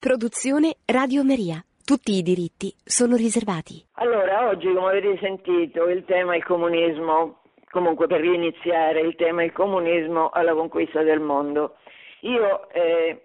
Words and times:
Produzione 0.00 0.76
Radio 0.86 1.22
Maria. 1.22 1.62
Tutti 1.84 2.16
i 2.16 2.22
diritti 2.22 2.72
sono 2.82 3.16
riservati. 3.16 3.84
Allora, 3.96 4.48
oggi, 4.48 4.72
come 4.72 4.96
avete 4.96 5.18
sentito, 5.20 5.90
il 5.90 6.06
tema 6.06 6.32
è 6.32 6.36
il 6.38 6.44
comunismo, 6.44 7.42
comunque 7.70 8.06
per 8.06 8.24
iniziare 8.24 9.00
il 9.02 9.14
tema 9.16 9.42
è 9.42 9.44
il 9.44 9.52
comunismo 9.52 10.30
alla 10.30 10.54
conquista 10.54 11.02
del 11.02 11.20
mondo. 11.20 11.76
Io 12.20 12.70
eh, 12.70 13.24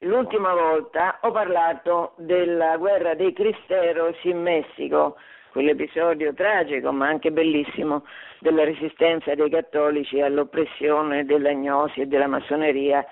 l'ultima 0.00 0.52
volta 0.52 1.20
ho 1.22 1.30
parlato 1.30 2.12
della 2.18 2.76
guerra 2.76 3.14
dei 3.14 3.32
Cristeros 3.32 4.22
in 4.24 4.42
Messico, 4.42 5.16
quell'episodio 5.52 6.34
tragico 6.34 6.92
ma 6.92 7.08
anche 7.08 7.32
bellissimo 7.32 8.04
della 8.40 8.64
resistenza 8.64 9.34
dei 9.34 9.48
cattolici 9.48 10.20
all'oppressione 10.20 11.24
dell'agnosi 11.24 12.02
e 12.02 12.06
della 12.06 12.26
massoneria 12.26 13.06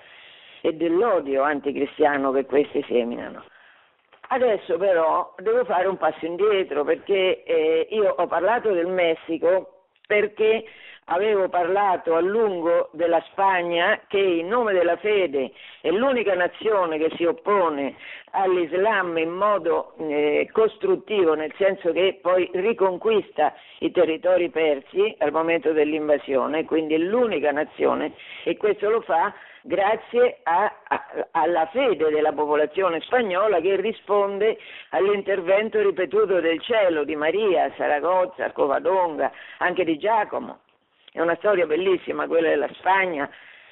e 0.61 0.73
dell'odio 0.73 1.43
anticristiano 1.43 2.31
che 2.31 2.45
questi 2.45 2.83
seminano. 2.87 3.43
Adesso 4.31 4.77
però 4.77 5.33
devo 5.37 5.65
fare 5.65 5.87
un 5.87 5.97
passo 5.97 6.25
indietro 6.25 6.83
perché 6.83 7.43
eh, 7.43 7.87
io 7.89 8.13
ho 8.15 8.27
parlato 8.27 8.71
del 8.71 8.87
Messico 8.87 9.85
perché 10.05 10.65
avevo 11.05 11.49
parlato 11.49 12.15
a 12.15 12.19
lungo 12.19 12.89
della 12.93 13.21
Spagna 13.31 14.01
che 14.07 14.19
in 14.19 14.47
nome 14.47 14.73
della 14.73 14.97
fede 14.97 15.51
è 15.81 15.89
l'unica 15.89 16.35
nazione 16.35 16.97
che 16.97 17.11
si 17.15 17.25
oppone 17.25 17.95
all'Islam 18.31 19.17
in 19.17 19.29
modo 19.29 19.93
eh, 19.97 20.47
costruttivo, 20.51 21.33
nel 21.33 21.53
senso 21.57 21.91
che 21.91 22.19
poi 22.21 22.49
riconquista 22.53 23.53
i 23.79 23.91
territori 23.91 24.49
persi 24.49 25.15
al 25.19 25.31
momento 25.31 25.71
dell'invasione, 25.71 26.65
quindi 26.65 26.93
è 26.93 26.99
l'unica 26.99 27.51
nazione 27.51 28.13
e 28.43 28.57
questo 28.57 28.89
lo 28.89 29.01
fa 29.01 29.33
grazie 29.63 30.39
a, 30.43 30.73
a, 30.87 31.27
alla 31.31 31.67
fede 31.67 32.09
della 32.09 32.31
popolazione 32.31 33.01
spagnola 33.01 33.59
che 33.59 33.75
risponde 33.75 34.57
all'intervento 34.89 35.81
ripetuto 35.81 36.39
del 36.39 36.61
cielo 36.61 37.03
di 37.03 37.15
Maria, 37.15 37.71
Saragozza, 37.75 38.51
Covadonga, 38.51 39.31
anche 39.57 39.83
di 39.83 39.97
Giacomo. 39.97 40.59
È 41.11 41.21
una 41.21 41.35
storia 41.37 41.65
bellissima 41.65 42.27
quella 42.27 42.49
della 42.49 42.69
Spagna. 42.73 43.29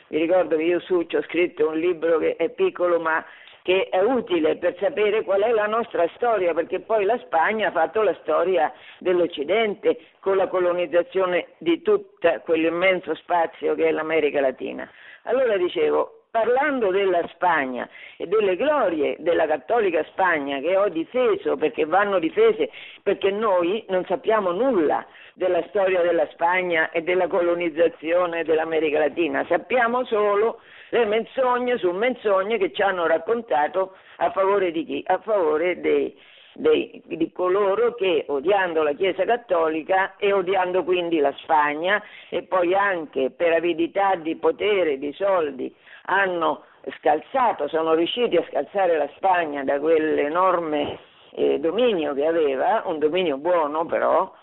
Vi 0.08 0.18
ricordo 0.18 0.56
che 0.56 0.64
io 0.64 0.80
su 0.80 1.06
ho 1.12 1.22
scritto 1.24 1.70
un 1.70 1.78
libro 1.78 2.18
che 2.18 2.36
è 2.36 2.50
piccolo 2.50 3.00
ma 3.00 3.24
che 3.68 3.90
è 3.90 4.00
utile 4.00 4.56
per 4.56 4.78
sapere 4.80 5.24
qual 5.24 5.42
è 5.42 5.52
la 5.52 5.68
nostra 5.68 6.08
storia, 6.16 6.54
perché 6.54 6.80
poi 6.80 7.04
la 7.04 7.18
Spagna 7.18 7.68
ha 7.68 7.72
fatto 7.72 8.02
la 8.02 8.16
storia 8.22 8.72
dell'Occidente 9.00 10.00
con 10.22 10.38
la 10.38 10.48
colonizzazione 10.48 11.48
di 11.58 11.82
tutto 11.82 12.42
quell'immenso 12.46 13.14
spazio 13.16 13.76
che 13.76 13.88
è 13.88 13.92
l'America 13.92 14.40
Latina. 14.40 14.90
Allora 15.28 15.58
dicevo, 15.58 16.24
parlando 16.32 16.90
della 16.90 17.28
Spagna 17.34 17.88
e 18.16 18.28
delle 18.28 18.56
glorie 18.56 19.18
della 19.20 19.46
cattolica 19.46 20.02
Spagna 20.06 20.60
che 20.60 20.78
ho 20.78 20.88
difeso 20.88 21.58
perché 21.58 21.86
vanno 21.86 22.18
difese 22.18 22.70
perché 23.04 23.30
noi 23.30 23.84
non 23.90 24.06
sappiamo 24.06 24.52
nulla 24.52 25.06
della 25.34 25.62
storia 25.68 26.02
della 26.02 26.28
Spagna 26.32 26.92
e 26.92 27.02
della 27.02 27.28
colonizzazione 27.28 28.46
dell'America 28.46 29.00
Latina, 29.00 29.46
sappiamo 29.50 30.06
solo 30.06 30.62
le 30.92 31.04
menzogne 31.04 31.78
su 31.78 31.92
menzogne 31.92 32.58
che 32.58 32.72
ci 32.72 32.82
hanno 32.82 33.06
raccontato 33.06 33.98
a 34.18 34.32
favore 34.32 34.72
di 34.72 34.86
chi? 34.86 35.04
A 35.08 35.18
favore 35.20 35.82
dei 35.82 36.18
dei, 36.58 37.02
di 37.06 37.32
coloro 37.32 37.94
che 37.94 38.26
odiando 38.28 38.82
la 38.82 38.94
Chiesa 38.94 39.24
Cattolica 39.26 40.16
e 40.18 40.34
odiando 40.34 40.84
quindi 40.84 41.20
la 41.20 41.34
Spagna 41.38 42.02
e 42.30 42.44
poi 42.44 42.74
anche 42.74 43.30
per 43.30 43.54
avidità 43.54 44.16
di 44.16 44.36
potere, 44.36 44.98
di 44.98 45.14
soldi, 45.14 45.74
hanno 46.06 46.64
scalzato, 47.00 47.68
sono 47.68 47.94
riusciti 47.94 48.38
a 48.38 48.46
scalzare 48.50 48.98
la 48.98 49.10
Spagna 49.16 49.64
da 49.64 49.80
quell'enorme 49.80 50.98
eh, 51.32 51.60
dominio 51.60 52.14
che 52.14 52.26
aveva, 52.26 52.82
un 52.86 52.98
dominio 52.98 53.38
buono 53.38 53.86
però, 53.86 54.34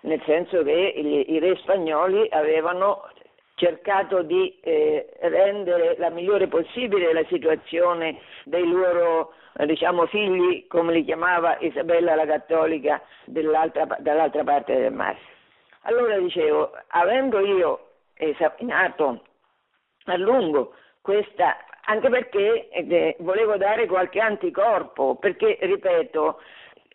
nel 0.00 0.20
senso 0.26 0.62
che 0.62 0.70
i, 0.70 1.32
i 1.32 1.38
re 1.38 1.56
spagnoli 1.56 2.26
avevano 2.30 3.08
cercato 3.54 4.22
di 4.22 4.58
eh, 4.60 5.14
rendere 5.20 5.94
la 5.98 6.10
migliore 6.10 6.48
possibile 6.48 7.12
la 7.12 7.24
situazione 7.28 8.18
dei 8.44 8.68
loro 8.68 9.32
diciamo, 9.66 10.06
figli, 10.06 10.66
come 10.66 10.92
li 10.92 11.04
chiamava 11.04 11.56
Isabella 11.60 12.14
la 12.14 12.26
Cattolica, 12.26 13.00
dall'altra 13.24 14.44
parte 14.44 14.74
del 14.76 14.92
mare. 14.92 15.18
Allora 15.82 16.18
dicevo, 16.18 16.72
avendo 16.88 17.38
io 17.40 17.88
esaminato 18.14 19.22
a 20.06 20.16
lungo 20.16 20.74
questa, 21.00 21.56
anche 21.86 22.08
perché 22.08 23.16
volevo 23.18 23.56
dare 23.56 23.86
qualche 23.86 24.20
anticorpo, 24.20 25.16
perché, 25.16 25.58
ripeto, 25.60 26.40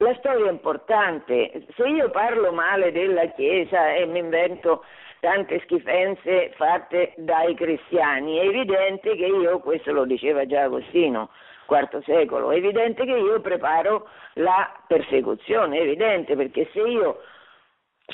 la 0.01 0.13
storia 0.15 0.47
è 0.47 0.51
importante. 0.51 1.65
Se 1.75 1.87
io 1.87 2.09
parlo 2.09 2.51
male 2.51 2.91
della 2.91 3.27
Chiesa 3.27 3.93
e 3.93 4.05
mi 4.05 4.19
invento 4.19 4.83
tante 5.19 5.59
schifenze 5.61 6.51
fatte 6.55 7.13
dai 7.17 7.53
cristiani, 7.53 8.37
è 8.37 8.45
evidente 8.45 9.15
che 9.15 9.25
io, 9.25 9.59
questo 9.59 9.91
lo 9.91 10.05
diceva 10.05 10.45
già 10.45 10.63
Agostino, 10.63 11.29
IV 11.69 12.03
secolo, 12.03 12.51
è 12.51 12.57
evidente 12.57 13.05
che 13.05 13.11
io 13.11 13.39
preparo 13.41 14.07
la 14.33 14.71
persecuzione, 14.87 15.77
è 15.77 15.81
evidente 15.81 16.35
perché 16.35 16.69
se 16.71 16.79
io 16.81 17.21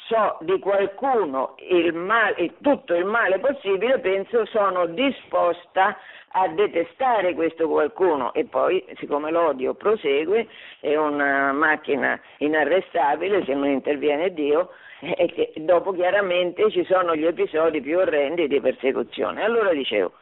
so 0.07 0.37
di 0.41 0.59
qualcuno 0.59 1.55
il 1.69 1.93
male, 1.93 2.53
tutto 2.61 2.93
il 2.93 3.05
male 3.05 3.39
possibile, 3.39 3.99
penso 3.99 4.45
sono 4.45 4.87
disposta 4.87 5.97
a 6.37 6.47
detestare 6.49 7.33
questo 7.33 7.67
qualcuno 7.69 8.33
e 8.33 8.45
poi, 8.45 8.83
siccome 8.97 9.31
l'odio 9.31 9.73
prosegue, 9.73 10.47
è 10.81 10.95
una 10.97 11.53
macchina 11.53 12.19
inarrestabile 12.39 13.45
se 13.45 13.53
non 13.53 13.67
interviene 13.67 14.33
Dio, 14.33 14.71
e 14.99 15.27
che 15.27 15.53
dopo 15.57 15.91
chiaramente 15.93 16.69
ci 16.71 16.83
sono 16.85 17.15
gli 17.15 17.25
episodi 17.25 17.79
più 17.81 17.99
orrendi 17.99 18.47
di 18.47 18.59
persecuzione. 18.59 19.43
Allora 19.43 19.71
dicevo, 19.71 20.13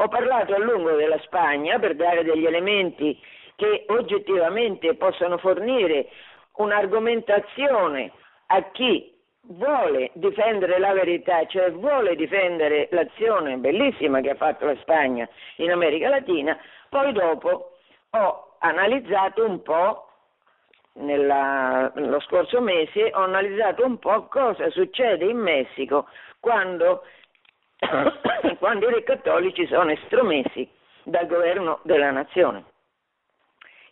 ho 0.00 0.08
parlato 0.08 0.54
a 0.54 0.58
lungo 0.58 0.92
della 0.92 1.18
Spagna 1.20 1.78
per 1.78 1.96
dare 1.96 2.22
degli 2.22 2.46
elementi 2.46 3.18
che 3.56 3.84
oggettivamente 3.88 4.94
possono 4.94 5.38
fornire 5.38 6.08
un'argomentazione 6.56 8.12
a 8.46 8.62
chi 8.70 9.12
vuole 9.40 10.10
difendere 10.14 10.78
la 10.78 10.92
verità, 10.92 11.44
cioè 11.46 11.72
vuole 11.72 12.14
difendere 12.14 12.88
l'azione 12.92 13.56
bellissima 13.56 14.20
che 14.20 14.30
ha 14.30 14.34
fatto 14.36 14.66
la 14.66 14.76
Spagna 14.76 15.28
in 15.56 15.72
America 15.72 16.08
Latina, 16.08 16.56
poi 16.88 17.12
dopo 17.12 17.72
ho 18.10 18.56
analizzato 18.60 19.44
un 19.44 19.62
po' 19.62 20.04
nella, 20.94 21.90
lo 21.94 22.20
scorso 22.20 22.60
mese 22.60 23.10
ho 23.12 23.22
analizzato 23.22 23.84
un 23.84 23.98
po' 23.98 24.26
cosa 24.26 24.68
succede 24.70 25.24
in 25.24 25.38
Messico 25.38 26.06
quando, 26.40 27.02
quando 28.58 28.88
i 28.90 29.02
cattolici 29.04 29.66
sono 29.66 29.90
estromessi 29.90 30.68
dal 31.04 31.26
governo 31.26 31.80
della 31.82 32.10
nazione. 32.10 32.64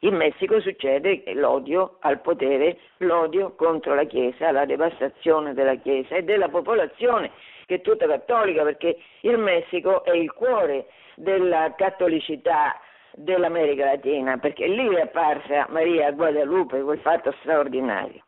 In 0.00 0.14
Messico 0.14 0.60
succede 0.60 1.22
l'odio 1.34 1.96
al 2.00 2.20
potere, 2.20 2.78
l'odio 2.98 3.54
contro 3.54 3.94
la 3.94 4.04
Chiesa, 4.04 4.50
la 4.50 4.66
devastazione 4.66 5.54
della 5.54 5.76
Chiesa 5.76 6.16
e 6.16 6.22
della 6.22 6.48
popolazione 6.48 7.30
che 7.66 7.76
è 7.76 7.80
tutta 7.80 8.06
cattolica 8.06 8.62
perché 8.62 8.96
il 9.20 9.38
Messico 9.38 10.04
è 10.04 10.12
il 10.12 10.32
cuore 10.32 10.86
della 11.16 11.74
cattolicità 11.76 12.78
dell'America 13.12 13.86
Latina, 13.86 14.36
perché 14.36 14.66
lì 14.66 14.94
è 14.94 15.00
apparsa 15.00 15.66
Maria 15.70 16.10
Guadalupe, 16.12 16.82
quel 16.82 16.98
fatto 16.98 17.34
straordinario. 17.40 18.25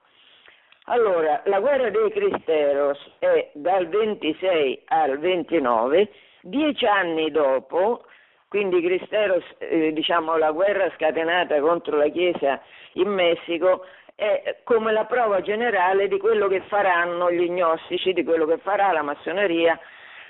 Allora, 0.90 1.42
la 1.44 1.60
guerra 1.60 1.90
dei 1.90 2.10
Cristeros 2.10 2.98
è 3.18 3.50
dal 3.52 3.88
26 3.88 4.84
al 4.86 5.18
29, 5.18 6.08
dieci 6.40 6.86
anni 6.86 7.30
dopo, 7.30 8.06
quindi 8.48 8.80
Cristeros, 8.80 9.44
eh, 9.58 9.92
diciamo 9.92 10.38
la 10.38 10.50
guerra 10.50 10.90
scatenata 10.96 11.60
contro 11.60 11.98
la 11.98 12.08
Chiesa 12.08 12.62
in 12.92 13.10
Messico, 13.10 13.84
è 14.14 14.60
come 14.64 14.90
la 14.92 15.04
prova 15.04 15.42
generale 15.42 16.08
di 16.08 16.16
quello 16.18 16.48
che 16.48 16.62
faranno 16.62 17.30
gli 17.30 17.50
gnostici, 17.50 18.14
di 18.14 18.24
quello 18.24 18.46
che 18.46 18.56
farà 18.56 18.90
la 18.90 19.02
massoneria 19.02 19.78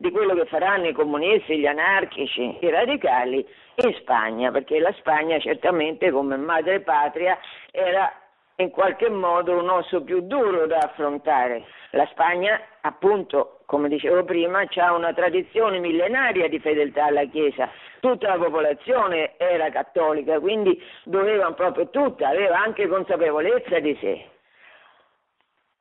di 0.01 0.13
quello 0.13 0.35
che 0.35 0.47
faranno 0.47 0.87
i 0.87 0.93
comunisti, 0.93 1.59
gli 1.59 1.67
anarchici, 1.67 2.59
i 2.61 2.71
radicali 2.71 3.45
in 3.77 3.95
Spagna, 3.95 4.53
perché 4.53 4.79
la 4.79 4.93
Spagna 4.93 5.39
certamente 5.41 6.13
come 6.13 6.37
madre 6.37 6.81
patria 6.81 7.37
era 7.73 8.13
in 8.61 8.71
qualche 8.71 9.09
modo 9.09 9.57
un 9.57 9.69
osso 9.69 10.03
più 10.03 10.21
duro 10.23 10.67
da 10.67 10.79
affrontare. 10.79 11.65
La 11.93 12.07
Spagna, 12.07 12.61
appunto, 12.81 13.61
come 13.67 13.89
dicevo 13.89 14.25
prima, 14.25 14.65
ha 14.75 14.95
una 14.95 15.13
tradizione 15.13 15.79
millenaria 15.79 16.49
di 16.49 16.59
fedeltà 16.59 17.05
alla 17.05 17.25
Chiesa, 17.25 17.71
tutta 18.01 18.29
la 18.29 18.43
popolazione 18.43 19.39
era 19.39 19.71
cattolica, 19.71 20.41
quindi 20.41 20.81
doveva 21.05 21.53
proprio 21.53 21.89
tutta, 21.91 22.29
aveva 22.29 22.59
anche 22.59 22.89
consapevolezza 22.89 23.79
di 23.79 23.97
sé. 24.01 24.25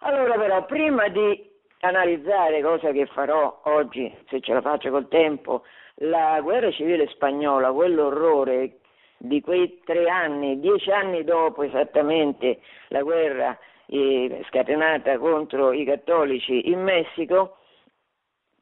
Allora 0.01 0.37
però, 0.37 0.63
prima 0.65 1.07
di 1.07 1.49
analizzare, 1.79 2.61
cosa 2.61 2.91
che 2.91 3.07
farò 3.07 3.61
oggi, 3.63 4.15
se 4.29 4.39
ce 4.39 4.53
la 4.53 4.61
faccio 4.61 4.91
col 4.91 5.07
tempo, 5.07 5.63
la 6.01 6.39
guerra 6.41 6.69
civile 6.69 7.07
spagnola, 7.07 7.71
quell'orrore 7.71 8.81
di 9.17 9.41
quei 9.41 9.81
tre 9.83 10.07
anni, 10.09 10.59
dieci 10.59 10.91
anni 10.91 11.23
dopo 11.23 11.63
esattamente 11.63 12.59
la 12.89 13.01
guerra 13.01 13.57
eh, 13.87 14.45
scatenata 14.47 15.17
contro 15.17 15.73
i 15.73 15.83
cattolici 15.85 16.69
in 16.69 16.83
Messico, 16.83 17.57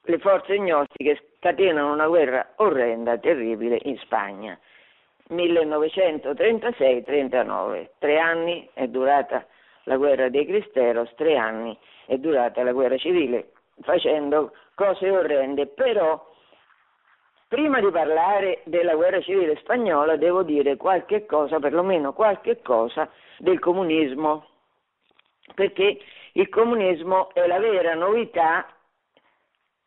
le 0.04 0.18
forze 0.20 0.58
gnostiche 0.58 1.32
scatenano 1.38 1.92
una 1.92 2.08
guerra 2.08 2.54
orrenda, 2.58 3.18
terribile 3.18 3.80
in 3.84 3.98
Spagna. 3.98 4.58
1936-39, 5.30 7.90
tre 7.98 8.20
anni 8.20 8.70
è 8.74 8.88
durata 8.88 9.46
la 9.84 9.98
guerra 9.98 10.30
dei 10.30 10.46
Cristeros, 10.46 11.14
tre 11.16 11.36
anni 11.36 11.78
è 12.06 12.18
durata 12.18 12.64
la 12.64 12.72
guerra 12.72 12.96
civile, 12.98 13.52
facendo 13.82 14.54
cose 14.76 15.10
orrende, 15.10 15.68
però 15.68 16.34
prima 17.56 17.80
di 17.80 17.90
parlare 17.90 18.64
della 18.66 18.96
guerra 18.96 19.22
civile 19.22 19.56
spagnola 19.62 20.18
devo 20.18 20.44
dire 20.44 20.76
qualche 20.76 21.26
cosa, 21.26 21.58
perlomeno 21.58 22.12
qualche 22.12 22.62
cosa, 22.62 23.10
del 23.38 23.60
comunismo, 23.60 24.46
perché 25.54 26.02
il 26.34 26.50
comunismo 26.50 27.34
è 27.34 27.48
la 27.48 27.58
vera 27.58 27.94
novità, 27.94 28.68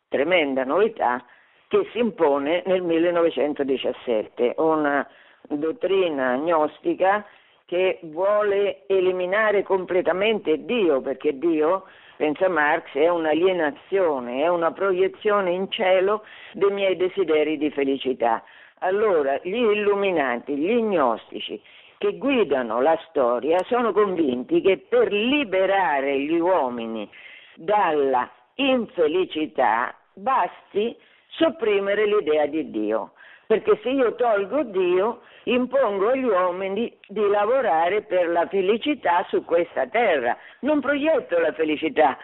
tremenda 0.07 0.63
novità, 0.63 1.23
che 1.67 1.87
si 1.91 1.99
impone 1.99 2.63
nel 2.65 2.81
1917, 2.81 4.55
una 4.57 5.07
dottrina 5.43 6.37
gnostica 6.37 7.23
che 7.65 7.99
vuole 8.01 8.87
eliminare 8.87 9.61
completamente 9.61 10.65
Dio, 10.65 11.01
perché 11.01 11.37
Dio, 11.37 11.85
pensa 12.19 12.49
Marx, 12.49 12.91
è 12.95 13.07
un'alienazione, 13.07 14.43
è 14.43 14.49
una 14.49 14.73
proiezione 14.73 15.51
in 15.51 15.71
cielo 15.71 16.25
dei 16.51 16.69
miei 16.69 16.97
desideri 16.97 17.57
di 17.57 17.71
felicità. 17.71 18.43
Allora 18.79 19.39
gli 19.41 19.55
illuminati, 19.55 20.53
gli 20.57 20.81
gnostici 20.81 21.61
che 21.97 22.17
guidano 22.17 22.81
la 22.81 22.99
storia 23.07 23.57
sono 23.67 23.93
convinti 23.93 24.59
che 24.59 24.79
per 24.79 25.13
liberare 25.13 26.19
gli 26.19 26.37
uomini 26.37 27.09
dalla 27.55 28.29
infelicità 28.55 29.95
basti 30.13 30.93
sopprimere 31.29 32.05
l'idea 32.05 32.47
di 32.47 32.69
Dio 32.69 33.13
perché 33.49 33.79
se 33.81 33.89
io 33.89 34.13
tolgo 34.13 34.61
Dio 34.61 35.21
impongo 35.45 36.09
agli 36.09 36.23
uomini 36.23 36.95
di 37.07 37.27
lavorare 37.27 38.03
per 38.03 38.27
la 38.27 38.45
felicità 38.45 39.25
su 39.27 39.43
questa 39.43 39.87
terra, 39.87 40.37
non 40.59 40.79
proietto 40.81 41.39
la 41.39 41.51
felicità 41.53 42.15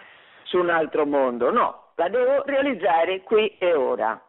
su 0.43 0.59
un 0.59 0.69
altro 0.69 1.07
mondo, 1.07 1.49
no, 1.49 1.93
la 1.95 2.09
devo 2.09 2.43
realizzare 2.45 3.21
qui 3.21 3.51
e 3.57 3.73
ora. 3.73 4.21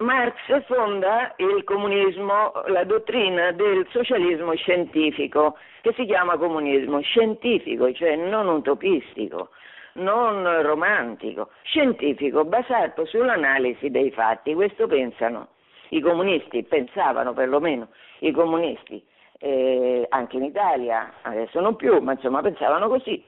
Marx 0.00 0.64
fonda 0.66 1.32
il 1.38 1.64
comunismo, 1.64 2.52
la 2.66 2.84
dottrina 2.84 3.52
del 3.52 3.86
socialismo 3.88 4.54
scientifico, 4.56 5.56
che 5.80 5.94
si 5.94 6.04
chiama 6.04 6.36
comunismo 6.36 7.00
scientifico, 7.00 7.90
cioè 7.94 8.14
non 8.14 8.46
utopistico 8.46 9.48
non 9.94 10.62
romantico, 10.62 11.50
scientifico, 11.62 12.44
basato 12.44 13.04
sull'analisi 13.06 13.90
dei 13.90 14.10
fatti. 14.10 14.54
Questo 14.54 14.86
pensano 14.86 15.48
i 15.90 16.00
comunisti, 16.00 16.62
pensavano 16.62 17.32
perlomeno 17.32 17.88
i 18.20 18.32
comunisti, 18.32 19.04
eh, 19.38 20.06
anche 20.08 20.36
in 20.36 20.44
Italia, 20.44 21.14
adesso 21.22 21.60
non 21.60 21.76
più, 21.76 21.98
ma 22.00 22.12
insomma 22.12 22.42
pensavano 22.42 22.88
così. 22.88 23.24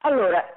Allora, 0.00 0.56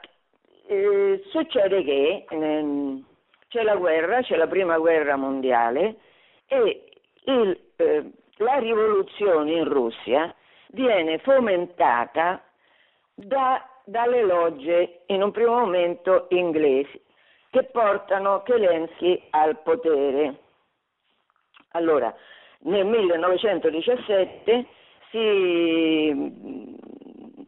eh, 0.68 1.24
succede 1.30 1.84
che 1.84 2.26
eh, 2.30 3.04
c'è 3.48 3.64
la 3.64 3.76
guerra, 3.76 4.22
c'è 4.22 4.36
la 4.36 4.48
prima 4.48 4.78
guerra 4.78 5.16
mondiale 5.16 5.96
e 6.48 6.84
il, 7.26 7.60
eh, 7.78 8.12
la 8.38 8.58
rivoluzione 8.58 9.52
in 9.52 9.68
Russia 9.68 10.34
viene 10.72 11.18
fomentata 11.20 12.42
da 13.14 13.66
dalle 13.88 14.22
logge, 14.22 15.04
in 15.08 15.24
un 15.24 15.32
primo 15.32 15.60
momento 15.60 16.28
inglesi, 16.30 17.02
che 17.50 17.64
portano 17.64 18.44
Zelensky 18.46 19.28
al 19.30 19.62
potere. 19.62 20.36
Allora, 21.72 22.14
nel 22.60 22.86
1917 22.86 24.66
si, 25.10 26.76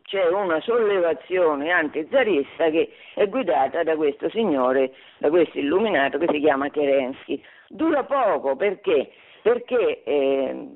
c'è 0.03 0.27
una 0.30 0.62
sollevazione 0.62 1.71
antizarista 1.71 2.69
che 2.69 2.94
è 3.15 3.27
guidata 3.27 3.83
da 3.83 3.97
questo 3.97 4.30
signore, 4.30 4.94
da 5.18 5.30
questo 5.30 5.59
illuminato 5.59 6.18
che 6.19 6.27
si 6.31 6.39
chiama 6.39 6.69
Kerensky. 6.69 7.44
Dura 7.68 8.03
poco 8.06 8.56
perché? 8.56 9.12
Perché 9.41 10.03
eh, 10.03 10.68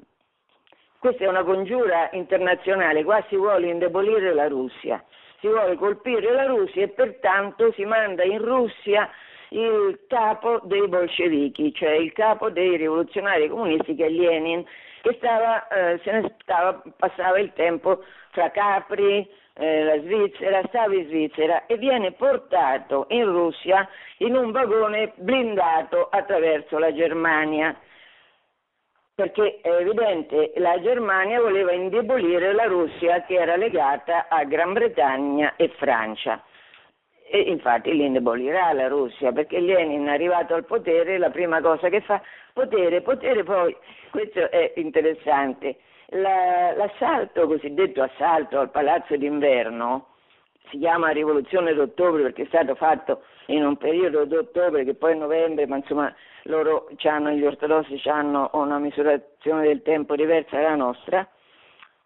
questa 1.00 1.24
è 1.24 1.28
una 1.28 1.44
congiura 1.44 2.10
internazionale, 2.12 3.06
qua 3.06 3.24
si 3.30 3.38
vuole 3.38 3.70
indebolire 3.70 4.34
la 4.34 4.50
Russia 4.50 5.02
si 5.44 5.50
vuole 5.50 5.76
colpire 5.76 6.32
la 6.32 6.46
Russia 6.46 6.84
e 6.84 6.88
pertanto 6.88 7.74
si 7.74 7.84
manda 7.84 8.24
in 8.24 8.42
Russia 8.42 9.10
il 9.50 10.00
capo 10.08 10.62
dei 10.64 10.88
bolscevichi, 10.88 11.74
cioè 11.74 11.92
il 11.92 12.14
capo 12.14 12.50
dei 12.50 12.78
rivoluzionari 12.78 13.50
comunisti 13.50 13.94
che 13.94 14.06
è 14.06 14.10
Lenin, 14.10 14.66
che 15.02 15.14
stava, 15.18 15.68
eh, 15.68 16.00
se 16.02 16.12
ne 16.12 16.36
stava, 16.42 16.82
passava 16.98 17.40
il 17.40 17.52
tempo 17.54 18.06
fra 18.32 18.52
Capri, 18.52 19.30
eh, 19.56 19.84
la 19.84 20.00
Svizzera, 20.00 20.64
stava 20.70 20.96
in 20.96 21.08
Svizzera 21.08 21.66
e 21.66 21.76
viene 21.76 22.14
portato 22.14 23.08
in 23.10 23.26
Russia 23.26 23.88
in 24.20 24.38
un 24.38 24.52
vagone 24.52 25.12
blindato 25.18 26.08
attraverso 26.10 26.78
la 26.78 26.94
Germania 26.94 27.76
perché 29.16 29.60
è 29.62 29.70
evidente 29.70 30.54
la 30.56 30.80
Germania 30.82 31.40
voleva 31.40 31.72
indebolire 31.72 32.54
la 32.54 32.66
Russia 32.66 33.24
che 33.24 33.36
era 33.36 33.56
legata 33.56 34.28
a 34.28 34.44
Gran 34.44 34.74
Bretagna 34.74 35.56
e 35.56 35.70
Francia. 35.78 36.44
E 37.30 37.40
infatti 37.42 37.94
li 37.94 38.06
indebolirà 38.06 38.74
la 38.74 38.88
Russia 38.88 39.32
perché 39.32 39.60
Lenin 39.60 40.08
arrivato 40.08 40.56
al 40.56 40.66
potere 40.66 41.18
la 41.18 41.30
prima 41.30 41.62
cosa 41.62 41.90
che 41.90 42.02
fa 42.02 42.22
potere, 42.54 43.02
potere 43.02 43.44
poi, 43.44 43.76
questo 44.12 44.50
è 44.50 44.74
interessante, 44.76 45.78
la, 46.10 46.74
l'assalto, 46.76 47.48
cosiddetto 47.48 48.02
assalto 48.02 48.60
al 48.60 48.70
palazzo 48.70 49.16
d'inverno, 49.16 50.08
si 50.70 50.78
chiama 50.80 51.10
rivoluzione 51.10 51.74
d'ottobre 51.74 52.24
perché 52.24 52.44
è 52.44 52.48
stato 52.48 52.76
fatto 52.76 53.24
in 53.48 53.66
un 53.66 53.78
periodo 53.78 54.26
d'ottobre 54.26 54.84
che 54.84 54.94
poi 54.94 55.14
è 55.14 55.16
novembre, 55.16 55.68
ma 55.68 55.78
insomma 55.78 56.14
loro 56.44 56.88
gli 56.90 57.46
ortodossi 57.46 58.02
hanno 58.10 58.50
una 58.54 58.78
misurazione 58.78 59.68
del 59.68 59.82
tempo 59.82 60.16
diversa 60.16 60.58
dalla 60.58 60.76
nostra. 60.76 61.28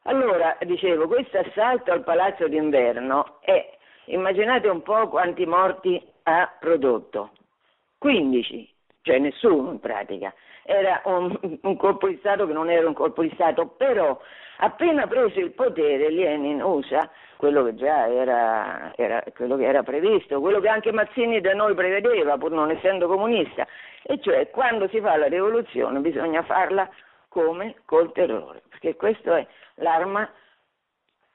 Allora, 0.04 0.58
dicevo, 0.62 1.08
questo 1.08 1.38
assalto 1.40 1.92
al 1.92 2.04
palazzo 2.04 2.48
d'inverno 2.48 3.40
è, 3.42 3.78
immaginate 4.06 4.68
un 4.70 4.82
po' 4.82 5.10
quanti 5.10 5.46
morti 5.46 6.02
ha 6.24 6.56
prodotto. 6.60 7.32
15, 7.98 8.74
cioè 9.02 9.18
nessuno 9.20 9.72
in 9.72 9.80
pratica. 9.80 10.34
Era 10.64 11.02
un, 11.06 11.38
un 11.62 11.78
colpo 11.78 12.08
di 12.08 12.18
Stato 12.18 12.46
che 12.46 12.54
non 12.54 12.70
era 12.70 12.88
un 12.88 12.94
colpo 12.94 13.22
di 13.22 13.32
Stato, 13.34 13.68
però 13.68 14.20
appena 14.60 15.08
preso 15.08 15.40
il 15.40 15.52
potere 15.52 16.10
Lenin 16.10 16.62
usa 16.62 17.10
quello 17.38 17.63
che 17.63 17.75
già 17.75 18.08
era, 18.08 18.94
era, 18.96 19.24
quello 19.36 19.56
che 19.56 19.65
era 19.65 19.84
previsto, 19.84 20.41
quello 20.41 20.60
che 20.60 20.67
anche 20.67 20.91
Mazzini 20.91 21.39
da 21.39 21.53
noi 21.53 21.75
prevedeva, 21.75 22.38
pur 22.38 22.51
non 22.51 22.72
essendo 22.72 23.08
comunista, 23.08 23.65
e 24.03 24.20
cioè 24.20 24.50
quando 24.50 24.88
si 24.88 25.00
fa 25.00 25.15
la 25.15 25.27
rivoluzione 25.27 26.00
bisogna 26.00 26.41
farla 26.44 26.89
come 27.29 27.75
col 27.86 28.12
terrore, 28.12 28.63
perché 28.70 28.96
questa 28.96 29.38
è 29.38 29.48
l'arma 29.75 30.27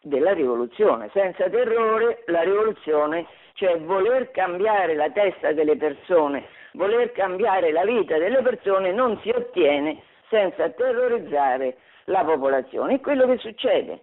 della 0.02 0.32
rivoluzione. 0.32 1.08
Senza 1.12 1.48
terrore 1.48 2.24
la 2.26 2.42
rivoluzione, 2.42 3.26
cioè 3.54 3.78
voler 3.78 4.30
cambiare 4.32 4.94
la 4.94 5.10
testa 5.10 5.52
delle 5.52 5.76
persone, 5.76 6.46
voler 6.72 7.12
cambiare 7.12 7.70
la 7.70 7.84
vita 7.84 8.18
delle 8.18 8.42
persone 8.42 8.92
non 8.92 9.18
si 9.20 9.30
ottiene 9.30 10.02
senza 10.28 10.68
terrorizzare 10.70 11.76
la 12.06 12.24
popolazione. 12.24 12.94
È 12.94 13.00
quello 13.00 13.26
che 13.26 13.38
succede. 13.38 14.02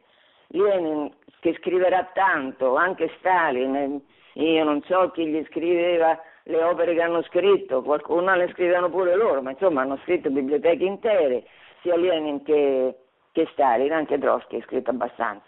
Lenin 0.49 1.11
che 1.39 1.53
scriverà 1.59 2.09
tanto, 2.13 2.75
anche 2.75 3.11
Stalin, 3.19 4.01
io 4.33 4.63
non 4.63 4.81
so 4.83 5.11
chi 5.11 5.25
gli 5.27 5.43
scriveva 5.49 6.19
le 6.43 6.63
opere 6.63 6.93
che 6.93 7.01
hanno 7.01 7.21
scritto, 7.23 7.81
qualcuno 7.81 8.35
le 8.35 8.49
scrivono 8.49 8.89
pure 8.89 9.15
loro, 9.15 9.41
ma 9.41 9.51
insomma 9.51 9.81
hanno 9.81 9.99
scritto 10.03 10.29
biblioteche 10.29 10.83
intere, 10.83 11.43
sia 11.81 11.95
Lenin 11.95 12.43
che, 12.43 12.95
che 13.31 13.47
Stalin, 13.51 13.91
anche 13.91 14.17
Trotsky 14.17 14.57
ha 14.57 14.63
scritto 14.63 14.89
abbastanza. 14.89 15.45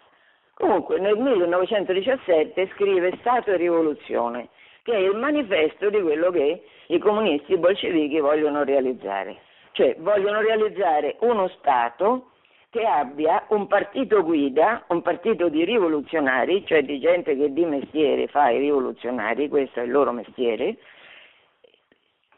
Comunque 0.53 0.99
nel 0.99 1.17
1917 1.17 2.69
scrive 2.75 3.17
Stato 3.19 3.51
e 3.51 3.57
rivoluzione, 3.57 4.49
che 4.83 4.93
è 4.93 4.99
il 4.99 5.15
manifesto 5.15 5.89
di 5.89 5.99
quello 6.01 6.29
che 6.29 6.63
i 6.87 6.99
comunisti 6.99 7.57
bolscevichi 7.57 8.19
vogliono 8.19 8.63
realizzare, 8.63 9.37
cioè 9.71 9.95
vogliono 9.97 10.41
realizzare 10.41 11.15
uno 11.21 11.47
Stato 11.59 12.30
che 12.71 12.85
abbia 12.85 13.43
un 13.49 13.67
partito 13.67 14.23
guida, 14.23 14.85
un 14.87 15.01
partito 15.01 15.49
di 15.49 15.65
rivoluzionari, 15.65 16.65
cioè 16.65 16.81
di 16.83 17.01
gente 17.01 17.35
che 17.35 17.51
di 17.51 17.65
mestiere 17.65 18.27
fa 18.27 18.49
i 18.49 18.59
rivoluzionari, 18.59 19.49
questo 19.49 19.81
è 19.81 19.83
il 19.83 19.91
loro 19.91 20.13
mestiere, 20.13 20.77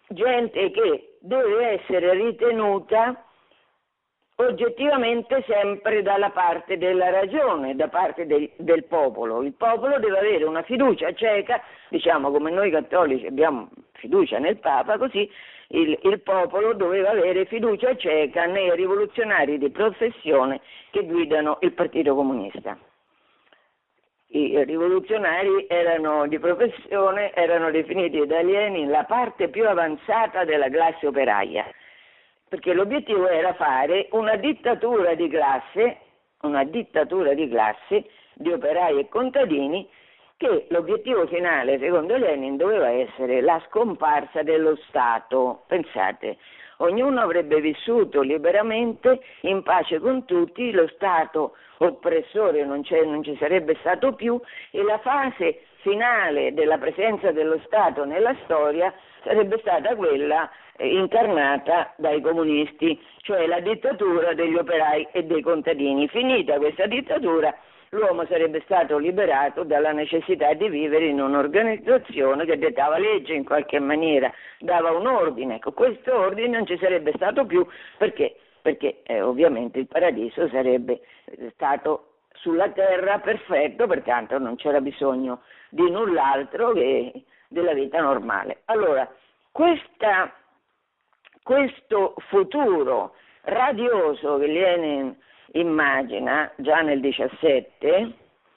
gente 0.07 0.71
che 0.71 1.17
deve 1.19 1.79
essere 1.79 2.13
ritenuta 2.15 3.23
oggettivamente 4.37 5.43
sempre 5.47 6.01
dalla 6.01 6.31
parte 6.31 6.79
della 6.79 7.11
ragione, 7.11 7.75
da 7.75 7.87
parte 7.87 8.25
del, 8.25 8.49
del, 8.57 8.85
popolo. 8.85 9.43
Il 9.43 9.53
popolo 9.53 9.99
deve 9.99 10.17
avere 10.17 10.45
una 10.45 10.63
fiducia 10.63 11.13
cieca, 11.13 11.61
diciamo 11.89 12.31
come 12.31 12.49
noi 12.49 12.71
cattolici 12.71 13.27
abbiamo 13.27 13.69
fiducia 13.91 14.39
nel 14.39 14.57
Papa, 14.57 14.97
così 14.97 15.29
il, 15.73 15.99
il 16.03 16.21
popolo 16.21 16.73
doveva 16.73 17.11
avere 17.11 17.45
fiducia 17.45 17.95
cieca 17.95 18.45
nei 18.45 18.73
rivoluzionari 18.75 19.57
di 19.57 19.69
professione 19.69 20.61
che 20.91 21.03
guidano 21.05 21.57
il 21.61 21.73
Partito 21.73 22.15
Comunista. 22.15 22.77
I 24.27 24.63
rivoluzionari 24.63 25.67
erano 25.67 26.27
di 26.27 26.39
professione, 26.39 27.33
erano 27.33 27.69
definiti 27.69 28.25
da 28.25 28.41
Lenin 28.41 28.89
la 28.89 29.03
parte 29.03 29.49
più 29.49 29.67
avanzata 29.67 30.43
della 30.43 30.69
classe 30.69 31.05
operaia 31.05 31.65
perché 32.53 32.73
l'obiettivo 32.73 33.27
era 33.27 33.55
fare 33.55 34.09
una 34.11 34.35
dittatura 34.35 35.15
di 35.15 35.27
classe, 35.27 35.97
una 36.41 36.63
dittatura 36.63 37.33
di 37.33 37.49
classe 37.49 38.05
di 38.35 38.51
operai 38.51 38.99
e 38.99 39.09
contadini 39.09 39.89
che 40.43 40.65
l'obiettivo 40.69 41.25
finale, 41.27 41.79
secondo 41.79 42.17
Lenin, 42.17 42.57
doveva 42.57 42.89
essere 42.89 43.39
la 43.39 43.61
scomparsa 43.67 44.43
dello 44.43 44.75
Stato. 44.87 45.63
Pensate, 45.67 46.37
ognuno 46.77 47.21
avrebbe 47.21 47.61
vissuto 47.61 48.19
liberamente, 48.19 49.21
in 49.41 49.63
pace 49.63 49.99
con 49.99 50.25
tutti, 50.25 50.71
lo 50.71 50.87
Stato 50.87 51.55
oppressore 51.77 52.65
non, 52.65 52.83
non 53.05 53.23
ci 53.23 53.35
sarebbe 53.37 53.75
stato 53.79 54.13
più 54.13 54.39
e 54.71 54.83
la 54.83 54.97
fase 54.99 55.63
finale 55.77 56.53
della 56.53 56.77
presenza 56.77 57.31
dello 57.31 57.59
Stato 57.65 58.05
nella 58.05 58.35
storia 58.43 58.93
sarebbe 59.23 59.57
stata 59.59 59.95
quella 59.95 60.49
eh, 60.77 60.87
incarnata 60.93 61.93
dai 61.97 62.21
comunisti, 62.21 63.01
cioè 63.21 63.47
la 63.47 63.59
dittatura 63.59 64.33
degli 64.33 64.55
operai 64.55 65.07
e 65.11 65.23
dei 65.23 65.41
contadini. 65.41 66.07
Finita 66.07 66.57
questa 66.57 66.85
dittatura, 66.85 67.53
l'uomo 67.93 68.25
sarebbe 68.25 68.61
stato 68.65 68.97
liberato 68.97 69.63
dalla 69.63 69.91
necessità 69.91 70.53
di 70.53 70.67
vivere 70.69 71.05
in 71.05 71.21
un'organizzazione 71.21 72.45
che 72.45 72.57
dettava 72.57 72.97
legge 72.97 73.33
in 73.33 73.45
qualche 73.45 73.79
maniera, 73.79 74.31
dava 74.59 74.91
un 74.91 75.07
ordine. 75.07 75.55
Ecco, 75.55 75.71
questo 75.71 76.15
ordine 76.15 76.57
non 76.57 76.65
ci 76.65 76.77
sarebbe 76.77 77.13
stato 77.15 77.45
più 77.45 77.65
perché, 77.97 78.35
perché 78.61 79.01
eh, 79.03 79.21
ovviamente 79.21 79.79
il 79.79 79.87
paradiso 79.87 80.47
sarebbe 80.49 81.01
stato 81.53 82.07
sulla 82.33 82.69
terra 82.69 83.19
perfetto, 83.19 83.87
pertanto 83.87 84.37
non 84.37 84.55
c'era 84.55 84.81
bisogno 84.81 85.41
di 85.69 85.89
null'altro 85.89 86.73
che 86.73 87.23
della 87.47 87.73
vita 87.73 88.01
normale. 88.01 88.61
Allora, 88.65 89.07
questa 89.51 90.33
questo 91.43 92.15
futuro 92.29 93.15
radioso 93.41 94.37
che 94.37 94.47
Lenin 94.47 95.15
immagina 95.53 96.51
già 96.57 96.81
nel 96.81 96.99
17, 96.99 98.11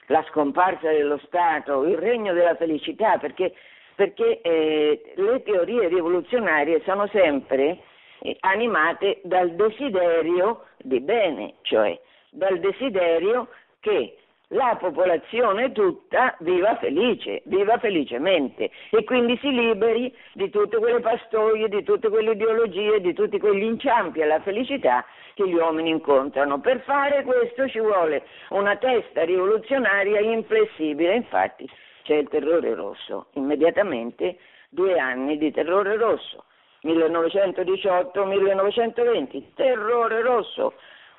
la 0.07 0.23
scomparsa 0.29 0.91
dello 0.91 1.19
Stato, 1.25 1.83
il 1.83 1.97
regno 1.97 2.33
della 2.33 2.55
felicità, 2.55 3.17
perché, 3.17 3.53
perché 3.95 4.41
eh, 4.41 5.13
le 5.15 5.43
teorie 5.43 5.87
rivoluzionarie 5.87 6.81
sono 6.85 7.07
sempre 7.07 7.79
eh, 8.19 8.37
animate 8.41 9.19
dal 9.23 9.51
desiderio 9.55 10.65
di 10.77 10.99
bene, 10.99 11.55
cioè 11.61 11.99
dal 12.29 12.59
desiderio 12.59 13.49
che 13.79 14.16
la 14.49 14.77
popolazione 14.79 15.73
tutta 15.73 16.35
viva 16.39 16.77
felice, 16.77 17.41
viva 17.45 17.77
felicemente. 17.79 18.71
E 18.91 19.03
quindi 19.03 19.37
si 19.37 19.51
liberi 19.51 20.15
di 20.33 20.49
tutte 20.49 20.77
quelle 20.77 21.01
pastoie, 21.01 21.67
di 21.67 21.83
tutte 21.83 22.09
quelle 22.09 22.31
ideologie, 22.31 23.01
di 23.01 23.13
tutti 23.13 23.37
quegli 23.39 23.63
inciampi 23.63 24.21
alla 24.21 24.39
felicità 24.41 25.03
che 25.33 25.47
gli 25.47 25.53
uomini 25.53 25.89
incontrano. 25.89 26.59
Per 26.59 26.81
fare 26.81 27.23
questo 27.23 27.67
ci 27.67 27.79
vuole 27.79 28.23
una 28.49 28.75
testa 28.77 29.23
rivoluzionaria 29.23 30.19
inflessibile, 30.19 31.15
infatti 31.15 31.67
c'è 32.03 32.15
il 32.15 32.29
terrore 32.29 32.73
rosso, 32.73 33.27
immediatamente 33.33 34.37
due 34.69 34.97
anni 34.97 35.37
di 35.37 35.51
terrore 35.51 35.97
rosso, 35.97 36.45
1918-1920, 36.83 39.53
terrore 39.55 40.21
rosso 40.21 40.73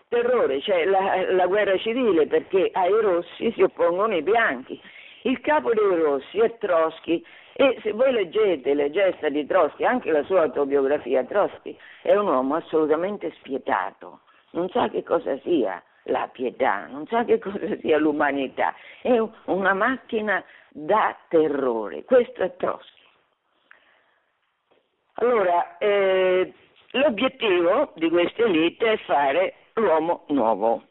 terrore, 0.09 0.61
cioè 0.61 0.85
la, 0.85 1.31
la 1.33 1.47
guerra 1.47 1.77
civile, 1.79 2.27
perché 2.27 2.71
ai 2.73 3.01
rossi 3.01 3.53
si 3.53 3.63
oppongono 3.63 4.15
i 4.15 4.23
bianchi. 4.23 4.81
Il 5.23 5.41
capo 5.41 5.73
dei 5.75 6.01
rossi 6.01 6.39
è 6.39 6.57
Trotsky 6.59 7.23
e 7.53 7.79
se 7.83 7.93
voi 7.93 8.13
leggete 8.13 8.73
le 8.75 8.91
gesta 8.91 9.29
di 9.29 9.45
Trotsky, 9.47 9.85
anche 9.85 10.11
la 10.11 10.23
sua 10.25 10.43
autobiografia, 10.43 11.25
Trotsky 11.25 11.77
è 12.03 12.15
un 12.15 12.29
uomo 12.29 12.55
assolutamente 12.55 13.33
spietato, 13.39 14.21
non 14.53 14.69
sa 14.71 14.89
che 14.89 15.03
cosa 15.03 15.37
sia 15.41 15.83
la 16.05 16.29
pietà, 16.33 16.87
non 16.87 17.07
sa 17.07 17.25
che 17.25 17.39
cosa 17.39 17.77
sia 17.81 17.99
l'umanità, 17.99 18.75
è 19.03 19.19
una 19.47 19.75
macchina 19.75 20.43
da 20.71 21.17
terrore, 21.29 22.05
questo 22.05 22.43
è 22.43 22.55
Trotsky. 22.57 22.97
Allora, 25.15 25.79
eh, 25.79 26.53
l'obiettivo 26.93 27.93
di 27.97 28.09
queste 28.09 28.45
elite 28.45 28.93
è 28.93 28.97
fare 28.99 29.55
l'uomo 29.79 30.25
nuovo. 30.29 30.83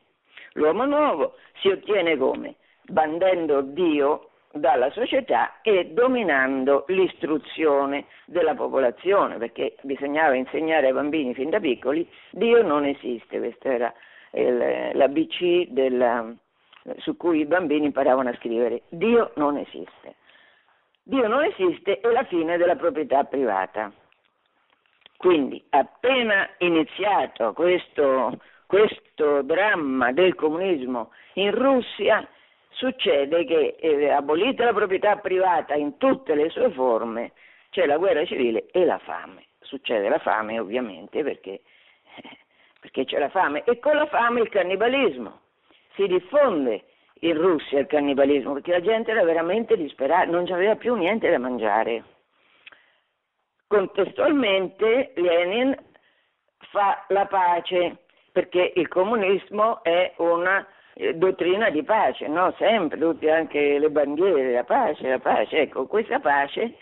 L'uomo 0.53 0.85
nuovo 0.85 1.35
si 1.61 1.69
ottiene 1.69 2.17
come? 2.17 2.55
Bandendo 2.83 3.61
Dio 3.61 4.29
dalla 4.53 4.89
società 4.91 5.61
e 5.61 5.91
dominando 5.91 6.85
l'istruzione 6.87 8.05
della 8.25 8.55
popolazione, 8.55 9.37
perché 9.37 9.75
bisognava 9.81 10.35
insegnare 10.35 10.87
ai 10.87 10.93
bambini 10.93 11.33
fin 11.33 11.49
da 11.49 11.59
piccoli 11.59 12.07
Dio 12.31 12.63
non 12.63 12.85
esiste, 12.85 13.37
questa 13.37 13.71
era 13.71 13.93
il, 14.31 14.91
l'ABC 14.93 15.67
della, 15.69 16.33
su 16.97 17.15
cui 17.17 17.39
i 17.39 17.45
bambini 17.45 17.85
imparavano 17.85 18.29
a 18.29 18.35
scrivere, 18.35 18.83
Dio 18.89 19.31
non 19.35 19.57
esiste. 19.57 20.15
Dio 21.03 21.27
non 21.27 21.43
esiste 21.43 21.99
è 21.99 22.07
la 22.09 22.23
fine 22.23 22.57
della 22.57 22.75
proprietà 22.75 23.23
privata. 23.23 23.91
Quindi 25.17 25.63
appena 25.69 26.47
iniziato 26.59 27.53
questo 27.53 28.37
questo 28.67 29.41
dramma 29.41 30.11
del 30.11 30.35
comunismo 30.35 31.11
in 31.33 31.51
Russia, 31.51 32.27
succede 32.69 33.45
che 33.45 33.77
eh, 33.79 34.09
abolita 34.09 34.65
la 34.65 34.73
proprietà 34.73 35.15
privata 35.15 35.73
in 35.73 35.97
tutte 35.97 36.35
le 36.35 36.49
sue 36.49 36.69
forme, 36.71 37.31
c'è 37.71 37.85
la 37.85 37.97
guerra 37.97 38.25
civile 38.25 38.67
e 38.71 38.85
la 38.85 38.99
fame. 38.99 39.45
Succede 39.61 40.07
la 40.09 40.19
fame 40.19 40.59
ovviamente 40.59 41.23
perché, 41.23 41.61
perché 42.79 43.05
c'è 43.05 43.17
la 43.17 43.29
fame 43.29 43.63
e 43.63 43.79
con 43.79 43.95
la 43.95 44.05
fame 44.05 44.41
il 44.41 44.49
cannibalismo. 44.49 45.39
Si 45.95 46.05
diffonde 46.05 46.83
in 47.21 47.35
Russia 47.35 47.79
il 47.79 47.87
cannibalismo 47.87 48.53
perché 48.53 48.71
la 48.71 48.81
gente 48.81 49.11
era 49.11 49.23
veramente 49.23 49.75
disperata, 49.75 50.29
non 50.29 50.45
aveva 50.51 50.75
più 50.75 50.95
niente 50.95 51.29
da 51.29 51.39
mangiare. 51.39 52.03
Contestualmente 53.65 55.13
Lenin 55.15 55.75
fa 56.69 57.05
la 57.09 57.25
pace 57.25 58.05
perché 58.37 58.71
il 58.75 58.87
comunismo 58.87 59.83
è 59.83 60.13
una 60.17 60.63
eh, 60.93 61.15
dottrina 61.15 61.71
di 61.71 61.81
pace, 61.81 62.27
no? 62.27 62.53
sempre, 62.59 62.99
tutte 62.99 63.31
anche 63.31 63.79
le 63.79 63.89
bandiere, 63.89 64.53
la 64.53 64.63
pace, 64.63 65.09
la 65.09 65.17
pace, 65.17 65.61
ecco, 65.61 65.87
questa 65.87 66.19
pace 66.19 66.75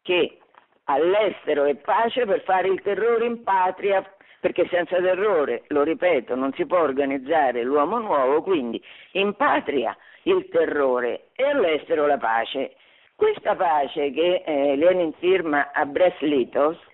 che 0.00 0.38
all'estero 0.84 1.64
è 1.64 1.74
pace 1.74 2.24
per 2.24 2.40
fare 2.44 2.68
il 2.68 2.80
terrore 2.80 3.26
in 3.26 3.42
patria, 3.42 4.02
perché 4.40 4.66
senza 4.68 4.96
terrore, 5.02 5.64
lo 5.66 5.82
ripeto, 5.82 6.34
non 6.34 6.54
si 6.54 6.64
può 6.64 6.80
organizzare 6.80 7.62
l'uomo 7.62 7.98
nuovo, 7.98 8.40
quindi 8.40 8.82
in 9.12 9.34
patria 9.34 9.94
il 10.22 10.48
terrore 10.48 11.26
e 11.36 11.44
all'estero 11.44 12.06
la 12.06 12.16
pace. 12.16 12.74
Questa 13.16 13.54
pace 13.54 14.12
che 14.12 14.44
eh, 14.46 14.76
Lenin 14.76 15.12
firma 15.18 15.72
a 15.74 15.84
Brest-Litovsk 15.84 16.88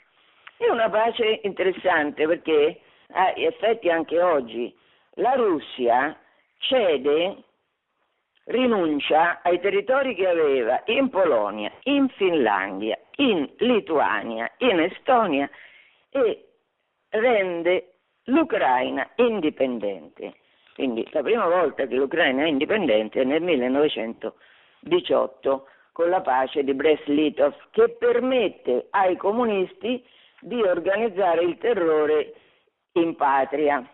è 0.56 0.68
una 0.68 0.90
pace 0.90 1.38
interessante 1.44 2.26
perché 2.26 2.80
effetti 3.34 3.90
anche 3.90 4.20
oggi. 4.20 4.72
La 5.14 5.32
Russia 5.32 6.16
cede, 6.58 7.36
rinuncia 8.44 9.40
ai 9.42 9.58
territori 9.60 10.14
che 10.14 10.28
aveva 10.28 10.82
in 10.86 11.08
Polonia, 11.08 11.72
in 11.84 12.08
Finlandia, 12.10 12.98
in 13.16 13.50
Lituania, 13.58 14.52
in 14.58 14.78
Estonia 14.80 15.48
e 16.10 16.48
rende 17.10 17.94
l'Ucraina 18.24 19.08
indipendente. 19.16 20.34
Quindi 20.74 21.06
la 21.10 21.22
prima 21.22 21.46
volta 21.46 21.86
che 21.86 21.94
l'Ucraina 21.94 22.44
è 22.44 22.48
indipendente 22.48 23.22
è 23.22 23.24
nel 23.24 23.42
1918 23.42 25.68
con 25.92 26.10
la 26.10 26.20
pace 26.20 26.62
di 26.62 26.74
Brest-Litovsk 26.74 27.70
che 27.70 27.88
permette 27.98 28.88
ai 28.90 29.16
comunisti 29.16 30.04
di 30.40 30.60
organizzare 30.60 31.42
il 31.42 31.56
terrore 31.56 32.34
in 33.00 33.16
patria, 33.16 33.88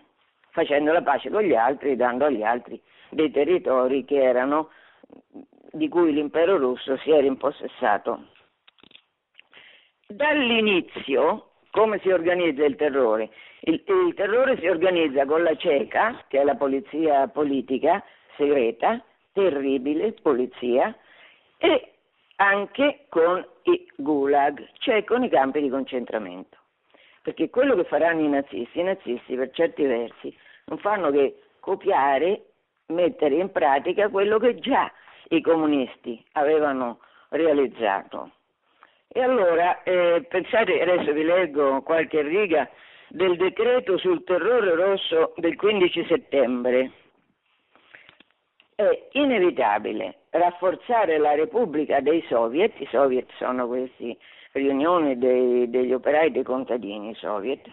facendo 0.50 0.92
la 0.92 1.02
pace 1.02 1.30
con 1.30 1.42
gli 1.42 1.54
altri, 1.54 1.96
dando 1.96 2.26
agli 2.26 2.42
altri 2.42 2.80
dei 3.10 3.30
territori 3.30 4.04
erano, 4.08 4.70
di 5.72 5.88
cui 5.88 6.12
l'impero 6.12 6.56
russo 6.56 6.96
si 6.98 7.10
era 7.10 7.26
impossessato. 7.26 8.26
dall'inizio 10.06 11.52
come 11.70 11.98
si 12.00 12.10
organizza 12.10 12.64
il 12.64 12.76
terrore? 12.76 13.30
Il, 13.60 13.82
il, 13.86 14.14
terrore 14.14 14.58
si 14.58 14.66
organizza 14.66 15.24
con 15.24 15.42
la 15.42 15.56
CECA, 15.56 16.24
che 16.28 16.40
è 16.40 16.44
la 16.44 16.54
polizia 16.54 17.28
politica 17.28 18.04
segreta, 18.36 19.02
terribile 19.32 20.12
polizia, 20.20 20.94
e 21.56 21.92
anche 22.36 23.06
con 23.08 23.42
i 23.62 23.90
gulag, 23.96 24.68
cioè 24.80 25.02
con 25.04 25.22
i 25.22 25.30
campi 25.30 25.62
di 25.62 25.70
concentramento. 25.70 26.58
Perché 27.22 27.50
quello 27.50 27.76
che 27.76 27.84
faranno 27.84 28.20
i 28.20 28.28
nazisti, 28.28 28.80
i 28.80 28.82
nazisti 28.82 29.36
per 29.36 29.50
certi 29.52 29.84
versi 29.84 30.36
non 30.66 30.78
fanno 30.78 31.10
che 31.10 31.40
copiare, 31.60 32.42
mettere 32.86 33.36
in 33.36 33.50
pratica 33.52 34.08
quello 34.08 34.38
che 34.38 34.58
già 34.58 34.90
i 35.28 35.40
comunisti 35.40 36.22
avevano 36.32 36.98
realizzato. 37.28 38.32
E 39.08 39.20
allora, 39.20 39.82
eh, 39.82 40.24
pensate, 40.28 40.80
adesso 40.80 41.12
vi 41.12 41.22
leggo 41.22 41.82
qualche 41.82 42.22
riga 42.22 42.68
del 43.08 43.36
decreto 43.36 43.98
sul 43.98 44.24
terrore 44.24 44.74
rosso 44.74 45.34
del 45.36 45.54
15 45.54 46.06
settembre. 46.06 46.90
È 48.74 49.08
inevitabile 49.12 50.16
rafforzare 50.30 51.18
la 51.18 51.34
Repubblica 51.34 52.00
dei 52.00 52.24
Soviet, 52.26 52.80
i 52.80 52.88
Soviet 52.90 53.28
sono 53.36 53.66
queste 53.66 54.16
riunioni 54.52 55.18
dei, 55.18 55.68
degli 55.68 55.92
operai 55.92 56.30
dei 56.30 56.42
contadini 56.42 57.14
soviet, 57.14 57.68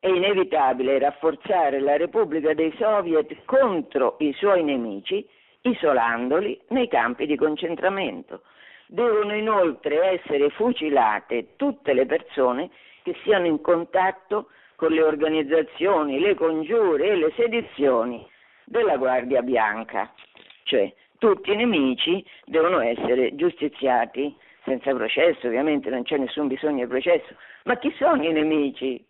è 0.00 0.08
inevitabile 0.08 0.98
rafforzare 0.98 1.78
la 1.78 1.96
Repubblica 1.96 2.52
dei 2.54 2.74
Soviet 2.76 3.44
contro 3.44 4.16
i 4.18 4.32
suoi 4.32 4.64
nemici, 4.64 5.24
isolandoli 5.60 6.60
nei 6.68 6.88
campi 6.88 7.24
di 7.24 7.36
concentramento. 7.36 8.42
Devono 8.88 9.32
inoltre 9.34 10.20
essere 10.20 10.50
fucilate 10.50 11.54
tutte 11.54 11.92
le 11.92 12.04
persone 12.04 12.70
che 13.02 13.14
siano 13.22 13.46
in 13.46 13.60
contatto 13.60 14.48
con 14.74 14.90
le 14.90 15.02
organizzazioni, 15.02 16.18
le 16.18 16.34
congiure 16.34 17.10
e 17.10 17.14
le 17.14 17.32
sedizioni 17.36 18.26
della 18.64 18.96
Guardia 18.96 19.40
Bianca, 19.40 20.12
cioè 20.64 20.92
tutti 21.18 21.52
i 21.52 21.56
nemici 21.56 22.24
devono 22.44 22.80
essere 22.80 23.36
giustiziati 23.36 24.34
senza 24.64 24.94
processo, 24.94 25.46
ovviamente 25.46 25.90
non 25.90 26.02
c'è 26.02 26.16
nessun 26.16 26.46
bisogno 26.46 26.84
di 26.84 26.90
processo, 26.90 27.34
ma 27.64 27.76
chi 27.78 27.92
sono 27.96 28.22
i 28.22 28.32
nemici? 28.32 29.04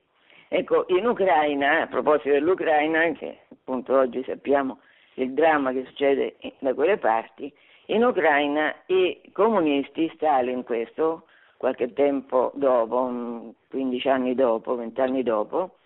Ecco, 0.49 0.85
in 0.89 1.07
Ucraina, 1.07 1.83
a 1.83 1.87
proposito 1.87 2.31
dell'Ucraina, 2.31 3.11
che 3.13 3.41
appunto 3.51 3.97
oggi 3.97 4.23
sappiamo 4.25 4.81
il 5.15 5.33
dramma 5.33 5.73
che 5.73 5.85
succede 5.87 6.37
da 6.59 6.75
quelle 6.75 6.99
parti, 6.99 7.53
in 7.87 8.05
Ucraina 8.05 8.75
i 8.87 9.21
comunisti, 9.33 10.11
Stalin 10.15 10.63
questo, 10.63 11.27
qualche 11.57 11.93
tempo 11.93 12.53
dopo, 12.55 13.55
15 13.69 14.09
anni 14.09 14.35
dopo, 14.35 14.75
20 14.77 15.01
anni 15.01 15.23
dopo, 15.23 15.77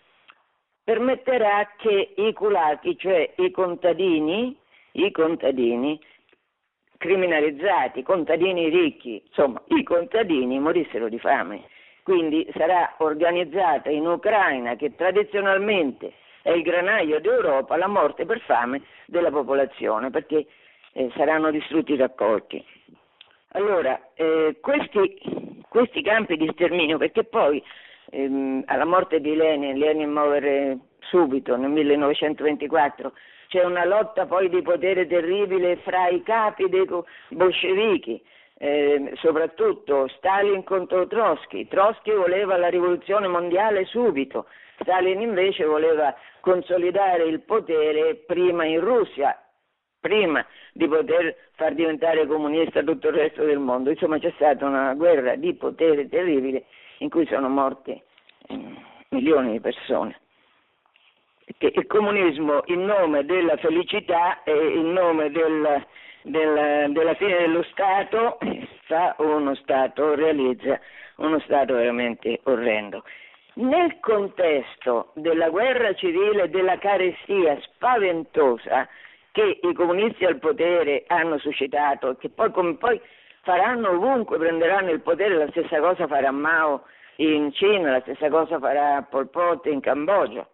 permetterà 0.82 1.68
che 1.76 2.14
i 2.16 2.32
culati, 2.32 2.96
cioè 2.96 3.34
i 3.36 3.50
contadini, 3.50 4.56
i 4.92 5.10
contadini 5.10 6.00
criminalizzati, 6.98 8.02
contadini 8.02 8.68
ricchi, 8.68 9.22
insomma 9.26 9.60
i 9.68 9.82
contadini 9.82 10.58
morissero 10.58 11.08
di 11.08 11.18
fame. 11.18 11.64
Quindi 12.02 12.48
sarà 12.56 12.94
organizzata 12.98 13.90
in 13.90 14.06
Ucraina, 14.06 14.76
che 14.76 14.94
tradizionalmente 14.94 16.12
è 16.42 16.50
il 16.50 16.62
granaio 16.62 17.18
d'Europa, 17.18 17.76
la 17.76 17.88
morte 17.88 18.24
per 18.24 18.40
fame 18.40 18.82
della 19.06 19.30
popolazione, 19.30 20.10
perché 20.10 20.46
eh, 20.92 21.10
saranno 21.16 21.50
distrutti 21.50 21.92
i 21.92 21.96
raccolti. 21.96 22.64
Allora, 23.52 24.12
eh, 24.14 24.58
questi, 24.60 25.18
questi, 25.68 26.02
campi 26.02 26.36
di 26.36 26.48
sterminio, 26.52 26.98
perché 26.98 27.24
poi 27.24 27.62
ehm, 28.10 28.62
alla 28.66 28.84
morte 28.84 29.20
di 29.20 29.34
Lenin, 29.34 29.76
Lenin 29.76 30.10
muore 30.10 30.78
subito 31.00 31.56
nel 31.56 31.70
1924, 31.70 33.12
c'è 33.48 33.64
una 33.64 33.84
lotta 33.84 34.26
poi 34.26 34.48
di 34.48 34.62
potere 34.62 35.06
terribile 35.06 35.76
fra 35.78 36.08
i 36.08 36.22
capi 36.22 36.68
dei 36.68 36.86
bolscevichi, 37.30 38.22
eh, 38.58 39.12
soprattutto 39.16 40.08
Stalin 40.16 40.64
contro 40.64 41.06
Trotsky. 41.06 41.66
Trotsky 41.68 42.12
voleva 42.12 42.56
la 42.56 42.68
rivoluzione 42.68 43.28
mondiale 43.28 43.84
subito, 43.84 44.46
Stalin 44.80 45.20
invece 45.20 45.64
voleva 45.64 46.14
consolidare 46.40 47.24
il 47.24 47.40
potere 47.40 48.16
prima 48.26 48.64
in 48.64 48.80
Russia 48.80 49.38
prima 50.06 50.44
di 50.72 50.86
poter 50.86 51.36
far 51.54 51.74
diventare 51.74 52.26
comunista 52.26 52.82
tutto 52.82 53.08
il 53.08 53.14
resto 53.14 53.44
del 53.44 53.58
mondo. 53.58 53.90
Insomma 53.90 54.18
c'è 54.18 54.32
stata 54.36 54.64
una 54.64 54.94
guerra 54.94 55.34
di 55.34 55.52
potere 55.54 56.08
terribile 56.08 56.66
in 56.98 57.10
cui 57.10 57.26
sono 57.26 57.48
morti 57.48 57.90
eh, 57.90 58.60
milioni 59.08 59.52
di 59.52 59.60
persone. 59.60 60.20
Che 61.58 61.72
il 61.74 61.86
comunismo 61.86 62.62
in 62.66 62.84
nome 62.84 63.24
della 63.24 63.56
felicità 63.56 64.42
e 64.42 64.52
in 64.52 64.92
nome 64.92 65.30
del, 65.30 65.86
del, 66.22 66.92
della 66.92 67.14
fine 67.14 67.38
dello 67.38 67.62
Stato 67.70 68.38
fa 68.86 69.14
uno 69.18 69.54
Stato, 69.54 70.14
realizza 70.16 70.78
uno 71.16 71.38
Stato 71.40 71.74
veramente 71.74 72.40
orrendo. 72.44 73.04
Nel 73.54 74.00
contesto 74.00 75.12
della 75.14 75.48
guerra 75.48 75.94
civile 75.94 76.42
e 76.42 76.48
della 76.50 76.78
carestia 76.78 77.58
spaventosa 77.62 78.88
che 79.30 79.60
i 79.62 79.72
comunisti 79.72 80.24
al 80.24 80.38
potere 80.38 81.04
hanno 81.06 81.38
suscitato 81.38 82.16
che 82.16 82.28
poi 82.28 82.50
come 82.50 82.74
poi 82.76 83.00
faranno 83.42 83.90
ovunque, 83.90 84.38
prenderanno 84.38 84.90
il 84.90 85.00
potere, 85.00 85.36
la 85.36 85.48
stessa 85.50 85.78
cosa 85.78 86.06
farà 86.06 86.32
Mao 86.32 86.82
in 87.16 87.52
Cina, 87.52 87.92
la 87.92 88.00
stessa 88.00 88.28
cosa 88.28 88.58
farà 88.58 89.02
Pol 89.08 89.28
Pot 89.30 89.66
in 89.66 89.80
Cambogia. 89.80 90.46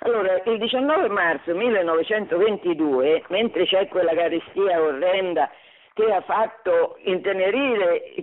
Allora, 0.00 0.40
il 0.44 0.58
19 0.58 1.08
marzo 1.08 1.54
1922, 1.54 3.24
mentre 3.28 3.66
c'è 3.66 3.88
quella 3.88 4.14
carestia 4.14 4.80
orrenda 4.80 5.50
che 5.92 6.12
ha 6.12 6.20
fatto 6.20 6.98
intenerire, 7.02 8.14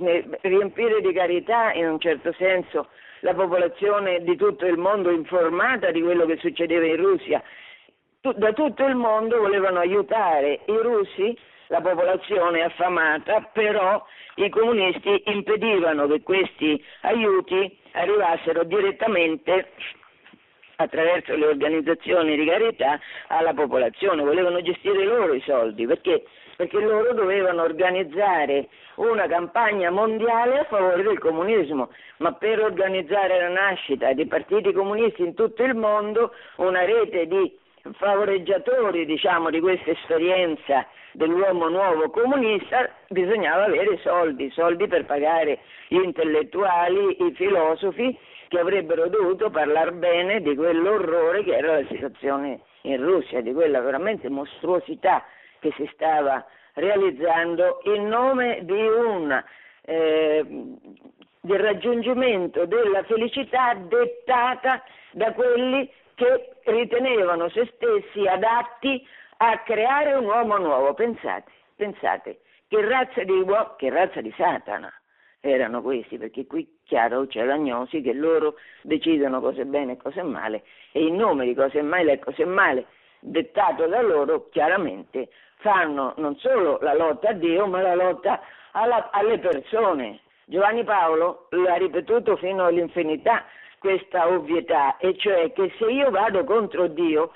riempire 0.41 1.01
di 1.01 1.11
carità 1.11 1.73
in 1.73 1.89
un 1.89 1.99
certo 1.99 2.31
senso 2.33 2.87
la 3.19 3.33
popolazione 3.33 4.23
di 4.23 4.37
tutto 4.37 4.65
il 4.65 4.77
mondo 4.77 5.09
informata 5.09 5.91
di 5.91 6.01
quello 6.01 6.25
che 6.25 6.37
succedeva 6.37 6.85
in 6.85 6.95
Russia 6.95 7.43
da 8.33 8.53
tutto 8.53 8.85
il 8.85 8.95
mondo 8.95 9.39
volevano 9.39 9.79
aiutare 9.79 10.61
i 10.65 10.77
russi, 10.77 11.37
la 11.67 11.81
popolazione 11.81 12.63
affamata, 12.63 13.41
però 13.53 14.03
i 14.35 14.49
comunisti 14.49 15.23
impedivano 15.25 16.07
che 16.07 16.21
questi 16.21 16.83
aiuti 17.01 17.77
arrivassero 17.91 18.63
direttamente 18.63 19.71
attraverso 20.77 21.35
le 21.35 21.47
organizzazioni 21.47 22.35
di 22.35 22.45
carità 22.45 22.99
alla 23.27 23.53
popolazione, 23.53 24.23
volevano 24.23 24.61
gestire 24.61 25.03
loro 25.03 25.33
i 25.33 25.41
soldi 25.41 25.85
perché, 25.85 26.23
perché 26.55 26.79
loro 26.79 27.13
dovevano 27.13 27.63
organizzare 27.63 28.67
una 28.95 29.27
campagna 29.27 29.89
mondiale 29.89 30.59
a 30.59 30.63
favore 30.65 31.03
del 31.03 31.19
comunismo, 31.19 31.89
ma 32.17 32.33
per 32.33 32.61
organizzare 32.61 33.39
la 33.39 33.49
nascita 33.49 34.13
di 34.13 34.25
partiti 34.25 34.71
comunisti 34.71 35.21
in 35.21 35.33
tutto 35.33 35.63
il 35.63 35.75
mondo, 35.75 36.33
una 36.57 36.85
rete 36.85 37.27
di 37.27 37.57
favoreggiatori 37.93 39.05
diciamo, 39.05 39.49
di 39.49 39.59
questa 39.59 39.91
esperienza 39.91 40.87
dell'uomo 41.11 41.69
nuovo 41.69 42.09
comunista 42.09 42.89
bisognava 43.09 43.65
avere 43.65 43.97
soldi, 44.01 44.49
soldi 44.51 44.87
per 44.87 45.05
pagare 45.05 45.59
gli 45.87 46.01
intellettuali, 46.01 47.23
i 47.23 47.33
filosofi 47.33 48.17
che 48.47 48.59
avrebbero 48.59 49.07
dovuto 49.07 49.49
parlare 49.49 49.91
bene 49.93 50.41
di 50.41 50.55
quell'orrore 50.55 51.43
che 51.43 51.55
era 51.55 51.79
la 51.79 51.87
situazione 51.87 52.61
in 52.81 53.03
Russia, 53.03 53.41
di 53.41 53.53
quella 53.53 53.81
veramente 53.81 54.29
mostruosità 54.29 55.23
che 55.59 55.71
si 55.75 55.89
stava 55.93 56.45
realizzando 56.73 57.81
in 57.85 58.07
nome 58.07 58.59
di 58.63 58.81
un 58.81 59.43
eh, 59.81 60.45
del 61.41 61.59
raggiungimento 61.59 62.65
della 62.65 63.03
felicità 63.03 63.75
dettata 63.75 64.83
da 65.11 65.31
quelli 65.33 65.89
che 66.15 66.55
ritenevano 66.63 67.49
se 67.49 67.71
stessi 67.75 68.27
adatti 68.27 69.05
a 69.37 69.59
creare 69.59 70.13
un 70.13 70.25
uomo 70.25 70.57
nuovo. 70.57 70.93
Pensate, 70.93 71.51
pensate, 71.75 72.39
che 72.67 72.87
razza 72.87 73.23
di 73.23 73.31
uomo, 73.31 73.75
che 73.77 73.89
razza 73.89 74.21
di 74.21 74.33
Satana 74.35 74.91
erano 75.51 75.81
questi, 75.81 76.17
perché 76.17 76.45
qui 76.45 76.79
chiaro 76.83 77.25
c'è 77.27 77.43
l'agnosi 77.43 78.01
che 78.01 78.13
loro 78.13 78.55
decidono 78.81 79.39
cosa 79.39 79.61
è 79.61 79.65
bene 79.65 79.93
e 79.93 79.97
cosa 79.97 80.21
è 80.21 80.23
male 80.23 80.63
e 80.91 81.05
in 81.05 81.15
nome 81.15 81.45
di 81.45 81.53
cosa 81.53 81.77
è 81.77 81.81
male 81.81 82.13
e 82.13 82.19
cosa 82.19 82.41
è 82.41 82.45
male 82.45 82.85
dettato 83.19 83.87
da 83.87 84.01
loro 84.01 84.49
chiaramente 84.49 85.29
fanno 85.57 86.13
non 86.17 86.35
solo 86.37 86.77
la 86.81 86.93
lotta 86.93 87.29
a 87.29 87.33
Dio 87.33 87.65
ma 87.67 87.81
la 87.81 87.95
lotta 87.95 88.41
alla, 88.71 89.09
alle 89.11 89.39
persone. 89.39 90.19
Giovanni 90.45 90.83
Paolo 90.83 91.47
l'ha 91.49 91.75
ripetuto 91.75 92.35
fino 92.35 92.65
all'infinità 92.65 93.45
questa 93.79 94.27
ovvietà, 94.27 94.97
e 94.97 95.15
cioè 95.17 95.51
che 95.53 95.71
se 95.77 95.85
io 95.85 96.09
vado 96.09 96.43
contro 96.43 96.87
Dio, 96.87 97.31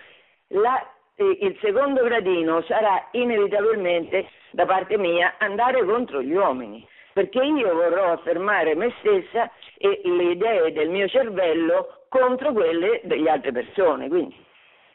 la, 0.48 0.84
eh, 1.16 1.38
il 1.42 1.58
secondo 1.62 2.04
gradino 2.04 2.64
sarà 2.64 3.08
inevitabilmente 3.12 4.28
da 4.52 4.66
parte 4.66 4.98
mia 4.98 5.36
andare 5.38 5.84
contro 5.86 6.22
gli 6.24 6.34
uomini. 6.34 6.88
Perché 7.14 7.44
io 7.44 7.74
vorrò 7.74 8.12
affermare 8.12 8.76
me 8.76 8.94
stessa 9.00 9.52
e 9.78 10.02
le 10.04 10.32
idee 10.32 10.72
del 10.72 10.90
mio 10.90 11.08
cervello 11.08 12.06
contro 12.10 12.54
quelle 12.54 13.02
delle 13.04 13.30
altre 13.30 13.52
persone. 13.52 14.08
Quindi 14.08 14.36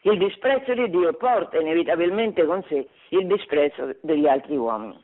il 0.01 0.17
disprezzo 0.17 0.73
di 0.73 0.89
Dio 0.89 1.13
porta 1.13 1.59
inevitabilmente 1.59 2.45
con 2.45 2.63
sé 2.67 2.87
il 3.09 3.25
disprezzo 3.25 3.95
degli 4.01 4.27
altri 4.27 4.55
uomini. 4.55 5.03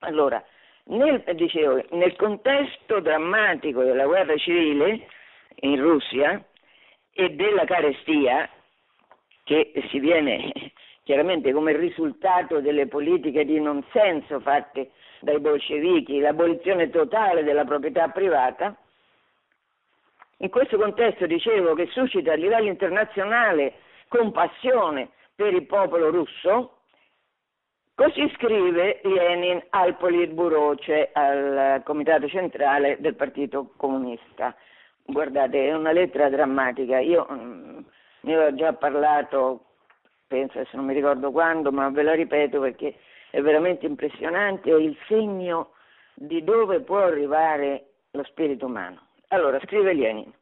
Allora, 0.00 0.42
nel, 0.84 1.22
dicevo, 1.34 1.82
nel 1.90 2.14
contesto 2.16 3.00
drammatico 3.00 3.82
della 3.82 4.06
guerra 4.06 4.36
civile 4.36 5.06
in 5.60 5.80
Russia 5.80 6.42
e 7.12 7.30
della 7.30 7.64
carestia, 7.64 8.48
che 9.44 9.72
si 9.88 9.98
viene 9.98 10.67
chiaramente 11.08 11.54
come 11.54 11.74
risultato 11.74 12.60
delle 12.60 12.86
politiche 12.86 13.46
di 13.46 13.58
non 13.58 13.82
senso 13.92 14.40
fatte 14.40 14.90
dai 15.20 15.40
bolscevichi, 15.40 16.20
l'abolizione 16.20 16.90
totale 16.90 17.44
della 17.44 17.64
proprietà 17.64 18.08
privata, 18.08 18.76
in 20.36 20.50
questo 20.50 20.76
contesto 20.76 21.24
dicevo 21.24 21.72
che 21.72 21.86
suscita 21.86 22.32
a 22.32 22.36
livello 22.36 22.68
internazionale 22.68 23.76
compassione 24.08 25.08
per 25.34 25.54
il 25.54 25.64
popolo 25.64 26.10
russo, 26.10 26.80
così 27.94 28.30
scrive 28.34 29.00
Lenin 29.02 29.64
al 29.70 29.96
Politburo, 29.96 30.76
cioè 30.76 31.08
al 31.14 31.80
Comitato 31.86 32.28
Centrale 32.28 32.98
del 33.00 33.14
Partito 33.14 33.72
Comunista. 33.78 34.54
Guardate, 35.06 35.68
è 35.68 35.72
una 35.72 35.92
lettera 35.92 36.28
drammatica, 36.28 36.98
io 36.98 37.26
mm, 37.32 37.78
ne 38.20 38.36
ho 38.36 38.54
già 38.54 38.74
parlato, 38.74 39.67
penso 40.28 40.58
adesso 40.58 40.76
non 40.76 40.84
mi 40.84 40.94
ricordo 40.94 41.32
quando, 41.32 41.72
ma 41.72 41.88
ve 41.88 42.02
la 42.02 42.14
ripeto 42.14 42.60
perché 42.60 42.94
è 43.30 43.40
veramente 43.40 43.86
impressionante, 43.86 44.70
è 44.70 44.74
il 44.74 44.96
segno 45.08 45.72
di 46.14 46.44
dove 46.44 46.80
può 46.80 46.98
arrivare 46.98 47.86
lo 48.12 48.22
spirito 48.24 48.66
umano. 48.66 49.06
Allora, 49.28 49.58
scrive 49.60 49.92
Lenin, 49.94 50.32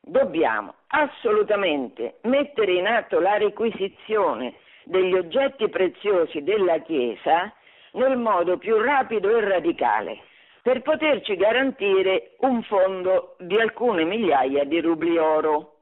dobbiamo 0.00 0.74
assolutamente 0.88 2.18
mettere 2.22 2.72
in 2.72 2.86
atto 2.86 3.20
la 3.20 3.36
requisizione 3.36 4.54
degli 4.84 5.14
oggetti 5.14 5.68
preziosi 5.68 6.42
della 6.42 6.78
Chiesa 6.80 7.52
nel 7.92 8.16
modo 8.16 8.58
più 8.58 8.78
rapido 8.80 9.30
e 9.36 9.40
radicale 9.40 10.18
per 10.62 10.82
poterci 10.82 11.36
garantire 11.36 12.36
un 12.38 12.62
fondo 12.62 13.36
di 13.38 13.58
alcune 13.60 14.04
migliaia 14.04 14.64
di 14.64 14.80
rubli 14.80 15.16
oro. 15.16 15.72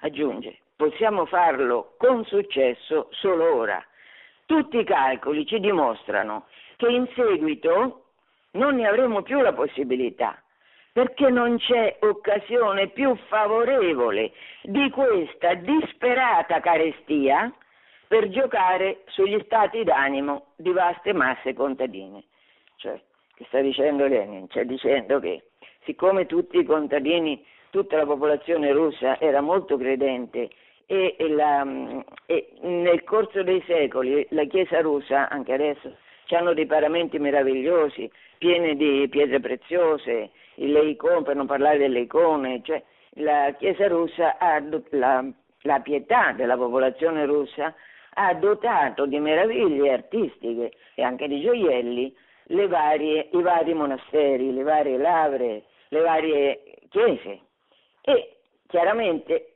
Aggiunge, 0.00 0.58
possiamo 0.80 1.26
farlo 1.26 1.92
con 1.98 2.24
successo 2.24 3.08
solo 3.10 3.54
ora. 3.54 3.84
Tutti 4.46 4.78
i 4.78 4.84
calcoli 4.84 5.44
ci 5.44 5.60
dimostrano 5.60 6.46
che 6.76 6.88
in 6.88 7.06
seguito 7.14 8.04
non 8.52 8.76
ne 8.76 8.88
avremo 8.88 9.20
più 9.20 9.42
la 9.42 9.52
possibilità, 9.52 10.42
perché 10.90 11.28
non 11.28 11.58
c'è 11.58 11.98
occasione 12.00 12.88
più 12.88 13.14
favorevole 13.28 14.32
di 14.62 14.88
questa 14.88 15.52
disperata 15.52 16.60
carestia 16.60 17.52
per 18.08 18.30
giocare 18.30 19.02
sugli 19.08 19.38
stati 19.44 19.84
d'animo 19.84 20.46
di 20.56 20.72
vaste 20.72 21.12
masse 21.12 21.52
contadine. 21.52 22.24
Cioè, 22.76 22.98
che 23.34 23.44
sta 23.48 23.60
dicendo 23.60 24.06
Lenin? 24.06 24.48
Sta 24.48 24.62
dicendo 24.62 25.20
che 25.20 25.42
siccome 25.84 26.24
tutti 26.24 26.56
i 26.56 26.64
contadini, 26.64 27.44
tutta 27.68 27.98
la 27.98 28.06
popolazione 28.06 28.72
russa 28.72 29.20
era 29.20 29.42
molto 29.42 29.76
credente 29.76 30.48
e, 30.90 31.14
e, 31.16 31.28
la, 31.28 31.64
e 32.26 32.48
nel 32.62 33.04
corso 33.04 33.44
dei 33.44 33.62
secoli 33.64 34.26
la 34.30 34.44
Chiesa 34.46 34.80
russa, 34.80 35.28
anche 35.28 35.52
adesso, 35.52 35.96
hanno 36.30 36.52
dei 36.52 36.66
paramenti 36.66 37.18
meravigliosi, 37.18 38.10
pieni 38.38 38.74
di 38.76 39.06
pietre 39.08 39.38
preziose, 39.38 40.30
le 40.54 40.80
icone, 40.80 41.22
per 41.22 41.36
non 41.36 41.46
parlare 41.46 41.78
delle 41.78 42.00
icone, 42.00 42.60
cioè 42.64 42.82
la 43.14 43.54
Chiesa 43.56 43.86
russa 43.86 44.36
ha 44.38 44.60
la, 44.90 45.24
la 45.62 45.80
pietà 45.80 46.32
della 46.32 46.56
popolazione 46.56 47.24
russa 47.24 47.72
ha 48.14 48.34
dotato 48.34 49.06
di 49.06 49.20
meraviglie 49.20 49.92
artistiche 49.92 50.72
e 50.96 51.02
anche 51.02 51.28
di 51.28 51.40
gioielli 51.40 52.12
varie, 52.66 53.28
i 53.32 53.42
vari 53.42 53.74
monasteri, 53.74 54.52
le 54.52 54.62
varie 54.64 54.98
lavre, 54.98 55.62
le 55.88 56.00
varie 56.00 56.60
chiese. 56.88 57.40
E 58.02 58.36
chiaramente 58.66 59.49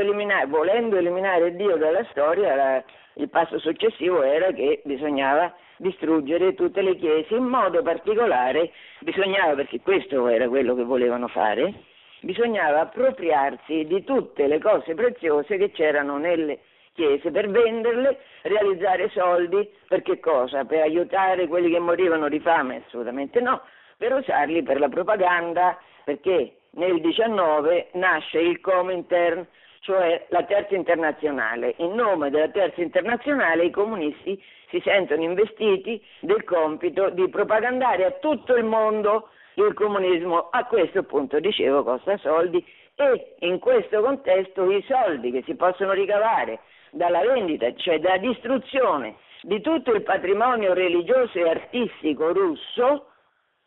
eliminare, 0.00 0.46
volendo 0.46 0.96
eliminare 0.96 1.54
Dio 1.54 1.76
dalla 1.76 2.04
storia, 2.10 2.54
la, 2.54 2.84
il 3.14 3.28
passo 3.28 3.58
successivo 3.58 4.22
era 4.22 4.52
che 4.52 4.80
bisognava 4.84 5.54
distruggere 5.76 6.54
tutte 6.54 6.82
le 6.82 6.96
chiese, 6.96 7.34
in 7.34 7.44
modo 7.44 7.82
particolare 7.82 8.70
bisognava, 9.00 9.54
perché 9.54 9.80
questo 9.80 10.26
era 10.28 10.48
quello 10.48 10.74
che 10.74 10.84
volevano 10.84 11.28
fare, 11.28 11.72
bisognava 12.20 12.80
appropriarsi 12.80 13.84
di 13.86 14.02
tutte 14.04 14.46
le 14.46 14.58
cose 14.60 14.94
preziose 14.94 15.56
che 15.56 15.70
c'erano 15.70 16.16
nelle 16.16 16.60
chiese 16.94 17.30
per 17.30 17.50
venderle, 17.50 18.18
realizzare 18.42 19.08
soldi, 19.10 19.68
per 19.88 20.02
che 20.02 20.20
cosa? 20.20 20.64
Per 20.64 20.80
aiutare 20.80 21.48
quelli 21.48 21.70
che 21.70 21.80
morivano 21.80 22.28
di 22.28 22.38
fame? 22.40 22.82
Assolutamente 22.86 23.40
no, 23.40 23.62
per 23.96 24.12
usarli 24.12 24.62
per 24.62 24.78
la 24.78 24.88
propaganda, 24.88 25.76
perché 26.04 26.54
nel 26.74 27.00
19 27.00 27.88
nasce 27.92 28.38
il 28.38 28.60
Comintern, 28.60 29.46
cioè 29.80 30.26
la 30.28 30.42
terza 30.44 30.74
internazionale. 30.74 31.74
In 31.78 31.94
nome 31.94 32.30
della 32.30 32.48
terza 32.48 32.80
internazionale 32.80 33.64
i 33.64 33.70
comunisti 33.70 34.42
si 34.70 34.80
sentono 34.84 35.22
investiti 35.22 36.02
del 36.20 36.44
compito 36.44 37.10
di 37.10 37.28
propagandare 37.28 38.04
a 38.04 38.10
tutto 38.12 38.56
il 38.56 38.64
mondo 38.64 39.28
il 39.54 39.74
comunismo. 39.74 40.48
A 40.50 40.64
questo 40.64 41.02
punto, 41.04 41.38
dicevo, 41.38 41.84
costa 41.84 42.16
soldi 42.18 42.64
e 42.96 43.34
in 43.40 43.58
questo 43.58 44.00
contesto 44.00 44.70
i 44.70 44.84
soldi 44.88 45.30
che 45.30 45.42
si 45.44 45.54
possono 45.54 45.92
ricavare 45.92 46.60
dalla 46.90 47.20
vendita, 47.20 47.72
cioè 47.74 47.98
dalla 47.98 48.18
distruzione 48.18 49.16
di 49.42 49.60
tutto 49.60 49.92
il 49.92 50.02
patrimonio 50.02 50.72
religioso 50.72 51.38
e 51.38 51.48
artistico 51.48 52.32
russo, 52.32 53.08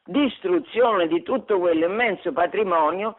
distruzione 0.08 1.08
di 1.08 1.22
tutto 1.24 1.60
quell'immenso 1.60 2.32
patrimonio, 2.34 3.18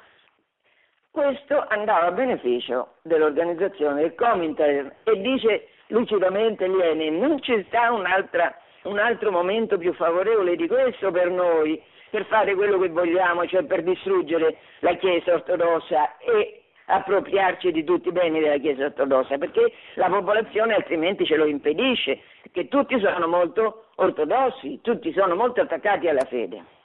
questo 1.10 1.64
andava 1.68 2.06
a 2.06 2.12
beneficio 2.12 2.96
dell'organizzazione 3.02 4.02
del 4.02 4.14
Comintern 4.14 4.92
e 5.04 5.20
dice 5.20 5.68
lucidamente 5.88 6.66
Lenin, 6.66 7.18
non 7.18 7.40
ci 7.42 7.64
sta 7.68 7.90
un 7.92 8.06
altro 8.98 9.30
momento 9.30 9.78
più 9.78 9.92
favorevole 9.94 10.54
di 10.56 10.66
questo 10.68 11.10
per 11.10 11.30
noi, 11.30 11.82
per 12.10 12.24
fare 12.26 12.54
quello 12.54 12.78
che 12.78 12.88
vogliamo, 12.88 13.46
cioè 13.46 13.64
per 13.64 13.82
distruggere 13.82 14.58
la 14.80 14.94
Chiesa 14.94 15.34
ortodossa 15.34 16.18
e 16.18 16.62
appropriarci 16.86 17.70
di 17.72 17.84
tutti 17.84 18.08
i 18.08 18.12
beni 18.12 18.40
della 18.40 18.58
Chiesa 18.58 18.86
ortodossa, 18.86 19.36
perché 19.38 19.72
la 19.94 20.08
popolazione 20.08 20.74
altrimenti 20.74 21.26
ce 21.26 21.36
lo 21.36 21.46
impedisce, 21.46 22.20
perché 22.42 22.68
tutti 22.68 22.98
sono 23.00 23.26
molto 23.26 23.88
ortodossi, 23.96 24.80
tutti 24.82 25.12
sono 25.12 25.34
molto 25.34 25.60
attaccati 25.60 26.08
alla 26.08 26.24
fede. 26.24 26.76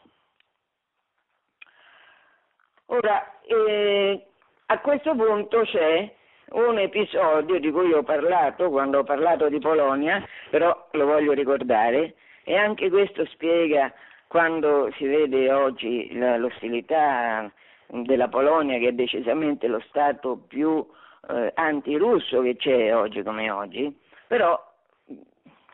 Ora, 2.88 3.40
eh, 3.46 4.26
a 4.68 4.80
questo 4.80 5.16
punto 5.16 5.62
c'è 5.62 6.14
un 6.52 6.78
episodio 6.78 7.60
di 7.60 7.72
cui 7.72 7.94
ho 7.94 8.04
parlato 8.04 8.70
quando 8.70 9.00
ho 9.00 9.04
parlato 9.04 9.50
di 9.50 9.60
Polonia, 9.60 10.24
però 10.50 10.90
lo 10.92 11.06
voglio 11.06 11.32
ricordare, 11.32 12.16
e 12.44 12.58
anche 12.58 12.90
questo 12.90 13.26
spiega 13.26 13.92
quando 14.28 14.92
si 14.98 15.06
vede 15.06 15.52
oggi 15.52 16.10
l'ostilità 16.38 17.52
della 17.88 18.28
Polonia, 18.28 18.78
che 18.80 18.90
è 18.90 18.94
decisamente 18.94 19.68
lo 19.68 19.80
Stato 19.88 20.38
più 20.48 20.86
eh, 21.30 21.52
antirusso 21.56 22.42
che 22.42 22.56
c'è 22.58 22.94
oggi 22.96 23.24
come 23.24 23.50
oggi, 23.50 23.96
però 24.28 24.62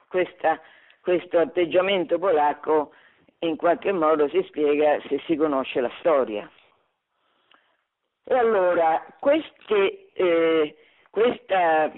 questa, 0.08 0.60
questo 1.02 1.40
atteggiamento 1.40 2.20
polacco 2.20 2.92
in 3.40 3.56
qualche 3.56 3.92
modo 3.92 4.28
si 4.30 4.44
spiega 4.48 5.00
se 5.08 5.22
si 5.26 5.36
conosce 5.36 5.82
la 5.82 5.92
storia. 6.00 6.50
E 8.32 8.36
allora 8.38 9.04
queste, 9.20 10.12
eh, 10.14 10.76
questa 11.10 11.92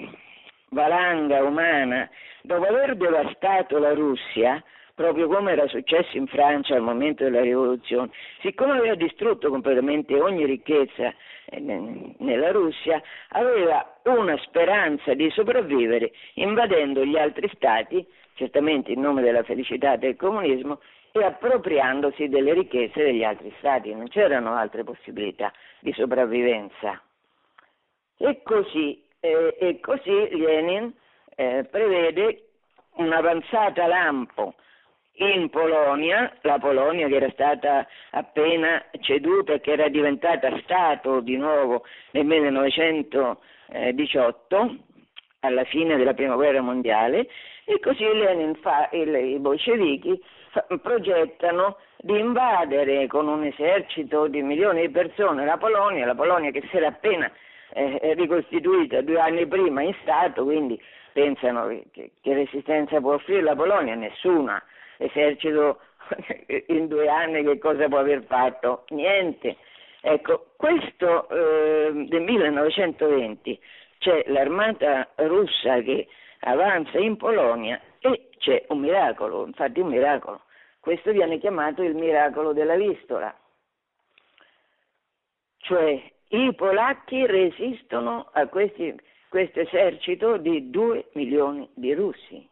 valanga 0.69 1.43
umana, 1.43 2.09
dopo 2.41 2.63
aver 2.67 2.95
devastato 2.95 3.77
la 3.79 3.93
Russia, 3.93 4.63
proprio 4.95 5.27
come 5.27 5.51
era 5.51 5.67
successo 5.67 6.15
in 6.15 6.27
Francia 6.27 6.75
al 6.75 6.83
momento 6.83 7.25
della 7.25 7.41
rivoluzione, 7.41 8.11
siccome 8.39 8.77
aveva 8.77 8.95
distrutto 8.95 9.49
completamente 9.49 10.17
ogni 10.21 10.45
ricchezza 10.45 11.13
eh, 11.47 11.59
nella 11.59 12.51
Russia, 12.51 13.03
aveva 13.31 13.99
una 14.03 14.37
speranza 14.37 15.13
di 15.13 15.29
sopravvivere 15.31 16.13
invadendo 16.35 17.03
gli 17.03 17.17
altri 17.17 17.51
stati, 17.55 18.07
certamente 18.35 18.93
in 18.93 19.01
nome 19.01 19.21
della 19.21 19.43
felicità 19.43 19.97
del 19.97 20.15
comunismo, 20.15 20.79
e 21.11 21.23
appropriandosi 21.23 22.29
delle 22.29 22.53
ricchezze 22.53 23.03
degli 23.03 23.23
altri 23.23 23.51
stati, 23.57 23.93
non 23.93 24.07
c'erano 24.07 24.55
altre 24.55 24.83
possibilità 24.83 25.51
di 25.79 25.91
sopravvivenza. 25.93 27.01
E 28.17 28.41
così, 28.43 29.03
eh, 29.19 29.55
e 29.59 29.79
così 29.79 30.37
Lenin 30.37 30.93
eh, 31.35 31.67
prevede 31.69 32.45
un'avanzata 32.95 33.85
lampo 33.87 34.55
in 35.13 35.49
Polonia, 35.49 36.31
la 36.41 36.59
Polonia 36.59 37.07
che 37.07 37.15
era 37.15 37.31
stata 37.31 37.87
appena 38.11 38.85
ceduta 39.01 39.53
e 39.53 39.59
che 39.59 39.71
era 39.71 39.89
diventata 39.89 40.55
Stato 40.63 41.19
di 41.19 41.35
nuovo 41.35 41.83
nel 42.11 42.25
1918, 42.25 44.77
alla 45.41 45.63
fine 45.65 45.97
della 45.97 46.13
Prima 46.13 46.35
Guerra 46.35 46.61
Mondiale, 46.61 47.27
e 47.65 47.79
così 47.79 48.03
Lenin 48.03 48.55
fa, 48.55 48.87
il, 48.91 49.13
i 49.13 49.39
bolscevichi 49.39 50.23
progettano 50.81 51.77
di 51.97 52.19
invadere 52.19 53.07
con 53.07 53.27
un 53.27 53.43
esercito 53.43 54.27
di 54.27 54.41
milioni 54.41 54.81
di 54.81 54.89
persone 54.89 55.45
la 55.45 55.57
Polonia, 55.57 56.05
la 56.05 56.15
Polonia 56.15 56.51
che 56.51 56.61
si 56.69 56.77
era 56.77 56.87
appena 56.87 57.31
eh, 57.73 58.13
ricostituita 58.15 59.01
due 59.01 59.19
anni 59.19 59.45
prima 59.47 59.81
in 59.81 59.95
Stato, 60.01 60.43
quindi 60.43 60.81
pensano 61.13 61.67
che, 61.91 62.11
che 62.21 62.33
resistenza 62.33 62.99
può 62.99 63.13
offrire 63.13 63.41
la 63.41 63.55
Polonia? 63.55 63.95
Nessuna. 63.95 64.61
Esercito 64.97 65.79
in 66.67 66.87
due 66.87 67.07
anni 67.07 67.43
che 67.43 67.57
cosa 67.57 67.87
può 67.87 67.99
aver 67.99 68.23
fatto? 68.23 68.85
Niente. 68.89 69.57
Ecco, 70.01 70.47
questo 70.57 71.29
eh, 71.29 72.05
del 72.07 72.21
1920 72.21 73.59
c'è 73.99 74.23
l'armata 74.27 75.09
russa 75.15 75.79
che 75.81 76.07
avanza 76.39 76.97
in 76.97 77.17
Polonia 77.17 77.79
c'è 78.41 78.65
un 78.69 78.79
miracolo, 78.79 79.45
infatti 79.45 79.79
un 79.79 79.87
miracolo. 79.87 80.41
Questo 80.79 81.11
viene 81.11 81.37
chiamato 81.37 81.83
il 81.83 81.95
miracolo 81.95 82.53
della 82.53 82.75
Vistola. 82.75 83.33
Cioè 85.59 86.11
i 86.29 86.53
polacchi 86.55 87.25
resistono 87.25 88.29
a 88.33 88.47
questo 88.47 89.59
esercito 89.59 90.37
di 90.37 90.69
due 90.71 91.09
milioni 91.13 91.69
di 91.75 91.93
russi. 91.93 92.49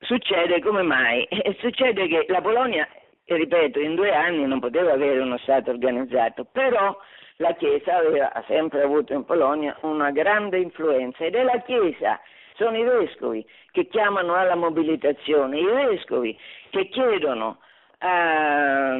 Succede 0.00 0.60
come 0.60 0.82
mai? 0.82 1.26
Succede 1.58 2.06
che 2.06 2.26
la 2.28 2.40
Polonia, 2.40 2.88
ripeto, 3.24 3.80
in 3.80 3.96
due 3.96 4.14
anni 4.14 4.46
non 4.46 4.60
poteva 4.60 4.92
avere 4.92 5.18
uno 5.18 5.38
Stato 5.38 5.70
organizzato, 5.70 6.44
però 6.44 6.96
la 7.38 7.54
Chiesa 7.54 7.96
aveva, 7.96 8.30
sempre 8.46 8.82
avuto 8.82 9.12
in 9.12 9.24
Polonia 9.24 9.76
una 9.80 10.10
grande 10.10 10.58
influenza 10.58 11.24
ed 11.24 11.34
è 11.34 11.42
la 11.42 11.60
Chiesa, 11.62 12.20
sono 12.56 12.76
i 12.76 12.82
vescovi 12.82 13.46
che 13.70 13.86
chiamano 13.86 14.34
alla 14.34 14.54
mobilitazione, 14.54 15.58
i 15.58 15.64
vescovi 15.64 16.36
che 16.70 16.88
chiedono 16.88 17.58
a, 17.98 18.90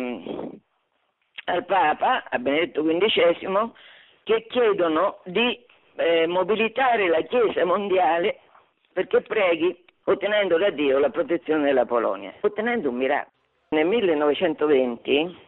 al 1.45 1.65
Papa, 1.67 2.25
a 2.29 2.39
Benedetto 2.39 2.83
XV, 2.83 3.71
che 4.23 4.47
chiedono 4.49 5.19
di 5.25 5.65
eh, 5.97 6.27
mobilitare 6.27 7.09
la 7.09 7.23
Chiesa 7.23 7.65
mondiale 7.65 8.41
perché 8.93 9.21
preghi 9.23 9.85
ottenendo 10.05 10.57
da 10.57 10.71
Dio 10.71 10.99
la 10.99 11.11
protezione 11.11 11.65
della 11.65 11.85
Polonia, 11.85 12.33
ottenendo 12.41 12.89
un 12.91 12.97
miracolo. 12.97 13.35
Nel 13.69 13.87
1920 13.87 15.39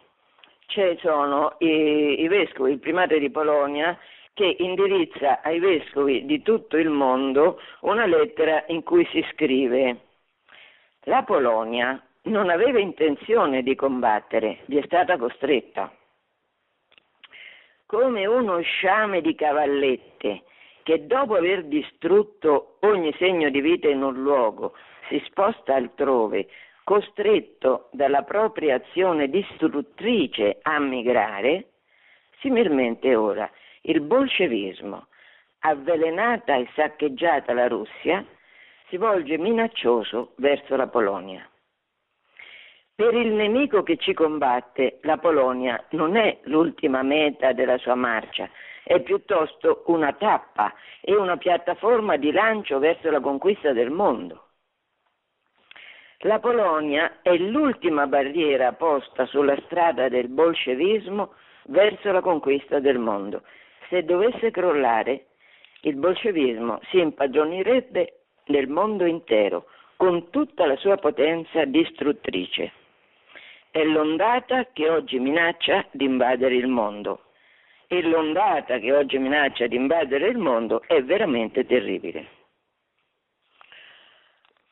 ci 0.67 0.97
sono 1.01 1.55
i, 1.59 2.21
i 2.21 2.27
vescovi, 2.27 2.71
il 2.73 2.79
primate 2.79 3.17
di 3.17 3.31
Polonia, 3.31 3.97
che 4.39 4.55
indirizza 4.59 5.41
ai 5.41 5.59
vescovi 5.59 6.25
di 6.25 6.41
tutto 6.41 6.77
il 6.77 6.87
mondo 6.87 7.59
una 7.81 8.05
lettera 8.05 8.63
in 8.67 8.83
cui 8.83 9.05
si 9.11 9.21
scrive 9.33 9.97
la 11.03 11.23
Polonia 11.23 12.01
non 12.23 12.49
aveva 12.49 12.79
intenzione 12.79 13.63
di 13.63 13.75
combattere, 13.75 14.59
vi 14.67 14.77
è 14.77 14.81
stata 14.85 15.17
costretta. 15.17 15.91
Come 17.85 18.25
uno 18.27 18.61
sciame 18.61 19.19
di 19.19 19.35
cavallette 19.35 20.43
che 20.83 21.05
dopo 21.05 21.35
aver 21.35 21.65
distrutto 21.65 22.77
ogni 22.81 23.13
segno 23.17 23.49
di 23.49 23.59
vita 23.59 23.89
in 23.89 24.03
un 24.03 24.21
luogo 24.21 24.71
si 25.09 25.21
sposta 25.25 25.75
altrove 25.75 26.47
costretto 26.85 27.89
dalla 27.91 28.21
propria 28.21 28.75
azione 28.75 29.27
distruttrice 29.27 30.59
a 30.61 30.79
migrare, 30.79 31.71
similmente 32.39 33.13
ora 33.15 33.51
il 33.81 34.01
bolscevismo, 34.01 35.07
avvelenata 35.59 36.55
e 36.55 36.67
saccheggiata 36.75 37.53
la 37.53 37.67
Russia, 37.67 38.25
si 38.87 38.97
volge 38.97 39.37
minaccioso 39.37 40.33
verso 40.37 40.75
la 40.75 40.87
Polonia. 40.87 41.47
Per 42.95 43.13
il 43.13 43.31
nemico 43.31 43.81
che 43.83 43.95
ci 43.97 44.13
combatte, 44.13 44.99
la 45.03 45.17
Polonia 45.17 45.81
non 45.91 46.17
è 46.17 46.39
l'ultima 46.43 47.01
meta 47.01 47.53
della 47.53 47.77
sua 47.77 47.95
marcia, 47.95 48.49
è 48.83 48.99
piuttosto 49.01 49.83
una 49.85 50.11
tappa 50.13 50.73
e 50.99 51.15
una 51.15 51.37
piattaforma 51.37 52.17
di 52.17 52.31
lancio 52.31 52.79
verso 52.79 53.09
la 53.09 53.21
conquista 53.21 53.71
del 53.71 53.89
mondo. 53.89 54.47
La 56.23 56.39
Polonia 56.39 57.21
è 57.21 57.37
l'ultima 57.37 58.05
barriera 58.07 58.73
posta 58.73 59.25
sulla 59.27 59.55
strada 59.67 60.09
del 60.09 60.27
bolscevismo 60.27 61.35
verso 61.67 62.11
la 62.11 62.19
conquista 62.19 62.79
del 62.79 62.97
mondo. 62.97 63.43
Se 63.89 64.03
dovesse 64.03 64.51
crollare, 64.51 65.29
il 65.81 65.95
bolscevismo 65.95 66.79
si 66.89 66.99
impadronirebbe 66.99 68.25
nel 68.45 68.67
mondo 68.67 69.05
intero 69.05 69.65
con 69.95 70.29
tutta 70.29 70.67
la 70.67 70.75
sua 70.77 70.97
potenza 70.97 71.65
distruttrice. 71.65 72.71
È 73.71 73.83
l'ondata 73.83 74.67
che 74.73 74.89
oggi 74.89 75.17
minaccia 75.19 75.85
di 75.91 76.05
invadere 76.05 76.55
il 76.55 76.67
mondo. 76.67 77.23
E 77.87 78.03
l'ondata 78.03 78.77
che 78.77 78.93
oggi 78.93 79.17
minaccia 79.17 79.65
di 79.65 79.75
invadere 79.75 80.27
il 80.27 80.37
mondo 80.37 80.83
è 80.85 81.01
veramente 81.03 81.65
terribile. 81.65 82.37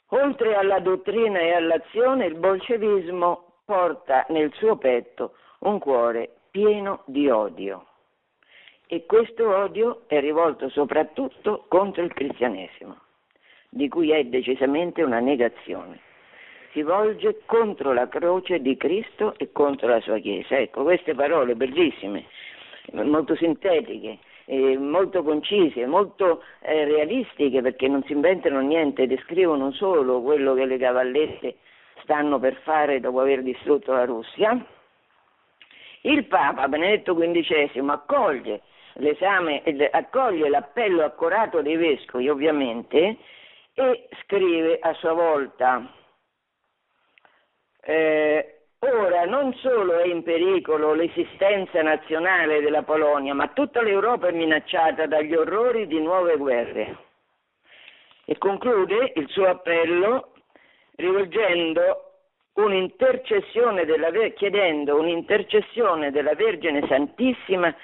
Oltre 0.10 0.56
alla 0.56 0.80
dottrina 0.80 1.40
e 1.40 1.54
all'azione, 1.54 2.28
il 2.28 2.36
bolscevismo 2.36 3.62
porta 3.66 4.26
nel 4.30 4.54
suo 4.54 4.78
petto 4.78 5.34
un 5.60 5.80
cuore 5.80 6.36
pieno 6.52 7.02
di 7.08 7.28
odio 7.30 7.87
e 8.88 9.06
questo 9.06 9.54
odio 9.56 10.04
è 10.08 10.20
rivolto 10.22 10.70
soprattutto 10.70 11.66
contro 11.68 12.04
il 12.04 12.14
cristianesimo, 12.14 12.98
di 13.70 13.90
cui 13.90 14.12
è 14.12 14.24
decisamente 14.24 15.04
una 15.04 15.20
negazione. 15.20 16.00
Si 16.72 16.82
volge 16.82 17.42
contro 17.46 17.92
la 17.92 18.08
croce 18.08 18.62
di 18.62 18.78
Cristo 18.78 19.34
e 19.38 19.52
contro 19.52 19.88
la 19.88 20.00
sua 20.00 20.20
Chiesa. 20.20 20.58
Ecco, 20.58 20.84
queste 20.84 21.14
parole 21.16 21.56
bellissime, 21.56 22.26
molto 22.92 23.36
sintetiche, 23.36 24.20
eh, 24.46 24.78
molto 24.78 25.24
concise, 25.24 25.86
molto 25.86 26.44
eh, 26.62 26.86
realistiche 26.86 27.62
perché 27.62 27.88
non 27.90 28.04
si 28.04 28.14
inventano 28.14 28.62
niente, 28.62 29.08
descrivono 29.08 29.72
solo 29.72 30.22
quello 30.22 30.54
che 30.54 30.66
le 30.66 30.78
cavallette 30.78 31.56
stanno 32.04 32.40
per 32.40 32.56
fare 32.64 33.02
dopo 33.02 33.20
aver 33.20 33.44
distrutto 33.44 33.92
la 33.92 34.06
Russia. 34.06 34.66
Il 36.02 36.26
Papa 36.26 36.68
Benedetto 36.70 37.14
XV 37.16 37.90
accoglie, 37.90 38.62
l'esame, 38.98 39.64
accoglie 39.92 40.50
l'appello 40.50 41.04
accorato 41.04 41.62
dei 41.62 41.76
vescovi 41.76 42.30
ovviamente 42.30 43.18
e 43.74 44.08
scrive 44.24 44.80
a 44.80 44.94
sua 44.94 45.14
volta 45.14 45.92
eh, 47.82 48.58
Ora 48.80 49.26
non 49.26 49.56
solo 49.56 49.98
è 49.98 50.06
in 50.06 50.22
pericolo 50.22 50.94
l'esistenza 50.94 51.82
nazionale 51.82 52.62
della 52.62 52.84
Polonia, 52.84 53.34
ma 53.34 53.48
tutta 53.48 53.82
l'Europa 53.82 54.28
è 54.28 54.32
minacciata 54.32 55.08
dagli 55.08 55.34
orrori 55.34 55.88
di 55.88 56.00
nuove 56.00 56.38
guerre. 56.38 56.98
E 58.26 58.38
conclude 58.38 59.14
il 59.16 59.28
suo 59.30 59.48
appello 59.48 60.34
rivolgendo 60.96 62.04
un'intercessione 62.54 63.86
della, 63.86 64.12
chiedendo 64.36 65.00
un'intercessione 65.00 66.12
della 66.12 66.36
Vergine 66.36 66.86
Santissima 66.88 67.76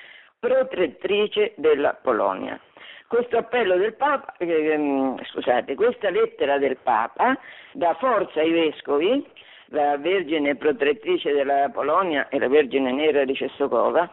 protettrice 0.44 1.54
della 1.56 1.94
Polonia. 1.94 2.60
Questo 3.08 3.38
appello 3.38 3.78
del 3.78 3.94
Papa, 3.94 4.36
eh, 4.40 5.16
scusate, 5.32 5.74
questa 5.76 6.10
lettera 6.10 6.58
del 6.58 6.76
Papa 6.84 7.40
dà 7.72 7.94
forza 7.94 8.42
ai 8.42 8.52
vescovi 8.52 9.26
la 9.68 9.96
Vergine 9.98 10.58
protettrice 10.58 11.32
della 11.32 11.70
Polonia 11.70 12.28
e 12.28 12.40
la 12.40 12.50
Vergine 12.50 12.92
Nera 12.92 13.24
di 13.24 13.34
Cessocova, 13.34 14.12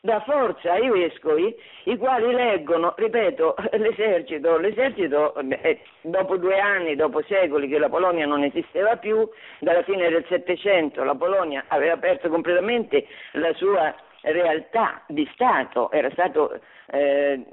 dà 0.00 0.20
forza 0.20 0.72
ai 0.74 0.88
vescovi, 0.88 1.52
i 1.84 1.96
quali 1.96 2.32
leggono, 2.32 2.94
ripeto, 2.96 3.56
l'esercito, 3.72 4.56
l'esercito 4.58 5.34
eh, 5.34 5.80
dopo 6.02 6.36
due 6.36 6.60
anni, 6.60 6.94
dopo 6.94 7.20
secoli 7.24 7.66
che 7.66 7.78
la 7.78 7.88
Polonia 7.88 8.26
non 8.26 8.44
esisteva 8.44 8.96
più, 8.96 9.28
dalla 9.58 9.82
fine 9.82 10.08
del 10.08 10.24
Settecento 10.28 11.02
la 11.02 11.16
Polonia 11.16 11.64
aveva 11.66 11.96
perso 11.96 12.28
completamente 12.28 13.06
la 13.32 13.52
sua 13.54 13.92
realtà 14.32 15.02
di 15.06 15.28
Stato, 15.32 15.90
era 15.90 16.10
stato 16.10 16.60
eh, 16.90 17.44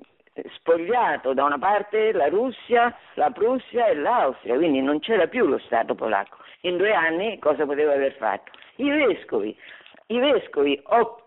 spogliato 0.55 1.33
da 1.33 1.43
una 1.43 1.57
parte 1.57 2.11
la 2.11 2.29
Russia, 2.29 2.95
la 3.15 3.31
Prussia 3.31 3.87
e 3.87 3.95
l'Austria, 3.95 4.55
quindi 4.55 4.81
non 4.81 4.99
c'era 4.99 5.27
più 5.27 5.45
lo 5.45 5.57
Stato 5.59 5.95
polacco 5.95 6.37
in 6.61 6.77
due 6.77 6.93
anni 6.93 7.39
cosa 7.39 7.65
poteva 7.65 7.93
aver 7.93 8.13
fatto? 8.13 8.51
I 8.77 8.89
vescovi, 8.89 9.55
i 10.07 10.19
vescovi 10.19 10.79
o, 10.83 11.23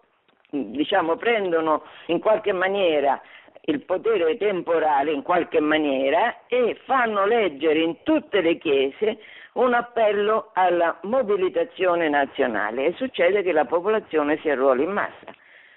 diciamo, 0.50 1.16
prendono 1.16 1.84
in 2.06 2.20
qualche 2.20 2.52
maniera 2.52 3.20
il 3.66 3.80
potere 3.80 4.36
temporale 4.36 5.10
in 5.10 5.22
qualche 5.22 5.58
maniera 5.58 6.44
e 6.48 6.78
fanno 6.84 7.24
leggere 7.24 7.78
in 7.78 8.02
tutte 8.02 8.42
le 8.42 8.58
chiese 8.58 9.18
un 9.54 9.74
appello 9.74 10.50
alla 10.54 10.98
mobilitazione 11.02 12.08
nazionale 12.08 12.86
e 12.86 12.94
succede 12.94 13.42
che 13.42 13.52
la 13.52 13.64
popolazione 13.64 14.38
si 14.38 14.48
arruola 14.48 14.82
in 14.82 14.90
massa, 14.90 15.32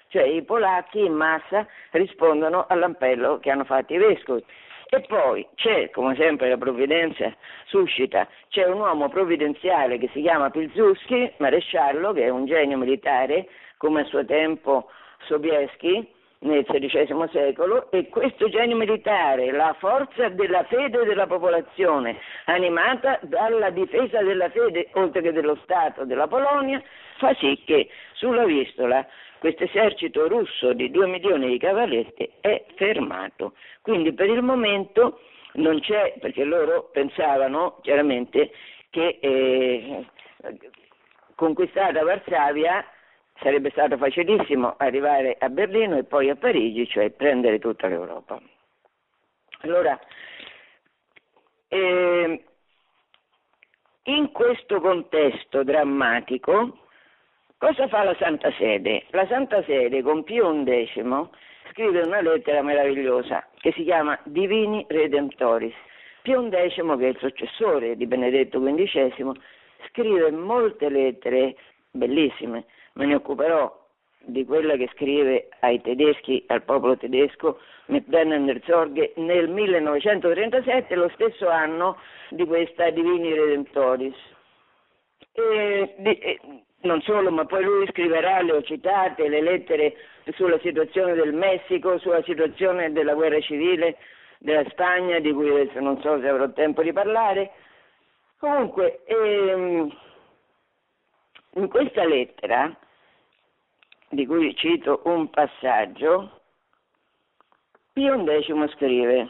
cioè 0.08 0.22
i 0.22 0.42
polacchi 0.42 1.04
in 1.04 1.12
massa 1.12 1.66
rispondono 1.90 2.66
all'appello 2.68 3.38
che 3.38 3.50
hanno 3.50 3.64
fatto 3.64 3.92
i 3.92 3.98
vescovi. 3.98 4.44
E 4.90 5.02
poi 5.02 5.46
c'è, 5.54 5.90
come 5.90 6.16
sempre 6.16 6.48
la 6.48 6.56
provvidenza 6.56 7.30
suscita, 7.66 8.26
c'è 8.48 8.64
un 8.64 8.80
uomo 8.80 9.10
provvidenziale 9.10 9.98
che 9.98 10.08
si 10.14 10.22
chiama 10.22 10.48
Pilzewski, 10.48 11.34
maresciallo, 11.36 12.12
che 12.14 12.24
è 12.24 12.28
un 12.30 12.46
genio 12.46 12.78
militare, 12.78 13.48
come 13.76 14.00
a 14.00 14.04
suo 14.04 14.24
tempo 14.24 14.90
Sobieski, 15.26 16.10
nel 16.40 16.64
XVI 16.64 17.28
secolo 17.32 17.90
e 17.90 18.08
questo 18.08 18.48
genio 18.48 18.76
militare, 18.76 19.50
la 19.50 19.74
forza 19.78 20.28
della 20.28 20.64
fede 20.64 21.04
della 21.04 21.26
popolazione, 21.26 22.18
animata 22.44 23.18
dalla 23.22 23.70
difesa 23.70 24.22
della 24.22 24.48
fede 24.50 24.88
oltre 24.92 25.20
che 25.20 25.32
dello 25.32 25.58
Stato 25.62 26.04
della 26.04 26.28
Polonia, 26.28 26.80
fa 27.16 27.34
sì 27.34 27.60
che 27.64 27.88
sulla 28.12 28.44
Vistola 28.44 29.06
questo 29.38 29.64
esercito 29.64 30.28
russo 30.28 30.72
di 30.72 30.90
due 30.90 31.06
milioni 31.06 31.48
di 31.48 31.58
cavaletti 31.58 32.30
è 32.40 32.64
fermato. 32.74 33.54
Quindi 33.82 34.12
per 34.12 34.28
il 34.28 34.42
momento 34.42 35.20
non 35.54 35.80
c'è, 35.80 36.14
perché 36.20 36.44
loro 36.44 36.88
pensavano 36.92 37.78
chiaramente 37.82 38.50
che 38.90 39.18
eh, 39.20 40.06
conquistata 41.34 42.02
Varsavia 42.02 42.84
sarebbe 43.40 43.70
stato 43.70 43.96
facilissimo 43.96 44.74
arrivare 44.78 45.36
a 45.38 45.48
Berlino 45.48 45.96
e 45.96 46.04
poi 46.04 46.30
a 46.30 46.36
Parigi, 46.36 46.86
cioè 46.88 47.10
prendere 47.10 47.58
tutta 47.58 47.86
l'Europa. 47.86 48.40
Allora, 49.60 49.98
eh, 51.68 52.44
in 54.04 54.32
questo 54.32 54.80
contesto 54.80 55.62
drammatico, 55.62 56.78
cosa 57.58 57.88
fa 57.88 58.04
la 58.04 58.14
Santa 58.18 58.50
Sede? 58.52 59.04
La 59.10 59.26
Santa 59.26 59.62
Sede 59.64 60.02
con 60.02 60.24
Pio 60.24 60.62
XI 60.62 61.28
scrive 61.70 62.02
una 62.02 62.20
lettera 62.20 62.62
meravigliosa 62.62 63.46
che 63.56 63.72
si 63.72 63.84
chiama 63.84 64.18
Divini 64.24 64.84
Redemptoris. 64.88 65.74
Pio 66.22 66.48
XI, 66.48 66.96
che 66.98 67.06
è 67.06 67.08
il 67.08 67.18
successore 67.18 67.96
di 67.96 68.06
Benedetto 68.06 68.60
XV, 68.60 69.32
scrive 69.88 70.30
molte 70.30 70.88
lettere 70.88 71.56
bellissime 71.90 72.64
me 72.98 73.06
ne 73.06 73.14
occuperò 73.14 73.86
di 74.18 74.44
quella 74.44 74.76
che 74.76 74.90
scrive 74.92 75.48
ai 75.60 75.80
tedeschi, 75.80 76.44
al 76.48 76.62
popolo 76.62 76.96
tedesco, 76.96 77.60
mit 77.86 78.04
Zorge, 78.64 79.12
nel 79.16 79.48
1937, 79.48 80.94
lo 80.96 81.08
stesso 81.14 81.48
anno 81.48 81.96
di 82.30 82.44
questa 82.44 82.90
Divini 82.90 83.32
Redemptoris. 83.32 84.16
E, 85.32 85.94
e, 86.02 86.40
non 86.80 87.00
solo, 87.02 87.30
ma 87.30 87.44
poi 87.46 87.64
lui 87.64 87.86
scriverà, 87.86 88.42
le 88.42 88.52
ho 88.52 88.62
citate, 88.62 89.28
le 89.28 89.40
lettere 89.40 89.96
sulla 90.34 90.58
situazione 90.58 91.14
del 91.14 91.32
Messico, 91.32 91.98
sulla 91.98 92.22
situazione 92.24 92.92
della 92.92 93.14
guerra 93.14 93.40
civile 93.40 93.96
della 94.38 94.68
Spagna, 94.68 95.20
di 95.20 95.32
cui 95.32 95.48
adesso 95.48 95.80
non 95.80 96.00
so 96.00 96.20
se 96.20 96.28
avrò 96.28 96.50
tempo 96.50 96.82
di 96.82 96.92
parlare. 96.92 97.52
Comunque, 98.38 99.04
ehm, 99.06 99.96
in 101.54 101.68
questa 101.68 102.04
lettera 102.04 102.76
di 104.10 104.26
cui 104.26 104.54
cito 104.54 105.02
un 105.04 105.28
passaggio, 105.30 106.40
Pio 107.92 108.24
X 108.24 108.72
scrive, 108.74 109.28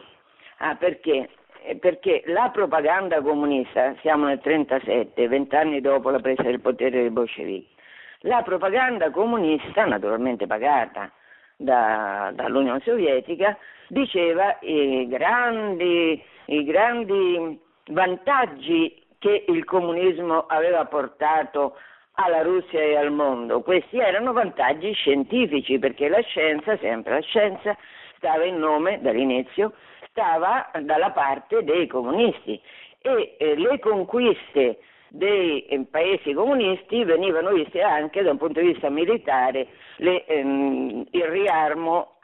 ah 0.59 0.77
perché? 0.77 1.31
Eh, 1.63 1.77
perché 1.77 2.23
la 2.27 2.51
propaganda 2.51 3.21
comunista, 3.21 3.95
siamo 4.01 4.27
nel 4.27 4.41
1937, 4.43 5.29
vent'anni 5.29 5.81
dopo 5.81 6.11
la 6.11 6.21
presa 6.21 6.43
del 6.43 6.61
potere 6.61 7.01
dei 7.01 7.11
bolscevichi, 7.11 7.75
la 8.21 8.43
propaganda 8.43 9.11
comunista, 9.11 9.85
naturalmente 9.85 10.47
pagata 10.47 11.11
da, 11.57 12.31
dall'Unione 12.35 12.81
Sovietica, 12.85 13.57
diceva 13.89 14.57
i 14.61 15.07
grandi, 15.09 16.23
i 16.47 16.65
grandi 16.65 17.59
vantaggi 17.87 19.07
che 19.19 19.45
il 19.49 19.65
comunismo 19.65 20.47
aveva 20.47 20.85
portato 20.85 21.77
alla 22.21 22.43
Russia 22.43 22.81
e 22.81 22.97
al 22.97 23.13
mondo. 23.13 23.61
Questi 23.63 23.99
erano 23.99 24.33
vantaggi 24.33 24.93
scientifici 24.93 25.79
perché 25.79 26.09
la 26.09 26.21
scienza, 26.21 26.77
sempre 26.79 27.15
la 27.15 27.21
scienza, 27.21 27.77
stava 28.17 28.45
in 28.45 28.59
nome 28.59 29.01
dall'inizio, 29.01 29.73
stava 30.11 30.71
dalla 30.83 31.11
parte 31.11 31.63
dei 31.63 31.87
comunisti 31.87 32.61
e 33.01 33.37
eh, 33.39 33.57
le 33.57 33.79
conquiste 33.79 34.79
dei 35.11 35.65
eh, 35.67 35.87
paesi 35.91 36.33
comunisti 36.33 37.05
venivano 37.05 37.53
viste 37.53 37.81
anche 37.81 38.23
da 38.23 38.33
un 38.33 38.37
punto 38.39 38.61
di 38.61 38.73
vista 38.73 38.91
militare, 38.91 39.69
le, 39.99 40.25
ehm, 40.27 41.07
il 41.11 41.25
riarmo 41.25 42.17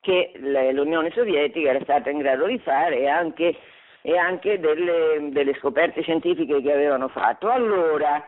che 0.00 0.32
l'Unione 0.36 1.10
Sovietica 1.10 1.70
era 1.70 1.80
stata 1.82 2.10
in 2.10 2.18
grado 2.18 2.46
di 2.46 2.58
fare 2.58 3.00
e 3.00 3.08
anche, 3.08 3.56
e 4.00 4.16
anche 4.16 4.58
delle, 4.58 5.28
delle 5.30 5.54
scoperte 5.54 6.02
scientifiche 6.02 6.62
che 6.62 6.72
avevano 6.72 7.08
fatto. 7.08 7.48
Allora, 7.48 8.24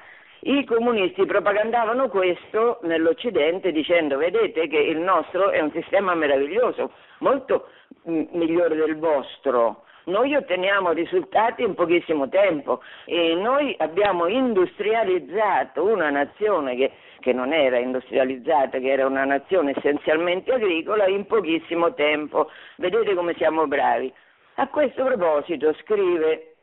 i 0.47 0.65
comunisti 0.65 1.25
propagandavano 1.25 2.09
questo 2.09 2.79
nell'Occidente 2.83 3.73
dicendo 3.73 4.19
vedete 4.19 4.69
che 4.69 4.79
il 4.79 4.99
nostro 4.99 5.51
è 5.51 5.61
un 5.61 5.71
sistema 5.73 6.15
meraviglioso, 6.15 6.91
molto 7.21 7.69
migliore 8.03 8.75
del 8.75 8.99
vostro. 8.99 9.85
Noi 10.05 10.35
otteniamo 10.35 10.93
risultati 10.93 11.63
in 11.63 11.73
pochissimo 11.73 12.29
tempo 12.29 12.83
e 13.07 13.35
noi 13.35 13.75
abbiamo 13.79 14.27
industrializzato 14.27 15.83
una 15.83 16.11
nazione 16.11 16.77
che, 16.77 16.93
che 17.21 17.33
non 17.33 17.55
era 17.55 17.79
industrializzata, 17.79 18.79
che 18.79 18.91
era 18.91 19.07
una 19.07 19.25
nazione 19.25 19.73
essenzialmente 19.75 20.53
agricola 20.53 21.07
in 21.07 21.25
pochissimo 21.25 21.95
tempo. 21.95 22.51
Vedete 22.77 23.15
come 23.15 23.33
siamo 23.39 23.67
bravi. 23.67 24.13
A 24.57 24.69
questo 24.69 25.05
proposito 25.05 25.73
scrive 25.81 26.54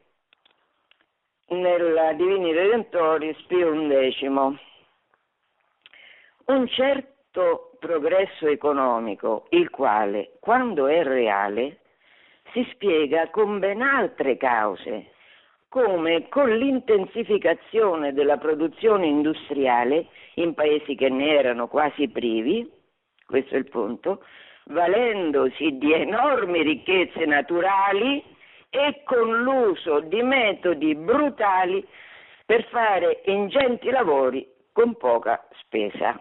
nella 1.52 2.14
Divini 2.14 2.54
Redentoris 2.54 3.40
Pio 3.48 3.72
XI. 3.72 4.28
Un 6.46 6.68
certo 6.68 7.72
progresso 7.80 8.48
economico, 8.48 9.48
il 9.50 9.70
quale, 9.70 10.38
quando 10.40 10.88
è 10.88 11.04
reale, 11.04 11.80
si 12.54 12.66
spiega 12.72 13.30
con 13.30 13.60
ben 13.60 13.82
altre 13.82 14.38
cause, 14.38 15.12
come 15.68 16.28
con 16.30 16.50
l'intensificazione 16.50 18.14
della 18.14 18.38
produzione 18.38 19.08
industriale 19.08 20.08
in 20.36 20.54
paesi 20.54 20.96
che 20.96 21.10
ne 21.10 21.34
erano 21.38 21.68
quasi 21.68 22.10
privi, 22.10 22.70
questo 23.26 23.56
è 23.56 23.58
il 23.58 23.70
punto, 23.70 24.24
valendosi 24.66 25.78
di 25.78 25.94
enormi 25.94 26.62
ricchezze 26.62 27.26
naturali 27.26 28.31
e 28.72 29.04
con 29.04 29.44
l'uso 29.44 30.00
di 30.00 30.24
metodi 30.24 30.96
brutali 30.96 31.86
per 32.46 32.64
fare 32.70 33.22
ingenti 33.26 33.90
lavori 33.90 34.50
con 34.72 34.96
poca 34.96 35.46
spesa. 35.60 36.20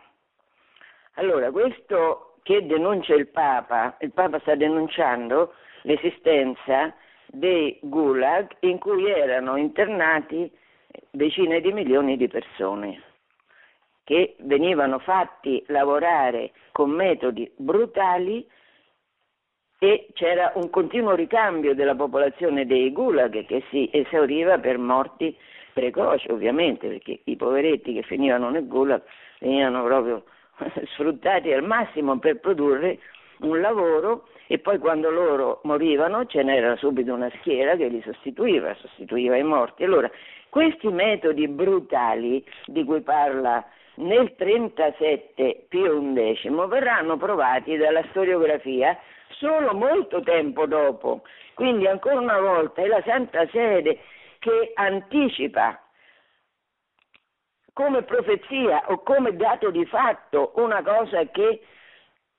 Allora, 1.14 1.50
questo 1.52 2.34
che 2.42 2.66
denuncia 2.66 3.14
il 3.14 3.28
Papa, 3.28 3.96
il 4.00 4.12
Papa 4.12 4.40
sta 4.40 4.56
denunciando 4.56 5.54
l'esistenza 5.82 6.92
dei 7.26 7.78
gulag 7.82 8.56
in 8.60 8.78
cui 8.78 9.08
erano 9.08 9.56
internati 9.56 10.50
decine 11.10 11.60
di 11.60 11.72
milioni 11.72 12.16
di 12.16 12.26
persone 12.26 13.02
che 14.02 14.34
venivano 14.40 14.98
fatti 14.98 15.62
lavorare 15.68 16.50
con 16.72 16.90
metodi 16.90 17.48
brutali 17.56 18.44
e 19.82 20.08
c'era 20.12 20.52
un 20.56 20.68
continuo 20.68 21.14
ricambio 21.14 21.74
della 21.74 21.94
popolazione 21.94 22.66
dei 22.66 22.92
gulag 22.92 23.46
che 23.46 23.64
si 23.70 23.88
esauriva 23.90 24.58
per 24.58 24.76
morti 24.76 25.34
precoci 25.72 26.30
ovviamente 26.30 26.86
perché 26.86 27.20
i 27.24 27.36
poveretti 27.36 27.94
che 27.94 28.02
finivano 28.02 28.50
nel 28.50 28.66
gulag 28.66 29.00
venivano 29.38 29.82
proprio 29.84 30.24
sfruttati 30.92 31.50
al 31.50 31.64
massimo 31.64 32.18
per 32.18 32.40
produrre 32.40 32.98
un 33.38 33.59
lavoro 33.62 34.28
e 34.48 34.59
poi 34.59 34.76
quando 34.76 35.09
loro 35.09 35.61
morivano 35.62 36.26
ce 36.26 36.42
n'era 36.42 36.76
subito 36.76 37.14
una 37.14 37.30
schiera 37.38 37.74
che 37.76 37.88
li 37.88 38.02
sostituiva, 38.02 38.74
sostituiva 38.74 39.36
i 39.36 39.44
morti. 39.44 39.84
Allora, 39.84 40.11
questi 40.50 40.88
metodi 40.88 41.48
brutali 41.48 42.44
di 42.66 42.84
cui 42.84 43.00
parla 43.00 43.64
nel 43.94 44.34
1937 44.36 45.66
Pio 45.68 46.00
XI 46.00 46.50
verranno 46.68 47.16
provati 47.16 47.78
dalla 47.78 48.02
storiografia 48.11 48.98
solo 49.41 49.74
molto 49.74 50.20
tempo 50.20 50.66
dopo. 50.66 51.22
Quindi 51.55 51.86
ancora 51.86 52.20
una 52.20 52.38
volta 52.38 52.82
è 52.82 52.86
la 52.86 53.03
Santa 53.05 53.49
Sede 53.49 53.99
che 54.38 54.72
anticipa 54.74 55.82
come 57.72 58.03
profezia 58.03 58.84
o 58.88 59.03
come 59.03 59.34
dato 59.36 59.70
di 59.70 59.84
fatto 59.86 60.53
una 60.57 60.82
cosa 60.82 61.24
che 61.30 61.62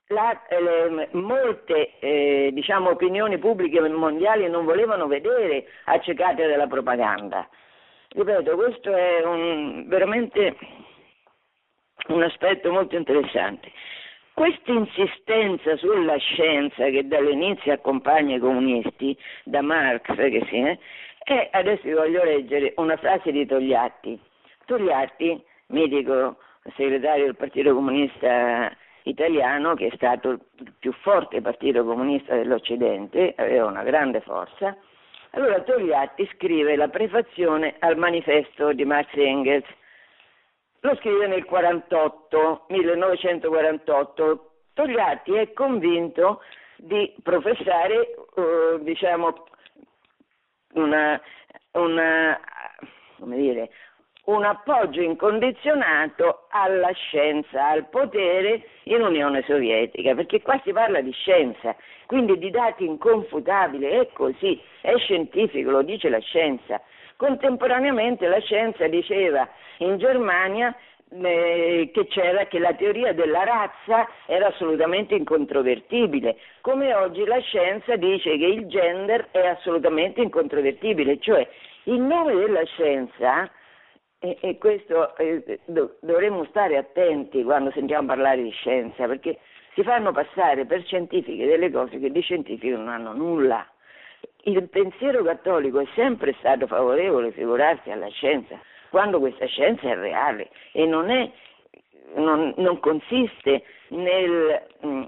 la, 0.08 0.46
eh, 0.46 1.08
molte 1.12 1.98
eh, 1.98 2.50
diciamo, 2.52 2.90
opinioni 2.90 3.38
pubbliche 3.38 3.80
mondiali 3.88 4.48
non 4.48 4.64
volevano 4.64 5.06
vedere 5.06 5.66
accecate 5.84 6.46
dalla 6.46 6.66
propaganda. 6.66 7.48
ripeto, 8.08 8.54
questo 8.56 8.94
è 8.94 9.24
un, 9.24 9.88
veramente 9.88 10.56
un 12.08 12.22
aspetto 12.22 12.70
molto 12.70 12.96
interessante. 12.96 13.72
Questa 14.34 14.72
insistenza 14.72 15.76
sulla 15.76 16.16
scienza 16.16 16.88
che 16.88 17.06
dall'inizio 17.06 17.72
accompagna 17.72 18.36
i 18.36 18.38
comunisti, 18.38 19.16
da 19.44 19.60
Marx 19.60 20.14
che 20.14 20.46
sì, 20.48 20.56
eh, 20.56 20.78
e 21.24 21.48
adesso 21.52 21.82
vi 21.84 21.92
voglio 21.92 22.24
leggere 22.24 22.72
una 22.76 22.96
frase 22.96 23.30
di 23.30 23.46
Togliatti. 23.46 24.18
Togliatti, 24.64 25.40
mitico 25.68 26.38
segretario 26.76 27.24
del 27.24 27.36
Partito 27.36 27.74
Comunista 27.74 28.74
Italiano, 29.04 29.74
che 29.74 29.88
è 29.88 29.92
stato 29.94 30.30
il 30.30 30.72
più 30.78 30.92
forte 30.92 31.40
partito 31.40 31.84
comunista 31.84 32.34
dell'Occidente, 32.34 33.34
aveva 33.36 33.66
una 33.66 33.82
grande 33.82 34.20
forza, 34.20 34.76
allora 35.30 35.60
Togliatti 35.60 36.28
scrive 36.34 36.76
la 36.76 36.88
prefazione 36.88 37.74
al 37.80 37.96
manifesto 37.96 38.72
di 38.72 38.84
Marx 38.84 39.08
Engels 39.14 39.66
lo 40.82 40.96
scrive 40.96 41.26
nel 41.26 41.44
48, 41.44 42.66
1948. 42.68 44.50
Togliatti 44.74 45.34
è 45.34 45.52
convinto 45.52 46.40
di 46.76 47.14
professare, 47.22 48.14
uh, 48.34 48.78
diciamo, 48.82 49.44
una, 50.74 51.20
una, 51.72 52.40
dire, 53.18 53.70
un 54.24 54.44
appoggio 54.44 55.00
incondizionato 55.00 56.46
alla 56.50 56.90
scienza, 56.92 57.68
al 57.68 57.88
potere 57.88 58.66
in 58.84 59.02
Unione 59.02 59.42
Sovietica, 59.46 60.14
perché 60.14 60.42
qua 60.42 60.60
si 60.64 60.72
parla 60.72 61.00
di 61.00 61.12
scienza, 61.12 61.76
quindi 62.06 62.38
di 62.38 62.50
dati 62.50 62.84
inconfutabili, 62.84 63.86
è 63.86 64.08
così, 64.12 64.60
è 64.80 64.96
scientifico, 64.96 65.70
lo 65.70 65.82
dice 65.82 66.08
la 66.08 66.20
scienza. 66.20 66.80
Contemporaneamente 67.16 68.26
la 68.26 68.40
scienza 68.40 68.86
diceva 68.88 69.48
in 69.78 69.98
Germania 69.98 70.74
eh, 71.20 71.90
che 71.92 72.06
c'era 72.06 72.46
che 72.46 72.58
la 72.58 72.72
teoria 72.74 73.12
della 73.12 73.44
razza 73.44 74.08
era 74.26 74.46
assolutamente 74.46 75.14
incontrovertibile, 75.14 76.36
come 76.62 76.94
oggi 76.94 77.24
la 77.24 77.38
scienza 77.40 77.96
dice 77.96 78.36
che 78.38 78.46
il 78.46 78.66
gender 78.66 79.28
è 79.30 79.46
assolutamente 79.46 80.22
incontrovertibile, 80.22 81.18
cioè 81.20 81.46
il 81.84 82.00
nome 82.00 82.34
della 82.34 82.64
scienza 82.64 83.50
e, 84.18 84.38
e 84.40 84.58
questo 84.58 85.16
eh, 85.16 85.60
do, 85.66 85.96
dovremmo 86.00 86.44
stare 86.44 86.76
attenti 86.76 87.42
quando 87.42 87.70
sentiamo 87.72 88.06
parlare 88.06 88.42
di 88.42 88.50
scienza, 88.50 89.06
perché 89.06 89.38
si 89.74 89.82
fanno 89.82 90.12
passare 90.12 90.64
per 90.64 90.84
scientifiche 90.84 91.46
delle 91.46 91.70
cose 91.70 91.98
che 91.98 92.10
di 92.10 92.20
scientifiche 92.20 92.74
non 92.74 92.88
hanno 92.88 93.12
nulla 93.12 93.66
il 94.44 94.68
pensiero 94.68 95.22
cattolico 95.22 95.80
è 95.80 95.86
sempre 95.94 96.34
stato 96.38 96.66
favorevole, 96.66 97.32
figurarsi, 97.32 97.90
alla 97.90 98.08
scienza, 98.08 98.58
quando 98.90 99.18
questa 99.20 99.46
scienza 99.46 99.88
è 99.88 99.94
reale 99.94 100.50
e 100.72 100.86
non, 100.86 101.10
è, 101.10 101.30
non, 102.14 102.52
non 102.56 102.80
consiste 102.80 103.62
nel, 103.88 104.66
mm, 104.84 105.02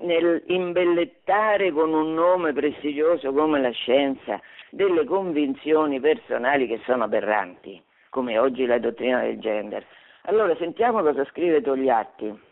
nel 0.00 0.42
imbellettare 0.46 1.72
con 1.72 1.92
un 1.92 2.14
nome 2.14 2.52
prestigioso 2.52 3.32
come 3.32 3.60
la 3.60 3.70
scienza 3.70 4.40
delle 4.70 5.04
convinzioni 5.04 6.00
personali 6.00 6.66
che 6.66 6.80
sono 6.84 7.04
aberranti, 7.04 7.82
come 8.10 8.38
oggi 8.38 8.64
la 8.64 8.78
dottrina 8.78 9.22
del 9.22 9.38
gender. 9.38 9.84
Allora 10.22 10.54
sentiamo 10.56 11.02
cosa 11.02 11.24
scrive 11.26 11.62
Togliatti 11.62 12.45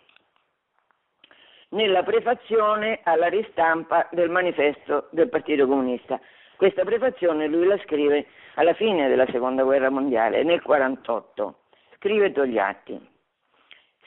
nella 1.74 2.02
prefazione 2.02 3.00
alla 3.02 3.26
ristampa 3.26 4.08
del 4.10 4.30
manifesto 4.30 5.08
del 5.10 5.28
Partito 5.28 5.66
Comunista. 5.66 6.20
Questa 6.56 6.84
prefazione 6.84 7.48
lui 7.48 7.66
la 7.66 7.78
scrive 7.78 8.26
alla 8.54 8.74
fine 8.74 9.08
della 9.08 9.26
Seconda 9.26 9.64
Guerra 9.64 9.90
Mondiale, 9.90 10.42
nel 10.42 10.62
1948. 10.64 11.58
Scrive 11.98 12.32
Togliatti. 12.32 13.08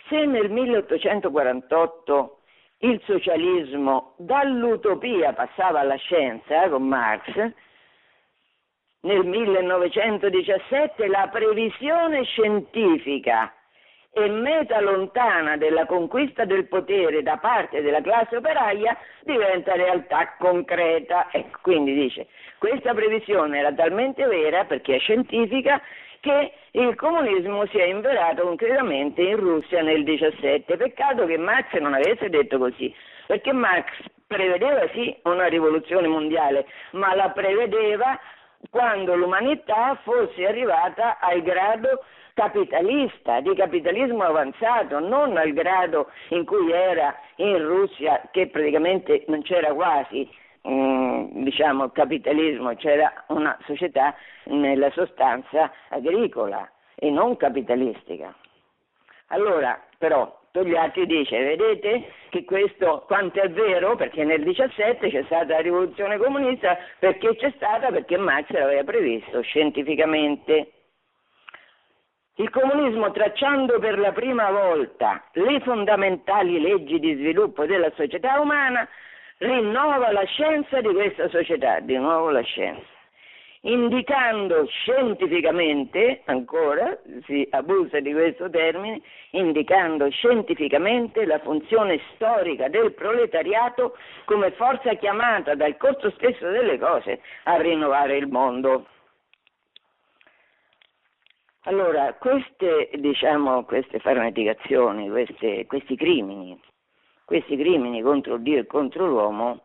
Se 0.07 0.25
nel 0.25 0.49
1848 0.49 2.39
il 2.79 3.01
socialismo 3.05 4.13
dall'utopia 4.17 5.33
passava 5.33 5.81
alla 5.81 5.95
scienza 5.95 6.63
eh, 6.63 6.69
con 6.69 6.87
Marx, 6.87 7.51
nel 9.01 9.25
1917 9.25 11.07
la 11.07 11.27
previsione 11.31 12.23
scientifica 12.23 13.51
e 14.17 14.29
meta 14.29 14.81
lontana 14.81 15.57
della 15.57 15.85
conquista 15.85 16.43
del 16.43 16.67
potere 16.67 17.21
da 17.21 17.37
parte 17.37 17.83
della 17.83 18.01
classe 18.01 18.37
operaia 18.37 18.97
diventa 19.21 19.75
realtà 19.75 20.33
concreta. 20.39 21.29
E 21.29 21.45
quindi 21.61 21.93
dice, 21.93 22.25
questa 22.57 22.95
previsione 22.95 23.59
era 23.59 23.71
talmente 23.73 24.25
vera 24.25 24.65
perché 24.65 24.95
è 24.95 24.99
scientifica 24.99 25.79
che 26.19 26.51
il 26.71 26.95
comunismo 26.95 27.67
si 27.67 27.77
è 27.77 27.83
inverato 27.83 28.41
concretamente 28.41 29.21
in 29.21 29.35
Russia 29.35 29.83
nel 29.83 30.03
17. 30.03 30.77
Peccato 30.77 31.27
che 31.27 31.37
Marx 31.37 31.71
non 31.73 31.93
avesse 31.93 32.27
detto 32.29 32.57
così, 32.57 32.91
perché 33.27 33.53
Marx 33.53 33.91
prevedeva 34.25 34.87
sì 34.93 35.15
una 35.25 35.45
rivoluzione 35.45 36.07
mondiale, 36.07 36.65
ma 36.93 37.13
la 37.13 37.29
prevedeva 37.29 38.19
quando 38.71 39.15
l'umanità 39.15 39.99
fosse 40.01 40.47
arrivata 40.47 41.19
al 41.19 41.43
grado 41.43 42.03
capitalista, 42.37 43.39
di 43.41 43.55
capitalismo 43.55 44.21
avanzato, 44.21 44.99
non 44.99 45.35
al 45.37 45.53
grado 45.53 46.11
in 46.29 46.45
cui 46.45 46.71
era 46.71 47.17
in 47.37 47.57
Russia, 47.65 48.29
che 48.29 48.47
praticamente 48.47 49.23
non 49.25 49.41
c'era 49.41 49.73
quasi 49.73 50.29
mm, 50.67 51.43
diciamo, 51.43 51.89
capitalismo, 51.89 52.75
c'era 52.75 53.11
una 53.29 53.57
società 53.65 54.13
nella 54.45 54.91
sostanza 54.91 55.71
agricola 55.89 56.69
e 56.93 57.09
non 57.09 57.37
capitalistica. 57.37 58.31
Allora, 59.29 59.81
però, 59.97 60.39
Togliatti 60.51 61.07
dice, 61.07 61.43
vedete 61.43 62.11
che 62.29 62.45
questo 62.45 63.03
quanto 63.07 63.41
è 63.41 63.49
vero, 63.49 63.95
perché 63.95 64.23
nel 64.23 64.43
17 64.43 65.09
c'è 65.09 65.23
stata 65.23 65.53
la 65.53 65.59
rivoluzione 65.59 66.19
comunista, 66.19 66.77
perché 66.99 67.35
c'è 67.35 67.51
stata? 67.55 67.89
Perché 67.89 68.15
Marx 68.15 68.51
l'aveva 68.51 68.83
previsto 68.83 69.41
scientificamente. 69.41 70.73
Il 72.39 72.51
comunismo, 72.51 73.11
tracciando 73.11 73.79
per 73.79 73.97
la 73.97 74.11
prima 74.11 74.51
volta 74.51 75.23
le 75.31 75.59
fondamentali 75.61 76.59
leggi 76.59 76.99
di 76.99 77.15
sviluppo 77.15 77.65
della 77.65 77.91
società 77.95 78.39
umana, 78.39 78.87
rinnova 79.39 80.11
la 80.11 80.23
scienza 80.25 80.79
di 80.79 80.93
questa 80.93 81.29
società, 81.29 81.79
di 81.79 81.97
nuovo 81.97 82.29
la 82.29 82.41
scienza, 82.41 82.85
indicando 83.61 84.67
scientificamente, 84.67 86.21
ancora 86.25 86.95
si 87.25 87.47
abusa 87.49 87.99
di 88.01 88.13
questo 88.13 88.51
termine, 88.51 89.01
indicando 89.31 90.07
scientificamente 90.11 91.25
la 91.25 91.39
funzione 91.39 91.99
storica 92.13 92.69
del 92.69 92.93
proletariato 92.93 93.97
come 94.25 94.51
forza 94.51 94.93
chiamata 94.93 95.55
dal 95.55 95.75
costo 95.77 96.11
stesso 96.11 96.47
delle 96.51 96.77
cose 96.77 97.19
a 97.45 97.57
rinnovare 97.57 98.15
il 98.15 98.27
mondo. 98.27 98.85
Allora, 101.67 102.13
queste, 102.13 102.89
diciamo, 102.93 103.65
queste 103.65 103.99
farneticazioni, 103.99 105.09
queste, 105.09 105.65
questi 105.65 105.97
crimini, 105.97 106.57
questi 107.25 107.57
crimini 107.57 108.01
contro 108.01 108.37
Dio 108.37 108.59
e 108.59 108.65
contro 108.65 109.05
l'uomo 109.05 109.63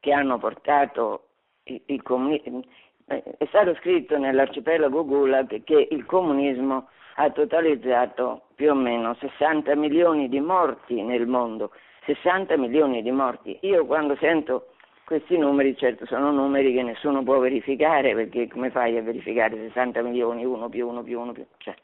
che 0.00 0.10
hanno 0.10 0.36
portato 0.38 1.28
il, 1.64 1.80
il 1.86 2.02
comunismo, 2.02 2.60
è 3.06 3.46
stato 3.46 3.72
scritto 3.76 4.18
nell'arcipelago 4.18 5.04
Gulag 5.04 5.62
che 5.62 5.86
il 5.92 6.04
comunismo 6.06 6.88
ha 7.14 7.30
totalizzato 7.30 8.46
più 8.56 8.72
o 8.72 8.74
meno 8.74 9.14
60 9.14 9.76
milioni 9.76 10.28
di 10.28 10.40
morti 10.40 11.02
nel 11.02 11.28
mondo, 11.28 11.70
60 12.06 12.56
milioni 12.56 13.00
di 13.00 13.12
morti. 13.12 13.56
Io 13.60 13.86
quando 13.86 14.16
sento 14.16 14.73
questi 15.04 15.36
numeri 15.36 15.76
certo 15.76 16.06
sono 16.06 16.30
numeri 16.32 16.72
che 16.72 16.82
nessuno 16.82 17.22
può 17.22 17.38
verificare 17.38 18.14
perché 18.14 18.48
come 18.48 18.70
fai 18.70 18.96
a 18.96 19.02
verificare 19.02 19.56
60 19.56 20.02
milioni, 20.02 20.44
uno 20.44 20.68
più 20.68 20.88
uno 20.88 21.02
più 21.02 21.20
uno 21.20 21.32
più... 21.32 21.46
Cioè. 21.58 21.74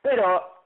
Però 0.00 0.62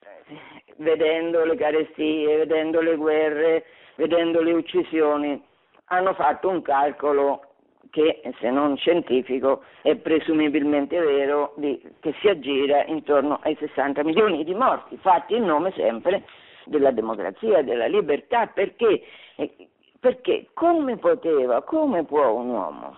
eh, 0.00 0.36
vedendo 0.76 1.44
le 1.44 1.56
carestie, 1.56 2.36
vedendo 2.36 2.80
le 2.80 2.96
guerre, 2.96 3.64
vedendo 3.96 4.42
le 4.42 4.52
uccisioni, 4.52 5.42
hanno 5.86 6.14
fatto 6.14 6.48
un 6.48 6.62
calcolo 6.62 7.44
che 7.90 8.20
se 8.38 8.50
non 8.50 8.76
scientifico 8.76 9.64
è 9.82 9.96
presumibilmente 9.96 10.98
vero 11.00 11.54
di, 11.56 11.80
che 12.00 12.14
si 12.20 12.28
aggira 12.28 12.84
intorno 12.84 13.40
ai 13.42 13.56
60 13.58 14.04
milioni 14.04 14.44
di 14.44 14.54
morti, 14.54 14.96
fatti 14.98 15.34
in 15.34 15.44
nome 15.44 15.72
sempre 15.72 16.24
della 16.66 16.92
democrazia, 16.92 17.62
della 17.62 17.86
libertà, 17.86 18.46
perché 18.46 19.02
eh, 19.36 19.69
perché 20.00 20.48
come 20.54 20.96
poteva, 20.96 21.62
come 21.62 22.04
può 22.04 22.32
un 22.32 22.48
uomo 22.48 22.96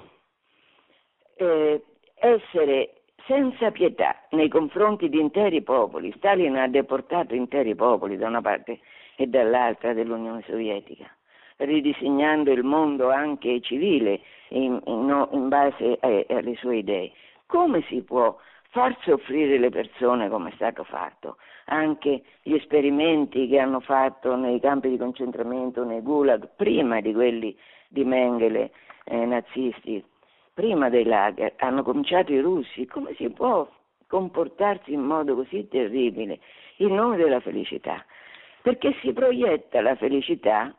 eh, 1.36 1.82
essere 2.14 3.02
senza 3.26 3.70
pietà 3.72 4.16
nei 4.30 4.48
confronti 4.48 5.08
di 5.08 5.18
interi 5.18 5.62
popoli? 5.62 6.12
Stalin 6.16 6.56
ha 6.56 6.68
deportato 6.68 7.34
interi 7.34 7.74
popoli 7.74 8.16
da 8.16 8.28
una 8.28 8.40
parte 8.40 8.78
e 9.16 9.26
dall'altra 9.26 9.92
dell'Unione 9.92 10.44
Sovietica, 10.46 11.10
ridisegnando 11.56 12.52
il 12.52 12.62
mondo 12.62 13.10
anche 13.10 13.60
civile 13.60 14.20
in, 14.48 14.80
in, 14.84 15.28
in 15.32 15.48
base 15.48 15.98
a, 16.00 16.24
alle 16.28 16.54
sue 16.56 16.76
idee. 16.76 17.12
come 17.46 17.82
si 17.88 18.00
può 18.02 18.36
far 18.72 18.96
soffrire 19.02 19.58
le 19.58 19.68
persone 19.68 20.30
come 20.30 20.48
è 20.48 20.54
stato 20.54 20.82
fatto? 20.84 21.36
Anche 21.66 22.22
gli 22.42 22.54
esperimenti 22.54 23.46
che 23.46 23.58
hanno 23.58 23.80
fatto 23.80 24.34
nei 24.34 24.60
campi 24.60 24.88
di 24.88 24.96
concentramento, 24.96 25.84
nei 25.84 26.00
gulag, 26.00 26.48
prima 26.56 27.00
di 27.00 27.12
quelli 27.12 27.56
di 27.88 28.02
Mengele 28.04 28.72
eh, 29.04 29.26
nazisti, 29.26 30.02
prima 30.54 30.88
dei 30.88 31.04
lager, 31.04 31.52
hanno 31.58 31.82
cominciato 31.82 32.32
i 32.32 32.40
russi, 32.40 32.86
come 32.86 33.14
si 33.14 33.28
può 33.28 33.68
comportarsi 34.06 34.92
in 34.92 35.02
modo 35.02 35.34
così 35.34 35.68
terribile 35.68 36.40
in 36.76 36.94
nome 36.94 37.18
della 37.18 37.40
felicità? 37.40 38.02
Perché 38.62 38.94
si 39.02 39.12
proietta 39.12 39.82
la 39.82 39.96
felicità 39.96 40.74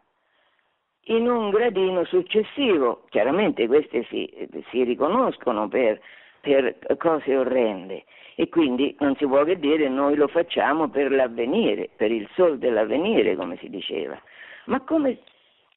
in 1.07 1.29
un 1.29 1.51
gradino 1.51 2.05
successivo. 2.05 3.03
Chiaramente 3.09 3.67
queste 3.67 4.03
si, 4.09 4.49
si 4.71 4.83
riconoscono 4.83 5.67
per, 5.67 5.99
per, 6.43 6.75
cose 6.97 7.37
orrende 7.37 8.03
e 8.35 8.49
quindi 8.49 8.93
non 8.99 9.15
si 9.15 9.25
può 9.25 9.45
che 9.45 9.57
dire 9.57 9.87
noi 9.87 10.15
lo 10.15 10.27
facciamo 10.27 10.89
per 10.89 11.09
l'avvenire, 11.09 11.89
per 11.95 12.11
il 12.11 12.27
sol 12.35 12.57
dell'avvenire, 12.57 13.37
come 13.37 13.57
si 13.59 13.69
diceva. 13.69 14.21
Ma 14.65 14.81
come, 14.81 15.19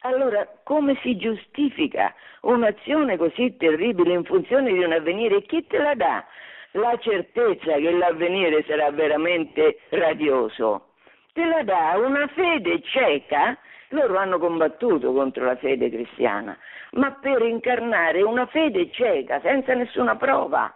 allora 0.01 0.45
come 0.65 0.99
si 1.03 1.17
giustifica 1.17 2.13
un'azione 2.41 3.17
così 3.17 3.57
terribile 3.57 4.15
in 4.15 4.25
funzione 4.25 4.73
di 4.73 4.83
un 4.83 4.91
avvenire? 4.91 5.43
Chi 5.43 5.65
te 5.69 5.79
la 5.79 5.95
dà? 5.95 6.25
La 6.73 6.99
certezza 6.99 7.75
che 7.75 7.91
l'avvenire 7.93 8.65
sarà 8.67 8.91
veramente 8.91 9.79
radioso. 9.91 10.89
Te 11.33 11.45
la 11.45 11.63
dà 11.63 11.97
una 11.97 12.27
fede 12.27 12.83
cieca 12.83 13.57
loro 13.91 14.17
hanno 14.17 14.39
combattuto 14.39 15.13
contro 15.13 15.45
la 15.45 15.57
fede 15.57 15.91
cristiana, 15.91 16.57
ma 16.93 17.13
per 17.13 17.43
incarnare 17.43 18.23
una 18.23 18.47
fede 18.47 18.91
cieca, 18.91 19.41
senza 19.41 19.75
nessuna 19.75 20.17
prova, 20.17 20.75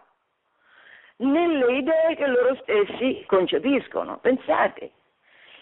nelle 1.16 1.72
idee 1.72 2.14
che 2.16 2.26
loro 2.26 2.56
stessi 2.62 3.24
concepiscono. 3.26 4.18
Pensate, 4.18 4.90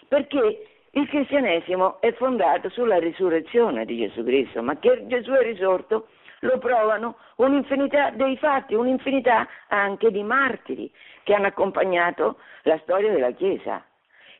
perché 0.07 0.67
il 0.91 1.07
cristianesimo 1.07 2.01
è 2.01 2.11
fondato 2.13 2.69
sulla 2.69 2.97
risurrezione 2.97 3.85
di 3.85 3.97
Gesù 3.97 4.23
Cristo, 4.23 4.61
ma 4.61 4.77
che 4.77 5.05
Gesù 5.07 5.31
è 5.31 5.43
risorto 5.43 6.07
lo 6.41 6.57
provano 6.57 7.17
un'infinità 7.35 8.11
dei 8.11 8.37
fatti, 8.37 8.73
un'infinità 8.73 9.47
anche 9.67 10.09
di 10.11 10.23
martiri 10.23 10.91
che 11.23 11.33
hanno 11.33 11.47
accompagnato 11.47 12.37
la 12.63 12.77
storia 12.79 13.11
della 13.11 13.31
Chiesa. 13.31 13.83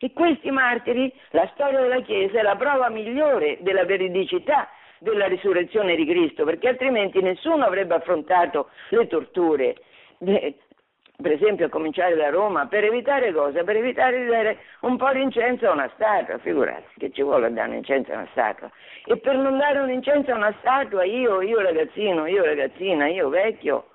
E 0.02 0.14
questi 0.14 0.50
martiri, 0.50 1.14
la 1.32 1.50
storia 1.54 1.82
della 1.82 2.00
Chiesa 2.02 2.40
è 2.40 2.42
la 2.42 2.56
prova 2.56 2.88
migliore 2.88 3.58
della 3.60 3.84
veridicità 3.84 4.70
della 5.00 5.28
risurrezione 5.28 5.96
di 5.96 6.06
Cristo, 6.06 6.46
perché 6.46 6.70
altrimenti 6.70 7.22
nessuno 7.22 7.66
avrebbe 7.66 7.96
affrontato 7.96 8.70
le 8.90 9.08
torture, 9.08 9.76
per 10.18 11.32
esempio 11.34 11.66
a 11.66 11.70
cominciare 11.70 12.16
da 12.16 12.30
Roma, 12.30 12.68
per 12.68 12.86
evitare 12.86 13.34
cosa? 13.34 13.64
Per 13.66 13.76
evitare 13.76 14.22
di 14.22 14.28
dare 14.28 14.60
un 14.82 14.96
po' 14.96 15.12
di 15.12 15.22
incenso 15.22 15.68
a 15.68 15.74
una 15.74 15.92
statua, 15.96 16.38
figurati 16.38 16.88
che 16.98 17.12
ci 17.12 17.22
vuole 17.22 17.52
dare 17.52 17.68
un 17.68 17.76
incenso 17.76 18.12
a 18.14 18.16
una 18.16 18.28
statua. 18.32 18.72
E 19.04 19.18
per 19.18 19.36
non 19.36 19.58
dare 19.58 19.80
un 19.80 19.90
incenso 19.90 20.32
a 20.32 20.36
una 20.36 20.56
statua, 20.60 21.04
io, 21.04 21.42
io 21.42 21.60
ragazzino, 21.60 22.26
io 22.26 22.46
ragazzina, 22.46 23.08
io 23.08 23.28
vecchio, 23.28 23.90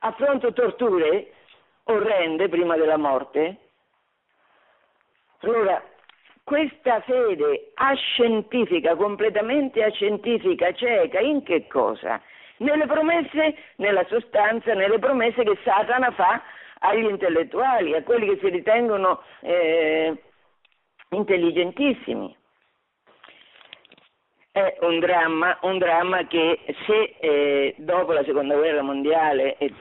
affronto 0.00 0.52
torture 0.52 1.32
orrende 1.84 2.48
prima 2.48 2.76
della 2.76 2.96
morte, 2.96 3.58
allora, 5.42 5.82
questa 6.44 7.00
fede 7.00 7.72
ascientifica, 7.74 8.94
completamente 8.96 9.82
ascientifica, 9.82 10.72
cieca, 10.72 11.20
in 11.20 11.42
che 11.42 11.66
cosa? 11.66 12.20
Nelle 12.58 12.86
promesse, 12.86 13.56
nella 13.76 14.04
sostanza, 14.06 14.74
nelle 14.74 14.98
promesse 14.98 15.42
che 15.42 15.58
Satana 15.64 16.10
fa 16.12 16.42
agli 16.80 17.04
intellettuali, 17.04 17.94
a 17.94 18.02
quelli 18.02 18.26
che 18.26 18.38
si 18.38 18.48
ritengono 18.50 19.22
eh, 19.40 20.16
intelligentissimi. 21.10 22.36
È 24.52 24.76
un 24.80 24.98
dramma, 24.98 25.58
un 25.62 25.78
dramma 25.78 26.26
che 26.26 26.60
se 26.86 27.16
eh, 27.20 27.74
dopo 27.78 28.12
la 28.12 28.22
seconda 28.24 28.54
guerra 28.54 28.82
mondiale 28.82 29.56
eh, 29.56 29.72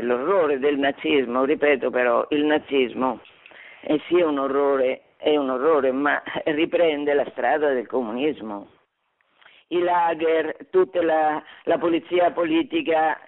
l'orrore 0.00 0.58
del 0.58 0.78
nazismo, 0.78 1.44
ripeto 1.44 1.90
però, 1.90 2.26
il 2.30 2.44
nazismo 2.44 3.20
è 3.86 3.98
sì 4.08 4.20
un 4.20 4.38
orrore 4.38 5.14
è 5.24 5.38
un 5.38 5.48
orrore, 5.48 5.90
ma 5.90 6.22
riprende 6.44 7.14
la 7.14 7.24
strada 7.30 7.72
del 7.72 7.86
comunismo. 7.86 8.68
I 9.68 9.78
lager, 9.80 10.68
tutta 10.70 11.02
la, 11.02 11.42
la 11.62 11.78
polizia 11.78 12.30
politica, 12.30 13.18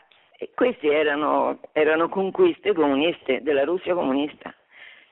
queste 0.54 0.92
erano, 0.92 1.58
erano 1.72 2.10
conquiste 2.10 2.74
comuniste 2.74 3.40
della 3.42 3.64
Russia 3.64 3.94
comunista. 3.94 4.54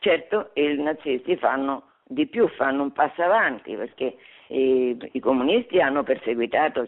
Certo, 0.01 0.51
i 0.53 0.75
nazisti 0.75 1.37
fanno 1.37 1.93
di 2.05 2.27
più, 2.27 2.47
fanno 2.49 2.83
un 2.83 2.93
passo 2.93 3.23
avanti 3.23 3.75
perché 3.75 4.19
i, 4.49 4.95
i 5.13 5.21
comunisti 5.21 5.81
hanno 5.81 6.03
perseguitato 6.03 6.87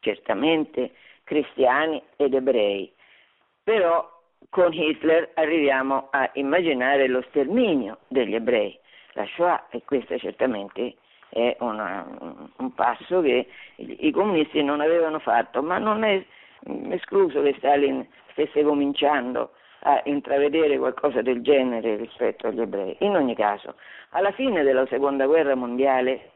certamente 0.00 0.92
cristiani 1.24 2.02
ed 2.16 2.32
ebrei, 2.32 2.90
però 3.62 4.15
con 4.50 4.72
Hitler 4.72 5.30
arriviamo 5.34 6.08
a 6.10 6.30
immaginare 6.34 7.08
lo 7.08 7.22
sterminio 7.28 7.98
degli 8.08 8.34
ebrei 8.34 8.78
la 9.16 9.26
Shoah 9.26 9.66
e 9.70 9.82
questo 9.84 10.16
certamente 10.18 10.96
è 11.28 11.56
una, 11.60 12.06
un 12.58 12.72
passo 12.74 13.20
che 13.20 13.48
i 13.76 14.10
comunisti 14.12 14.62
non 14.62 14.80
avevano 14.80 15.18
fatto, 15.18 15.62
ma 15.62 15.78
non 15.78 16.04
è 16.04 16.24
escluso 16.90 17.42
che 17.42 17.54
Stalin 17.58 18.06
stesse 18.30 18.62
cominciando 18.62 19.52
a 19.80 20.00
intravedere 20.04 20.78
qualcosa 20.78 21.22
del 21.22 21.42
genere 21.42 21.96
rispetto 21.96 22.46
agli 22.46 22.60
ebrei. 22.60 22.96
In 23.00 23.16
ogni 23.16 23.34
caso, 23.34 23.74
alla 24.10 24.32
fine 24.32 24.62
della 24.62 24.86
seconda 24.86 25.26
guerra 25.26 25.54
mondiale, 25.54 26.32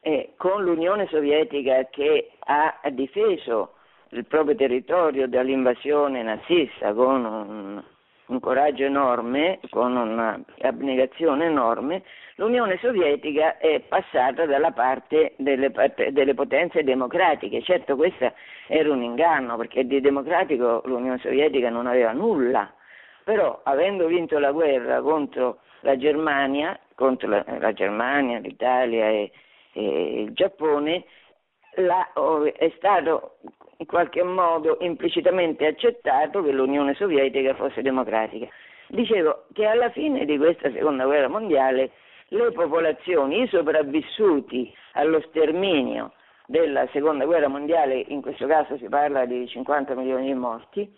eh, 0.00 0.34
con 0.36 0.62
l'Unione 0.62 1.06
Sovietica 1.08 1.84
che 1.86 2.32
ha 2.38 2.80
difeso 2.90 3.74
il 4.10 4.24
proprio 4.24 4.54
territorio 4.54 5.28
dall'invasione 5.28 6.22
nazista 6.22 6.92
con 6.94 7.24
un, 7.24 7.82
un 8.26 8.40
coraggio 8.40 8.84
enorme, 8.84 9.60
con 9.70 9.96
un'abnegazione 9.96 11.46
enorme, 11.46 12.02
l'Unione 12.36 12.78
Sovietica 12.78 13.58
è 13.58 13.80
passata 13.80 14.46
dalla 14.46 14.70
parte 14.70 15.34
delle, 15.36 15.72
delle, 16.10 16.34
potenze 16.34 16.84
democratiche. 16.84 17.62
Certo 17.62 17.96
questo 17.96 18.32
era 18.66 18.90
un 18.90 19.02
inganno 19.02 19.56
perché 19.56 19.86
di 19.86 20.00
democratico 20.00 20.82
l'Unione 20.84 21.18
Sovietica 21.18 21.68
non 21.68 21.86
aveva 21.86 22.12
nulla, 22.12 22.72
però 23.24 23.60
avendo 23.64 24.06
vinto 24.06 24.38
la 24.38 24.52
guerra 24.52 25.00
contro 25.00 25.60
la 25.80 25.96
Germania, 25.96 26.78
contro 26.94 27.28
la, 27.28 27.44
la 27.58 27.72
Germania, 27.72 28.38
l'Italia 28.38 29.08
e, 29.08 29.30
e 29.72 30.22
il 30.22 30.32
Giappone, 30.32 31.04
la, 31.76 32.12
è 32.56 32.72
stato 32.76 33.36
in 33.80 33.86
qualche 33.86 34.22
modo 34.22 34.78
implicitamente 34.80 35.66
accettato 35.66 36.42
che 36.42 36.50
l'Unione 36.50 36.94
Sovietica 36.94 37.54
fosse 37.54 37.80
democratica. 37.80 38.48
Dicevo 38.88 39.44
che 39.52 39.66
alla 39.66 39.90
fine 39.90 40.24
di 40.24 40.36
questa 40.36 40.70
seconda 40.72 41.04
guerra 41.04 41.28
mondiale 41.28 41.92
le 42.28 42.50
popolazioni, 42.52 43.42
i 43.42 43.48
sopravvissuti 43.48 44.72
allo 44.92 45.20
sterminio 45.28 46.12
della 46.46 46.88
seconda 46.92 47.24
guerra 47.24 47.48
mondiale, 47.48 48.04
in 48.08 48.20
questo 48.20 48.46
caso 48.46 48.76
si 48.78 48.88
parla 48.88 49.24
di 49.26 49.46
50 49.46 49.94
milioni 49.94 50.26
di 50.26 50.34
morti, 50.34 50.90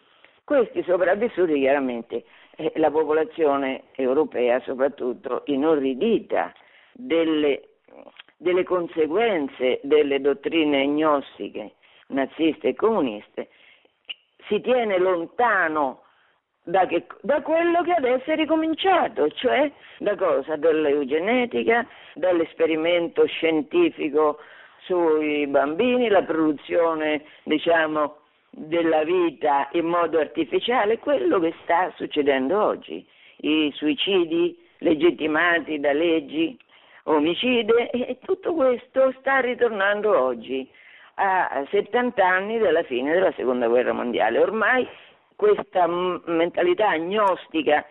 questi 0.44 0.82
sopravvissuti 0.84 1.54
chiaramente 1.54 2.24
eh, 2.56 2.72
la 2.76 2.90
popolazione 2.90 3.84
europea 3.96 4.58
soprattutto 4.60 5.42
inorridita 5.46 6.52
delle, 6.92 7.68
delle 8.36 8.64
conseguenze 8.64 9.80
delle 9.82 10.20
dottrine 10.20 10.86
gnostiche 10.86 11.74
naziste 12.10 12.68
e 12.68 12.74
comuniste, 12.74 13.48
si 14.48 14.60
tiene 14.60 14.98
lontano 14.98 16.02
da, 16.62 16.86
che, 16.86 17.06
da, 17.22 17.40
quello 17.42 17.82
che 17.82 17.92
adesso 17.92 18.30
è 18.30 18.36
ricominciato, 18.36 19.28
cioè 19.30 19.70
da 19.98 20.14
cosa? 20.16 20.56
Dall'eugenetica, 20.56 21.86
dall'esperimento 22.14 23.26
scientifico 23.26 24.38
sui 24.84 25.46
bambini, 25.46 26.08
la 26.08 26.22
produzione, 26.22 27.24
diciamo, 27.44 28.16
della 28.50 29.04
vita 29.04 29.68
in 29.72 29.86
modo 29.86 30.18
artificiale, 30.18 30.98
quello 30.98 31.38
che 31.38 31.54
sta 31.62 31.92
succedendo 31.96 32.62
oggi, 32.62 33.06
i 33.42 33.70
suicidi 33.74 34.56
legittimati 34.78 35.78
da 35.78 35.92
leggi 35.92 36.58
omicide 37.04 37.90
e 37.90 38.18
tutto 38.22 38.54
questo 38.54 39.14
sta 39.18 39.40
ritornando 39.40 40.18
oggi 40.18 40.68
a 41.14 41.66
70 41.70 42.26
anni 42.26 42.58
dalla 42.58 42.82
fine 42.82 43.12
della 43.12 43.32
seconda 43.32 43.68
guerra 43.68 43.92
mondiale. 43.92 44.38
Ormai 44.38 44.88
questa 45.36 45.86
mentalità 45.86 46.90
agnostica 46.90 47.84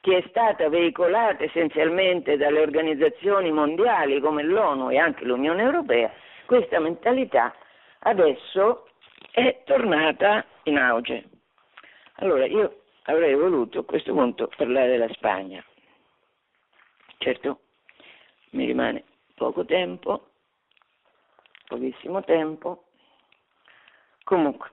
che 0.00 0.18
è 0.18 0.24
stata 0.28 0.68
veicolata 0.68 1.44
essenzialmente 1.44 2.36
dalle 2.36 2.60
organizzazioni 2.60 3.50
mondiali 3.50 4.20
come 4.20 4.42
l'ONU 4.42 4.90
e 4.90 4.98
anche 4.98 5.24
l'Unione 5.24 5.62
Europea, 5.62 6.12
questa 6.46 6.78
mentalità 6.78 7.54
adesso 8.00 8.88
è 9.32 9.62
tornata 9.64 10.44
in 10.64 10.78
auge. 10.78 11.24
Allora, 12.18 12.46
io 12.46 12.82
avrei 13.04 13.34
voluto 13.34 13.80
a 13.80 13.84
questo 13.84 14.12
punto 14.12 14.48
parlare 14.56 14.90
della 14.90 15.12
Spagna. 15.12 15.64
Certo, 17.18 17.60
mi 18.50 18.64
rimane 18.64 19.04
poco 19.34 19.64
tempo, 19.64 20.28
pochissimo 21.66 22.22
tempo. 22.22 22.84
Comunque, 24.24 24.70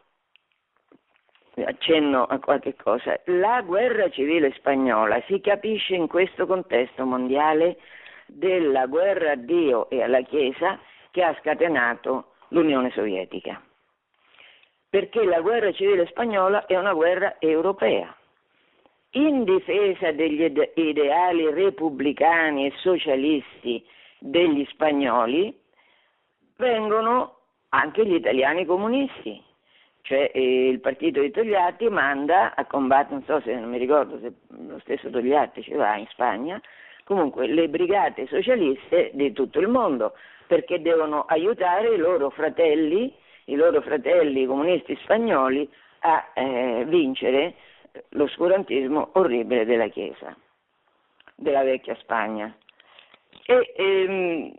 accenno 1.61 2.23
a 2.25 2.39
qualche 2.39 2.75
cosa. 2.75 3.19
La 3.25 3.61
guerra 3.61 4.09
civile 4.09 4.51
spagnola 4.53 5.21
si 5.27 5.39
capisce 5.41 5.95
in 5.95 6.07
questo 6.07 6.47
contesto 6.47 7.05
mondiale 7.05 7.77
della 8.25 8.87
guerra 8.87 9.31
a 9.31 9.35
Dio 9.35 9.89
e 9.89 10.01
alla 10.01 10.21
Chiesa 10.21 10.79
che 11.11 11.23
ha 11.23 11.37
scatenato 11.39 12.33
l'Unione 12.49 12.89
Sovietica. 12.91 13.61
Perché 14.89 15.23
la 15.23 15.41
guerra 15.41 15.71
civile 15.71 16.07
spagnola 16.07 16.65
è 16.65 16.77
una 16.77 16.93
guerra 16.93 17.35
europea. 17.39 18.15
In 19.11 19.43
difesa 19.43 20.11
degli 20.11 20.51
ideali 20.75 21.51
repubblicani 21.51 22.65
e 22.65 22.73
socialisti 22.77 23.85
degli 24.19 24.65
spagnoli 24.69 25.55
vengono 26.57 27.37
anche 27.69 28.05
gli 28.05 28.13
italiani 28.13 28.65
comunisti, 28.65 29.41
cioè 30.01 30.31
eh, 30.33 30.67
il 30.67 30.79
partito 30.79 31.21
di 31.21 31.31
Togliatti 31.31 31.89
manda 31.89 32.53
a 32.55 32.65
combattere, 32.65 33.15
non 33.15 33.23
so 33.23 33.41
se 33.41 33.55
non 33.55 33.69
mi 33.69 33.77
ricordo 33.77 34.19
se 34.19 34.33
lo 34.67 34.79
stesso 34.79 35.09
Togliatti 35.09 35.63
ci 35.63 35.73
va 35.73 35.95
in 35.95 36.07
Spagna, 36.07 36.61
comunque 37.03 37.47
le 37.47 37.67
brigate 37.69 38.27
socialiste 38.27 39.11
di 39.13 39.31
tutto 39.33 39.59
il 39.59 39.67
mondo 39.67 40.13
perché 40.47 40.81
devono 40.81 41.23
aiutare 41.23 41.93
i 41.93 41.97
loro 41.97 42.29
fratelli, 42.29 43.13
i 43.45 43.55
loro 43.55 43.81
fratelli 43.81 44.45
comunisti 44.45 44.95
spagnoli 45.03 45.67
a 45.99 46.31
eh, 46.33 46.85
vincere 46.87 47.55
l'oscurantismo 48.09 49.11
orribile 49.13 49.65
della 49.65 49.87
Chiesa, 49.87 50.35
della 51.35 51.63
vecchia 51.63 51.95
Spagna. 51.95 52.55
E, 53.45 53.73
ehm, 53.75 54.53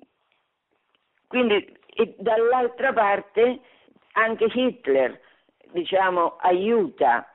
quindi 1.29 1.77
e 1.95 2.15
dall'altra 2.19 2.93
parte 2.93 3.61
anche 4.13 4.47
Hitler 4.53 5.21
diciamo, 5.73 6.37
aiuta, 6.41 7.27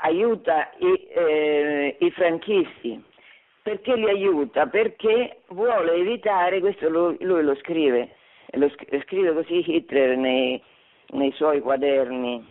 aiuta 0.00 0.70
i, 0.78 1.08
eh, 1.10 1.96
i 2.00 2.10
franchisti 2.10 3.04
perché 3.68 3.96
li 3.96 4.08
aiuta? 4.08 4.66
Perché 4.66 5.42
vuole 5.48 5.92
evitare, 5.92 6.58
questo 6.60 6.88
lui, 6.88 7.18
lui 7.20 7.42
lo 7.42 7.54
scrive, 7.56 8.16
lo 8.52 8.70
scrive 8.70 9.34
così 9.34 9.62
Hitler 9.70 10.16
nei, 10.16 10.62
nei 11.08 11.30
suoi 11.32 11.60
quaderni, 11.60 12.42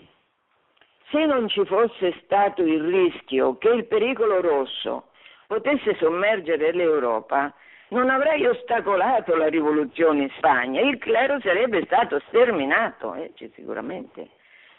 se 1.09 1.25
non 1.25 1.47
ci 1.47 1.65
fosse 1.65 2.13
stato 2.23 2.61
il 2.61 2.83
rischio 2.83 3.57
che 3.57 3.69
il 3.69 3.85
pericolo 3.85 4.41
rosso 4.41 5.05
potesse 5.47 5.95
sommergere 5.95 6.71
l'Europa, 6.73 7.51
non 7.89 8.09
avrei 8.09 8.45
ostacolato 8.45 9.35
la 9.35 9.47
rivoluzione 9.47 10.23
in 10.23 10.29
Spagna, 10.37 10.81
il 10.81 10.97
clero 10.97 11.39
sarebbe 11.41 11.83
stato 11.85 12.19
sterminato, 12.27 13.13
eh, 13.13 13.31
sicuramente, 13.53 14.29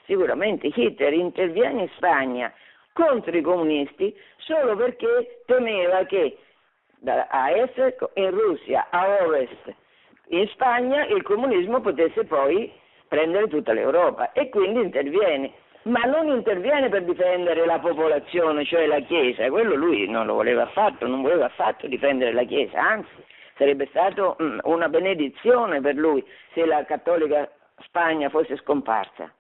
sicuramente 0.05 0.71
Hitler 0.75 1.13
interviene 1.13 1.83
in 1.83 1.89
Spagna 1.97 2.53
contro 2.93 3.37
i 3.37 3.43
comunisti 3.43 4.15
solo 4.39 4.77
perché 4.77 5.43
temeva 5.47 6.05
che 6.05 6.37
a 7.05 7.51
est 7.51 8.11
in 8.15 8.31
Russia, 8.31 8.89
a 8.91 9.23
ovest 9.23 9.75
in 10.31 10.47
Spagna 10.49 11.07
il 11.07 11.23
comunismo 11.23 11.81
potesse 11.81 12.25
poi 12.25 12.71
prendere 13.07 13.49
tutta 13.49 13.73
l'Europa 13.73 14.33
e 14.33 14.49
quindi 14.51 14.81
interviene, 14.81 15.53
ma 15.89 16.03
non 16.03 16.29
interviene 16.29 16.89
per 16.89 17.05
difendere 17.05 17.65
la 17.65 17.79
popolazione, 17.79 18.65
cioè 18.65 18.87
la 18.87 19.01
Chiesa, 19.01 19.49
quello 19.49 19.75
lui 19.75 20.09
non 20.09 20.27
lo 20.27 20.35
voleva 20.35 20.63
affatto, 20.63 21.07
non 21.07 21.23
voleva 21.23 21.47
affatto 21.47 21.87
difendere 21.87 22.33
la 22.33 22.45
Chiesa, 22.45 22.81
anzi 22.81 23.11
sarebbe 23.57 23.87
stato 23.87 24.37
mm, 24.41 24.59
una 24.65 24.89
benedizione 24.89 25.81
per 25.81 25.95
lui 25.95 26.25
se 26.53 26.65
la 26.65 26.85
cattolica 26.85 27.51
Spagna 27.81 28.29
fosse 28.29 28.57
scomparsa. 28.57 29.33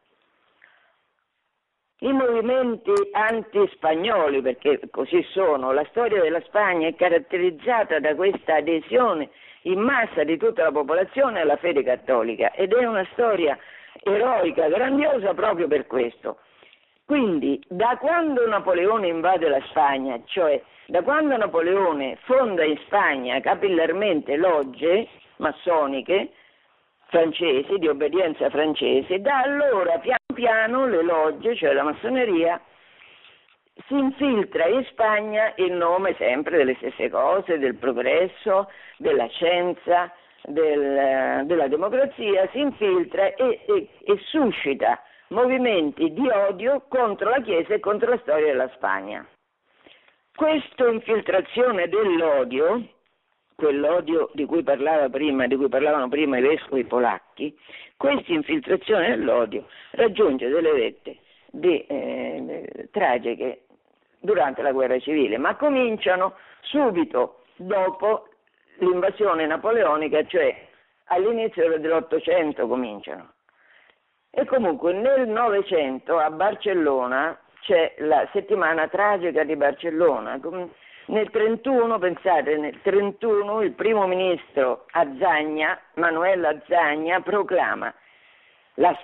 I 2.00 2.12
movimenti 2.12 2.92
antispagnoli, 3.10 4.40
perché 4.40 4.80
così 4.90 5.20
sono, 5.32 5.72
la 5.72 5.84
storia 5.90 6.22
della 6.22 6.40
Spagna 6.42 6.86
è 6.86 6.94
caratterizzata 6.94 7.98
da 7.98 8.14
questa 8.14 8.56
adesione 8.56 9.30
in 9.62 9.80
massa 9.80 10.22
di 10.22 10.36
tutta 10.36 10.62
la 10.62 10.70
popolazione 10.70 11.40
alla 11.40 11.56
fede 11.56 11.82
cattolica 11.82 12.52
ed 12.52 12.72
è 12.72 12.84
una 12.86 13.06
storia 13.12 13.58
eroica, 14.02 14.68
grandiosa 14.68 15.34
proprio 15.34 15.66
per 15.66 15.86
questo. 15.86 16.38
Quindi 17.04 17.58
da 17.68 17.96
quando 17.98 18.46
Napoleone 18.46 19.08
invade 19.08 19.48
la 19.48 19.62
Spagna, 19.70 20.20
cioè 20.26 20.62
da 20.86 21.02
quando 21.02 21.36
Napoleone 21.36 22.18
fonda 22.24 22.64
in 22.64 22.76
Spagna 22.84 23.40
capillarmente 23.40 24.36
logge 24.36 25.08
massoniche, 25.36 26.32
francesi, 27.06 27.78
di 27.78 27.88
obbedienza 27.88 28.50
francese, 28.50 29.20
da 29.20 29.38
allora 29.38 29.98
piano 29.98 30.18
piano 30.34 30.86
le 30.86 31.02
logge, 31.02 31.56
cioè 31.56 31.72
la 31.72 31.82
massoneria, 31.82 32.60
si 33.86 33.94
infiltra 33.94 34.66
in 34.66 34.84
Spagna 34.90 35.52
in 35.56 35.76
nome 35.76 36.14
sempre 36.18 36.58
delle 36.58 36.74
stesse 36.74 37.08
cose, 37.08 37.58
del 37.58 37.76
progresso, 37.76 38.70
della 38.98 39.26
scienza, 39.28 40.12
del, 40.44 41.46
della 41.46 41.68
democrazia, 41.68 42.48
si 42.52 42.60
infiltra 42.60 43.34
e, 43.34 43.60
e, 43.66 43.88
e 44.04 44.18
suscita 44.26 45.02
movimenti 45.28 46.12
di 46.12 46.28
odio 46.28 46.84
contro 46.88 47.30
la 47.30 47.40
Chiesa 47.40 47.74
e 47.74 47.80
contro 47.80 48.10
la 48.10 48.18
storia 48.18 48.46
della 48.46 48.70
Spagna. 48.74 49.26
Questa 50.34 50.88
infiltrazione 50.88 51.88
dell'odio 51.88 52.96
quell'odio 53.58 54.30
di 54.34 54.44
cui, 54.44 54.62
prima, 54.62 55.48
di 55.48 55.56
cui 55.56 55.68
parlavano 55.68 56.08
prima 56.08 56.38
i 56.38 56.42
vescovi 56.42 56.84
polacchi, 56.84 57.52
questa 57.96 58.32
infiltrazione 58.32 59.08
dell'odio 59.08 59.66
raggiunge 59.90 60.48
delle 60.48 60.70
vette 60.70 61.16
di, 61.50 61.84
eh, 61.84 62.88
tragiche 62.92 63.62
durante 64.20 64.62
la 64.62 64.70
guerra 64.70 64.96
civile, 65.00 65.38
ma 65.38 65.56
cominciano 65.56 66.36
subito 66.60 67.42
dopo 67.56 68.27
l'invasione 68.78 69.46
napoleonica, 69.46 70.24
cioè 70.26 70.66
all'inizio 71.04 71.78
dell'Ottocento 71.78 72.66
cominciano. 72.66 73.32
E 74.30 74.44
comunque 74.44 74.92
nel 74.92 75.28
Novecento 75.28 76.18
a 76.18 76.30
Barcellona 76.30 77.38
c'è 77.60 77.94
la 77.98 78.28
settimana 78.32 78.88
tragica 78.88 79.42
di 79.44 79.56
Barcellona, 79.56 80.38
nel 81.06 81.30
31, 81.30 81.98
pensate, 81.98 82.56
nel 82.58 82.78
31 82.82 83.62
il 83.62 83.72
primo 83.72 84.06
ministro 84.06 84.84
Azzagna, 84.90 85.78
Manuel 85.94 86.44
Azzagna, 86.44 87.20
proclama 87.20 87.92
la 88.78 88.96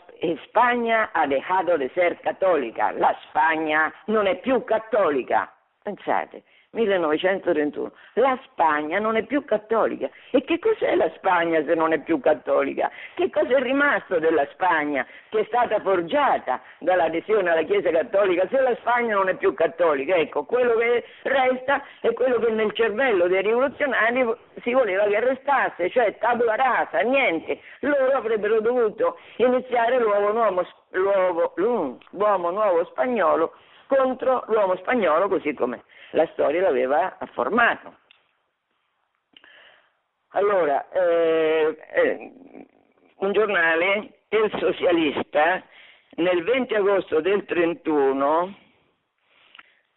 Spagna 0.45 1.11
ha 1.13 1.27
dejado 1.27 1.77
de 1.77 1.91
ser 1.95 2.21
cattolica, 2.21 2.93
la 2.93 3.17
Spagna 3.29 3.93
non 4.07 4.27
è 4.27 4.39
più 4.39 4.63
cattolica. 4.65 5.53
Pensate, 5.83 6.45
1931. 6.75 7.93
La 8.15 8.39
Spagna 8.45 8.99
non 8.99 9.17
è 9.17 9.23
più 9.23 9.45
cattolica. 9.45 10.11
E 10.31 10.43
che 10.43 10.59
cos'è 10.59 10.95
la 10.97 11.11
Spagna 11.17 11.63
se 11.65 11.75
non 11.75 11.93
è 11.93 12.01
più 12.01 12.21
cattolica? 12.21 12.91
Che 13.15 13.31
cosa 13.31 13.57
è 13.57 13.63
rimasto 13.63 14.19
della 14.19 14.47
Spagna 14.53 15.07
che 15.29 15.41
è 15.41 15.45
stata 15.47 15.81
forgiata 15.81 16.61
dall'adesione 16.79 17.51
alla 17.51 17.63
Chiesa 17.63 17.91
cattolica 17.91 18.47
se 18.51 18.61
la 18.61 18.75
Spagna 18.77 19.15
non 19.15 19.29
è 19.29 19.35
più 19.35 19.55
cattolica? 19.55 20.17
Ecco, 20.17 20.45
quello 20.45 20.75
che 20.77 21.05
resta 21.23 21.83
è 22.01 22.13
quello 22.13 22.39
che 22.39 22.51
nel 22.51 22.73
cervello 22.73 23.29
dei 23.29 23.43
rivoluzionari 23.43 24.27
si 24.63 24.73
voleva 24.73 25.05
che 25.05 25.21
restasse, 25.21 25.91
cioè 25.91 26.19
tabula 26.19 26.57
rasa, 26.57 26.99
niente. 27.01 27.61
Loro 27.81 28.17
avrebbero 28.17 28.61
dovuto 28.61 29.19
iniziare 29.37 29.99
l'uomo 29.99 30.33
nuovo, 30.33 30.67
l'uomo, 30.91 31.99
l'uomo 32.11 32.51
nuovo 32.51 32.85
spagnolo 32.87 33.53
contro 33.87 34.45
l'uomo 34.49 34.77
spagnolo 34.77 35.29
così 35.29 35.53
come 35.55 35.85
la 36.15 36.27
storia 36.33 36.63
l'aveva 36.63 37.17
formato. 37.33 37.97
Allora, 40.31 40.89
eh, 40.91 41.77
eh, 41.95 42.33
un 43.17 43.33
giornale, 43.33 44.11
Il 44.31 44.51
Socialista, 44.59 45.63
nel 46.17 46.43
20 46.43 46.75
agosto 46.75 47.21
del 47.21 47.45
31, 47.45 48.55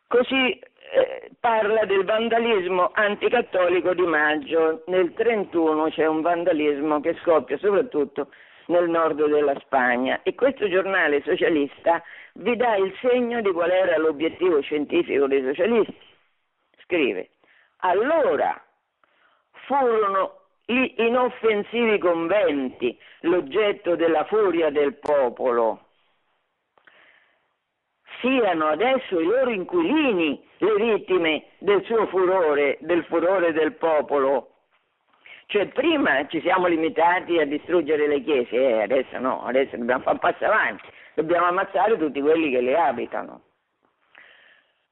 così 0.07 0.59
eh, 0.59 1.31
parla 1.39 1.85
del 1.85 2.03
vandalismo 2.03 2.91
anticattolico 2.93 3.93
di 3.95 4.05
maggio. 4.05 4.83
Nel 4.87 5.13
31 5.13 5.89
c'è 5.89 6.05
un 6.05 6.21
vandalismo 6.21 6.99
che 6.99 7.17
scoppia 7.21 7.57
soprattutto 7.57 8.29
nel 8.67 8.89
nord 8.89 9.25
della 9.25 9.57
Spagna 9.61 10.21
e 10.23 10.35
questo 10.35 10.69
giornale 10.69 11.21
socialista 11.23 12.03
vi 12.33 12.55
dà 12.55 12.75
il 12.75 12.93
segno 13.01 13.41
di 13.41 13.51
qual 13.51 13.71
era 13.71 13.97
l'obiettivo 13.97 14.61
scientifico 14.61 15.25
dei 15.25 15.41
socialisti 15.41 16.06
scrive, 16.87 17.31
allora 17.81 18.59
furono 19.65 20.39
gli 20.65 20.93
inoffensivi 20.97 21.97
conventi 21.99 22.97
l'oggetto 23.21 23.95
della 23.95 24.23
furia 24.25 24.69
del 24.69 24.95
popolo. 24.95 25.81
siano 28.19 28.65
adesso 28.65 29.19
i 29.19 29.25
loro 29.25 29.51
inquilini 29.51 30.43
le 30.57 30.75
vittime 30.75 31.43
del 31.59 31.83
suo 31.83 32.07
furore, 32.07 32.77
del 32.81 33.03
furore 33.05 33.53
del 33.53 33.73
popolo. 33.73 34.53
Cioè 35.45 35.67
prima 35.67 36.25
ci 36.27 36.41
siamo 36.41 36.67
limitati 36.67 37.37
a 37.39 37.45
distruggere 37.45 38.07
le 38.07 38.23
chiese, 38.23 38.55
eh, 38.55 38.81
adesso 38.81 39.19
no, 39.19 39.45
adesso 39.45 39.77
dobbiamo 39.77 40.01
fare 40.01 40.15
un 40.15 40.19
passo 40.19 40.45
avanti, 40.45 40.89
dobbiamo 41.13 41.45
ammazzare 41.45 41.97
tutti 41.97 42.19
quelli 42.19 42.49
che 42.49 42.61
le 42.61 42.75
abitano. 42.75 43.46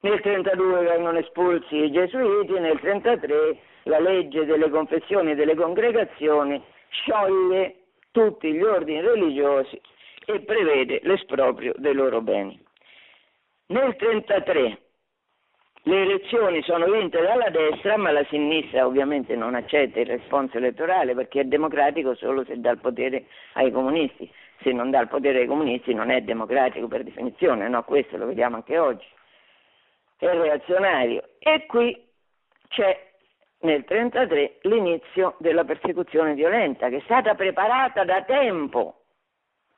Nel 0.05 0.21
1932 0.23 0.83
vengono 0.83 1.17
espulsi 1.17 1.77
i 1.77 1.91
gesuiti, 1.91 2.51
nel 2.51 2.77
1933 2.79 3.57
la 3.85 3.99
legge 3.99 4.45
delle 4.45 4.69
confessioni 4.69 5.31
e 5.31 5.35
delle 5.35 5.55
congregazioni 5.55 6.61
scioglie 6.89 7.77
tutti 8.11 8.53
gli 8.53 8.61
ordini 8.61 9.01
religiosi 9.01 9.81
e 10.27 10.41
prevede 10.41 10.99
l'esproprio 11.01 11.73
dei 11.77 11.95
loro 11.95 12.21
beni. 12.21 12.55
Nel 13.69 13.95
1933 13.97 14.77
le 15.85 16.01
elezioni 16.03 16.61
sono 16.61 16.85
vinte 16.85 17.19
dalla 17.19 17.49
destra, 17.49 17.97
ma 17.97 18.11
la 18.11 18.23
sinistra 18.25 18.85
ovviamente 18.85 19.35
non 19.35 19.55
accetta 19.55 20.01
il 20.01 20.05
responso 20.05 20.57
elettorale 20.57 21.15
perché 21.15 21.39
è 21.39 21.45
democratico 21.45 22.13
solo 22.13 22.45
se 22.45 22.59
dà 22.59 22.69
il 22.69 22.79
potere 22.79 23.25
ai 23.53 23.71
comunisti. 23.71 24.31
Se 24.61 24.71
non 24.71 24.91
dà 24.91 25.01
il 25.01 25.07
potere 25.07 25.39
ai 25.39 25.47
comunisti 25.47 25.95
non 25.95 26.11
è 26.11 26.21
democratico 26.21 26.87
per 26.87 27.03
definizione, 27.03 27.67
no? 27.67 27.83
Questo 27.83 28.17
lo 28.17 28.27
vediamo 28.27 28.57
anche 28.57 28.77
oggi. 28.77 29.13
È 30.25 30.37
reazionario. 30.37 31.23
E 31.37 31.67
qui 31.67 32.03
c'è 32.69 33.13
nel 33.59 33.85
1933 33.87 34.59
l'inizio 34.63 35.35
della 35.37 35.63
persecuzione 35.63 36.33
violenta 36.33 36.89
che 36.89 36.97
è 36.97 37.01
stata 37.01 37.35
preparata 37.35 38.03
da 38.03 38.23
tempo 38.23 39.01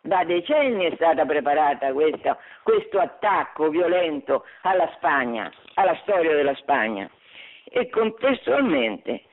da 0.01 0.23
decenni 0.23 0.85
è 0.85 0.95
stata 0.95 1.25
preparata 1.25 1.91
questa, 1.91 2.37
questo 2.63 2.97
attacco 2.97 3.69
violento 3.69 4.45
alla 4.61 4.89
Spagna, 4.95 5.51
alla 5.73 5.97
storia 6.03 6.33
della 6.33 6.55
Spagna 6.55 7.09
e 7.65 7.89
contestualmente 7.89 9.23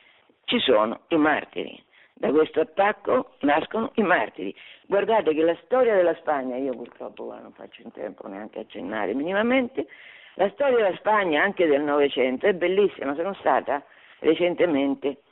ci 0.45 0.59
sono 0.59 1.03
i 1.09 1.17
martiri. 1.17 1.81
Da 2.13 2.31
questo 2.31 2.61
attacco 2.61 3.37
nascono 3.41 3.93
i 3.95 4.03
martiri. 4.03 4.55
Guardate 4.87 5.33
che 5.33 5.43
la 5.43 5.57
storia 5.65 5.95
della 5.95 6.15
Spagna, 6.17 6.57
io 6.57 6.73
purtroppo 6.73 7.33
non 7.41 7.53
faccio 7.53 7.83
in 7.83 7.93
tempo 7.93 8.27
neanche 8.27 8.61
accennare 8.61 9.15
minimamente, 9.15 9.87
la 10.35 10.51
storia 10.51 10.77
della 10.77 10.97
Spagna 10.97 11.43
anche 11.43 11.67
del 11.67 11.83
Novecento 11.83 12.47
è 12.47 12.55
bellissima. 12.55 13.15
Sono 13.15 13.35
stata 13.35 13.83
recentemente 14.21 15.23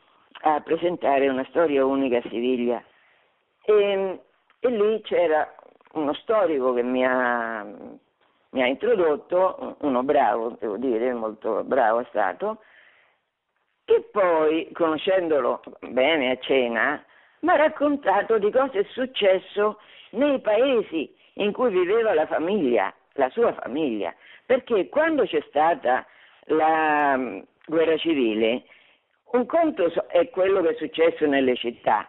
a 0.43 0.61
presentare 0.61 1.29
una 1.29 1.45
storia 1.49 1.85
unica 1.85 2.19
a 2.19 2.29
Siviglia 2.29 2.83
e 3.65 4.21
e 4.65 4.71
lì 4.71 5.01
c'era 5.03 5.53
uno 5.95 6.15
storico 6.15 6.73
che 6.73 6.85
mi 6.85 7.05
ha, 7.05 7.65
mi 7.65 8.63
ha 8.63 8.67
introdotto, 8.67 9.77
uno 9.81 10.05
bravo, 10.05 10.57
devo 10.61 10.77
dire, 10.77 11.13
molto 11.13 11.65
bravo 11.65 11.99
è 11.99 12.07
stato, 12.11 12.63
che 13.85 14.09
poi, 14.13 14.71
conoscendolo 14.73 15.63
bene 15.81 16.31
a 16.31 16.39
cena, 16.39 17.05
mi 17.41 17.51
ha 17.51 17.57
raccontato 17.57 18.39
di 18.39 18.53
cosa 18.53 18.79
è 18.79 18.85
successo 18.91 19.81
nei 20.11 20.39
paesi 20.39 21.13
in 21.35 21.53
cui 21.53 21.71
viveva 21.71 22.15
la 22.15 22.27
famiglia, 22.27 22.95
la 23.15 23.31
sua 23.31 23.53
famiglia, 23.55 24.15
perché 24.53 24.91
quando 24.91 25.25
c'è 25.25 25.43
stata 25.49 26.05
la 26.49 27.17
mm, 27.17 27.39
guerra 27.65 27.97
civile, 27.97 28.65
un 29.31 29.47
conto 29.47 29.91
è 30.09 30.29
quello 30.29 30.61
che 30.61 30.71
è 30.71 30.75
successo 30.75 31.25
nelle 31.25 31.57
città, 31.57 32.07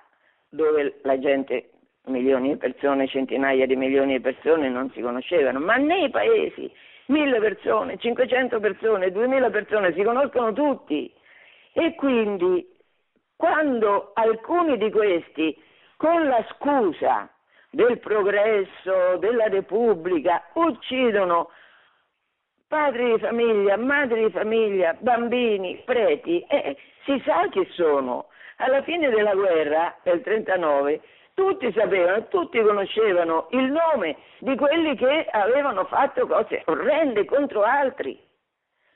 dove 0.49 0.99
la 1.03 1.17
gente 1.19 1.69
milioni 2.07 2.49
di 2.49 2.57
persone, 2.57 3.07
centinaia 3.07 3.65
di 3.65 3.77
milioni 3.77 4.17
di 4.17 4.19
persone 4.19 4.67
non 4.67 4.91
si 4.91 4.99
conoscevano, 4.99 5.59
ma 5.59 5.77
nei 5.77 6.09
paesi 6.09 6.69
mille 7.05 7.39
persone, 7.39 7.95
500 7.97 8.59
persone, 8.59 9.09
2000 9.09 9.49
persone 9.49 9.93
si 9.93 10.03
conoscono 10.03 10.51
tutti. 10.51 11.09
E 11.71 11.95
quindi 11.95 12.67
quando 13.37 14.11
alcuni 14.15 14.77
di 14.77 14.91
questi 14.91 15.57
con 15.95 16.27
la 16.27 16.45
scusa 16.51 17.29
del 17.69 17.99
progresso, 17.99 19.15
della 19.19 19.47
Repubblica, 19.47 20.43
uccidono 20.55 21.49
padri 22.73 23.11
di 23.11 23.19
famiglia, 23.19 23.77
madri 23.77 24.23
di 24.23 24.31
famiglia, 24.31 24.95
bambini, 24.97 25.79
preti, 25.85 26.43
eh, 26.47 26.75
si 27.05 27.21
sa 27.23 27.47
chi 27.49 27.63
sono. 27.73 28.29
Alla 28.57 28.81
fine 28.81 29.11
della 29.11 29.35
guerra, 29.35 29.95
del 30.01 30.23
39, 30.23 30.99
tutti 31.35 31.71
sapevano, 31.71 32.27
tutti 32.29 32.59
conoscevano 32.59 33.47
il 33.51 33.71
nome 33.71 34.17
di 34.39 34.55
quelli 34.55 34.95
che 34.95 35.27
avevano 35.29 35.85
fatto 35.85 36.25
cose 36.25 36.63
orrende 36.65 37.25
contro 37.25 37.61
altri, 37.61 38.19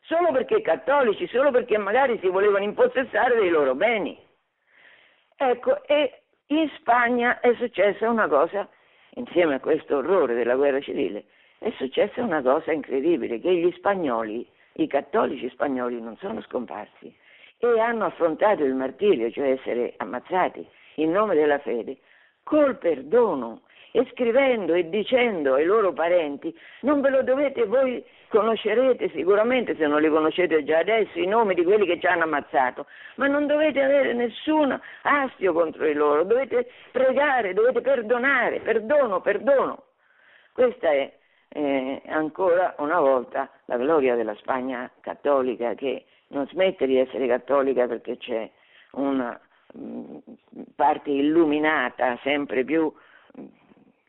solo 0.01 0.31
perché 0.31 0.63
cattolici, 0.63 1.27
solo 1.27 1.51
perché 1.51 1.77
magari 1.77 2.17
si 2.17 2.29
volevano 2.29 2.63
impossessare 2.63 3.35
dei 3.35 3.49
loro 3.49 3.75
beni. 3.75 4.17
Ecco, 5.35 5.85
e 5.85 6.23
in 6.47 6.67
Spagna 6.79 7.39
è 7.41 7.53
successa 7.53 8.09
una 8.09 8.27
cosa, 8.27 8.67
insieme 9.11 9.53
a 9.53 9.59
questo 9.59 9.97
orrore 9.97 10.33
della 10.33 10.55
guerra 10.55 10.81
civile, 10.81 11.25
è 11.59 11.71
successa 11.77 12.21
una 12.21 12.41
cosa 12.41 12.71
incredibile, 12.71 13.39
che 13.39 13.53
gli 13.53 13.71
spagnoli, 13.73 14.47
i 14.73 14.87
cattolici 14.87 15.49
spagnoli 15.49 15.99
non 16.01 16.17
sono 16.17 16.41
scomparsi 16.41 17.13
e 17.57 17.79
hanno 17.79 18.05
affrontato 18.05 18.63
il 18.63 18.75
martirio, 18.75 19.31
cioè 19.31 19.51
essere 19.51 19.93
ammazzati 19.97 20.65
in 20.95 21.11
nome 21.11 21.35
della 21.35 21.59
fede, 21.59 21.97
col 22.43 22.77
perdono 22.77 23.61
e 23.91 24.07
scrivendo 24.11 24.73
e 24.73 24.89
dicendo 24.89 25.55
ai 25.55 25.65
loro 25.65 25.93
parenti, 25.93 26.55
non 26.81 27.01
ve 27.01 27.09
lo 27.09 27.23
dovete, 27.23 27.65
voi 27.65 28.03
conoscerete 28.27 29.09
sicuramente, 29.09 29.75
se 29.75 29.87
non 29.87 30.01
li 30.01 30.09
conoscete 30.09 30.63
già 30.63 30.79
adesso, 30.79 31.17
i 31.17 31.25
nomi 31.25 31.55
di 31.55 31.63
quelli 31.63 31.85
che 31.85 31.99
ci 31.99 32.05
hanno 32.05 32.23
ammazzato, 32.23 32.85
ma 33.15 33.27
non 33.27 33.47
dovete 33.47 33.81
avere 33.81 34.13
nessun 34.13 34.79
astio 35.01 35.53
contro 35.53 35.85
di 35.85 35.93
loro, 35.93 36.23
dovete 36.23 36.69
pregare, 36.91 37.53
dovete 37.53 37.81
perdonare, 37.81 38.59
perdono, 38.59 39.21
perdono. 39.21 39.85
Questa 40.53 40.91
è 40.91 41.11
eh, 41.49 42.01
ancora 42.07 42.75
una 42.79 42.99
volta 42.99 43.49
la 43.65 43.77
gloria 43.77 44.15
della 44.15 44.35
Spagna 44.35 44.89
cattolica 45.01 45.73
che 45.75 46.05
non 46.27 46.47
smette 46.47 46.85
di 46.85 46.97
essere 46.97 47.27
cattolica 47.27 47.87
perché 47.87 48.17
c'è 48.17 48.49
una 48.91 49.39
parte 50.75 51.11
illuminata, 51.11 52.17
sempre 52.23 52.63
più 52.63 52.91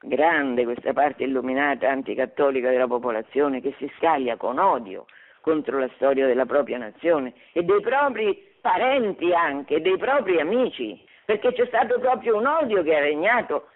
grande 0.01 0.64
questa 0.64 0.93
parte 0.93 1.24
illuminata 1.24 1.91
anticattolica 1.91 2.70
della 2.70 2.86
popolazione 2.86 3.61
che 3.61 3.74
si 3.78 3.91
scaglia 3.97 4.36
con 4.36 4.59
odio 4.59 5.07
contro 5.41 5.78
la 5.78 5.89
storia 5.97 6.26
della 6.26 6.47
propria 6.47 6.78
nazione 6.78 7.32
e 7.53 7.62
dei 7.62 7.80
propri 7.80 8.47
parenti 8.61 9.32
anche, 9.32 9.80
dei 9.80 9.97
propri 9.97 10.41
amici, 10.41 11.03
perché 11.24 11.53
c'è 11.53 11.66
stato 11.66 11.99
proprio 11.99 12.36
un 12.36 12.47
odio 12.47 12.82
che 12.82 12.97
ha 12.97 13.01
regnato. 13.01 13.68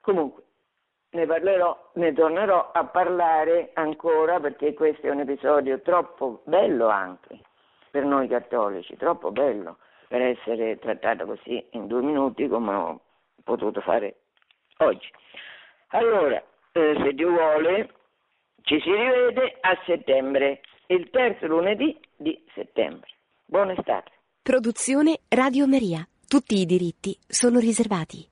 Comunque, 0.00 0.42
ne 1.12 1.26
parlerò, 1.26 1.90
ne 1.94 2.12
tornerò 2.12 2.70
a 2.72 2.84
parlare 2.84 3.70
ancora 3.74 4.40
perché 4.40 4.74
questo 4.74 5.06
è 5.06 5.10
un 5.10 5.20
episodio 5.20 5.80
troppo 5.80 6.42
bello 6.44 6.88
anche 6.88 7.40
per 7.90 8.04
noi 8.04 8.28
cattolici, 8.28 8.96
troppo 8.96 9.30
bello 9.30 9.78
per 10.08 10.22
essere 10.22 10.78
trattato 10.78 11.26
così 11.26 11.64
in 11.70 11.86
due 11.86 12.02
minuti 12.02 12.48
come 12.48 12.74
ho 12.74 13.00
potuto 13.44 13.80
fare 13.80 14.16
oggi. 14.78 15.08
Allora, 15.88 16.42
eh, 16.72 16.94
se 17.02 17.12
Dio 17.12 17.30
vuole, 17.30 17.90
ci 18.62 18.80
si 18.80 18.90
rivede 18.90 19.58
a 19.60 19.78
settembre, 19.84 20.60
il 20.86 21.10
terzo 21.10 21.46
lunedì 21.46 21.98
di 22.16 22.42
settembre. 22.54 23.10
Buona 23.44 23.72
estate. 23.72 24.10
Produzione 24.42 25.20
Radio 25.28 25.66
Maria. 25.66 26.06
Tutti 26.26 26.54
i 26.58 26.64
diritti 26.64 27.16
sono 27.26 27.58
riservati. 27.58 28.26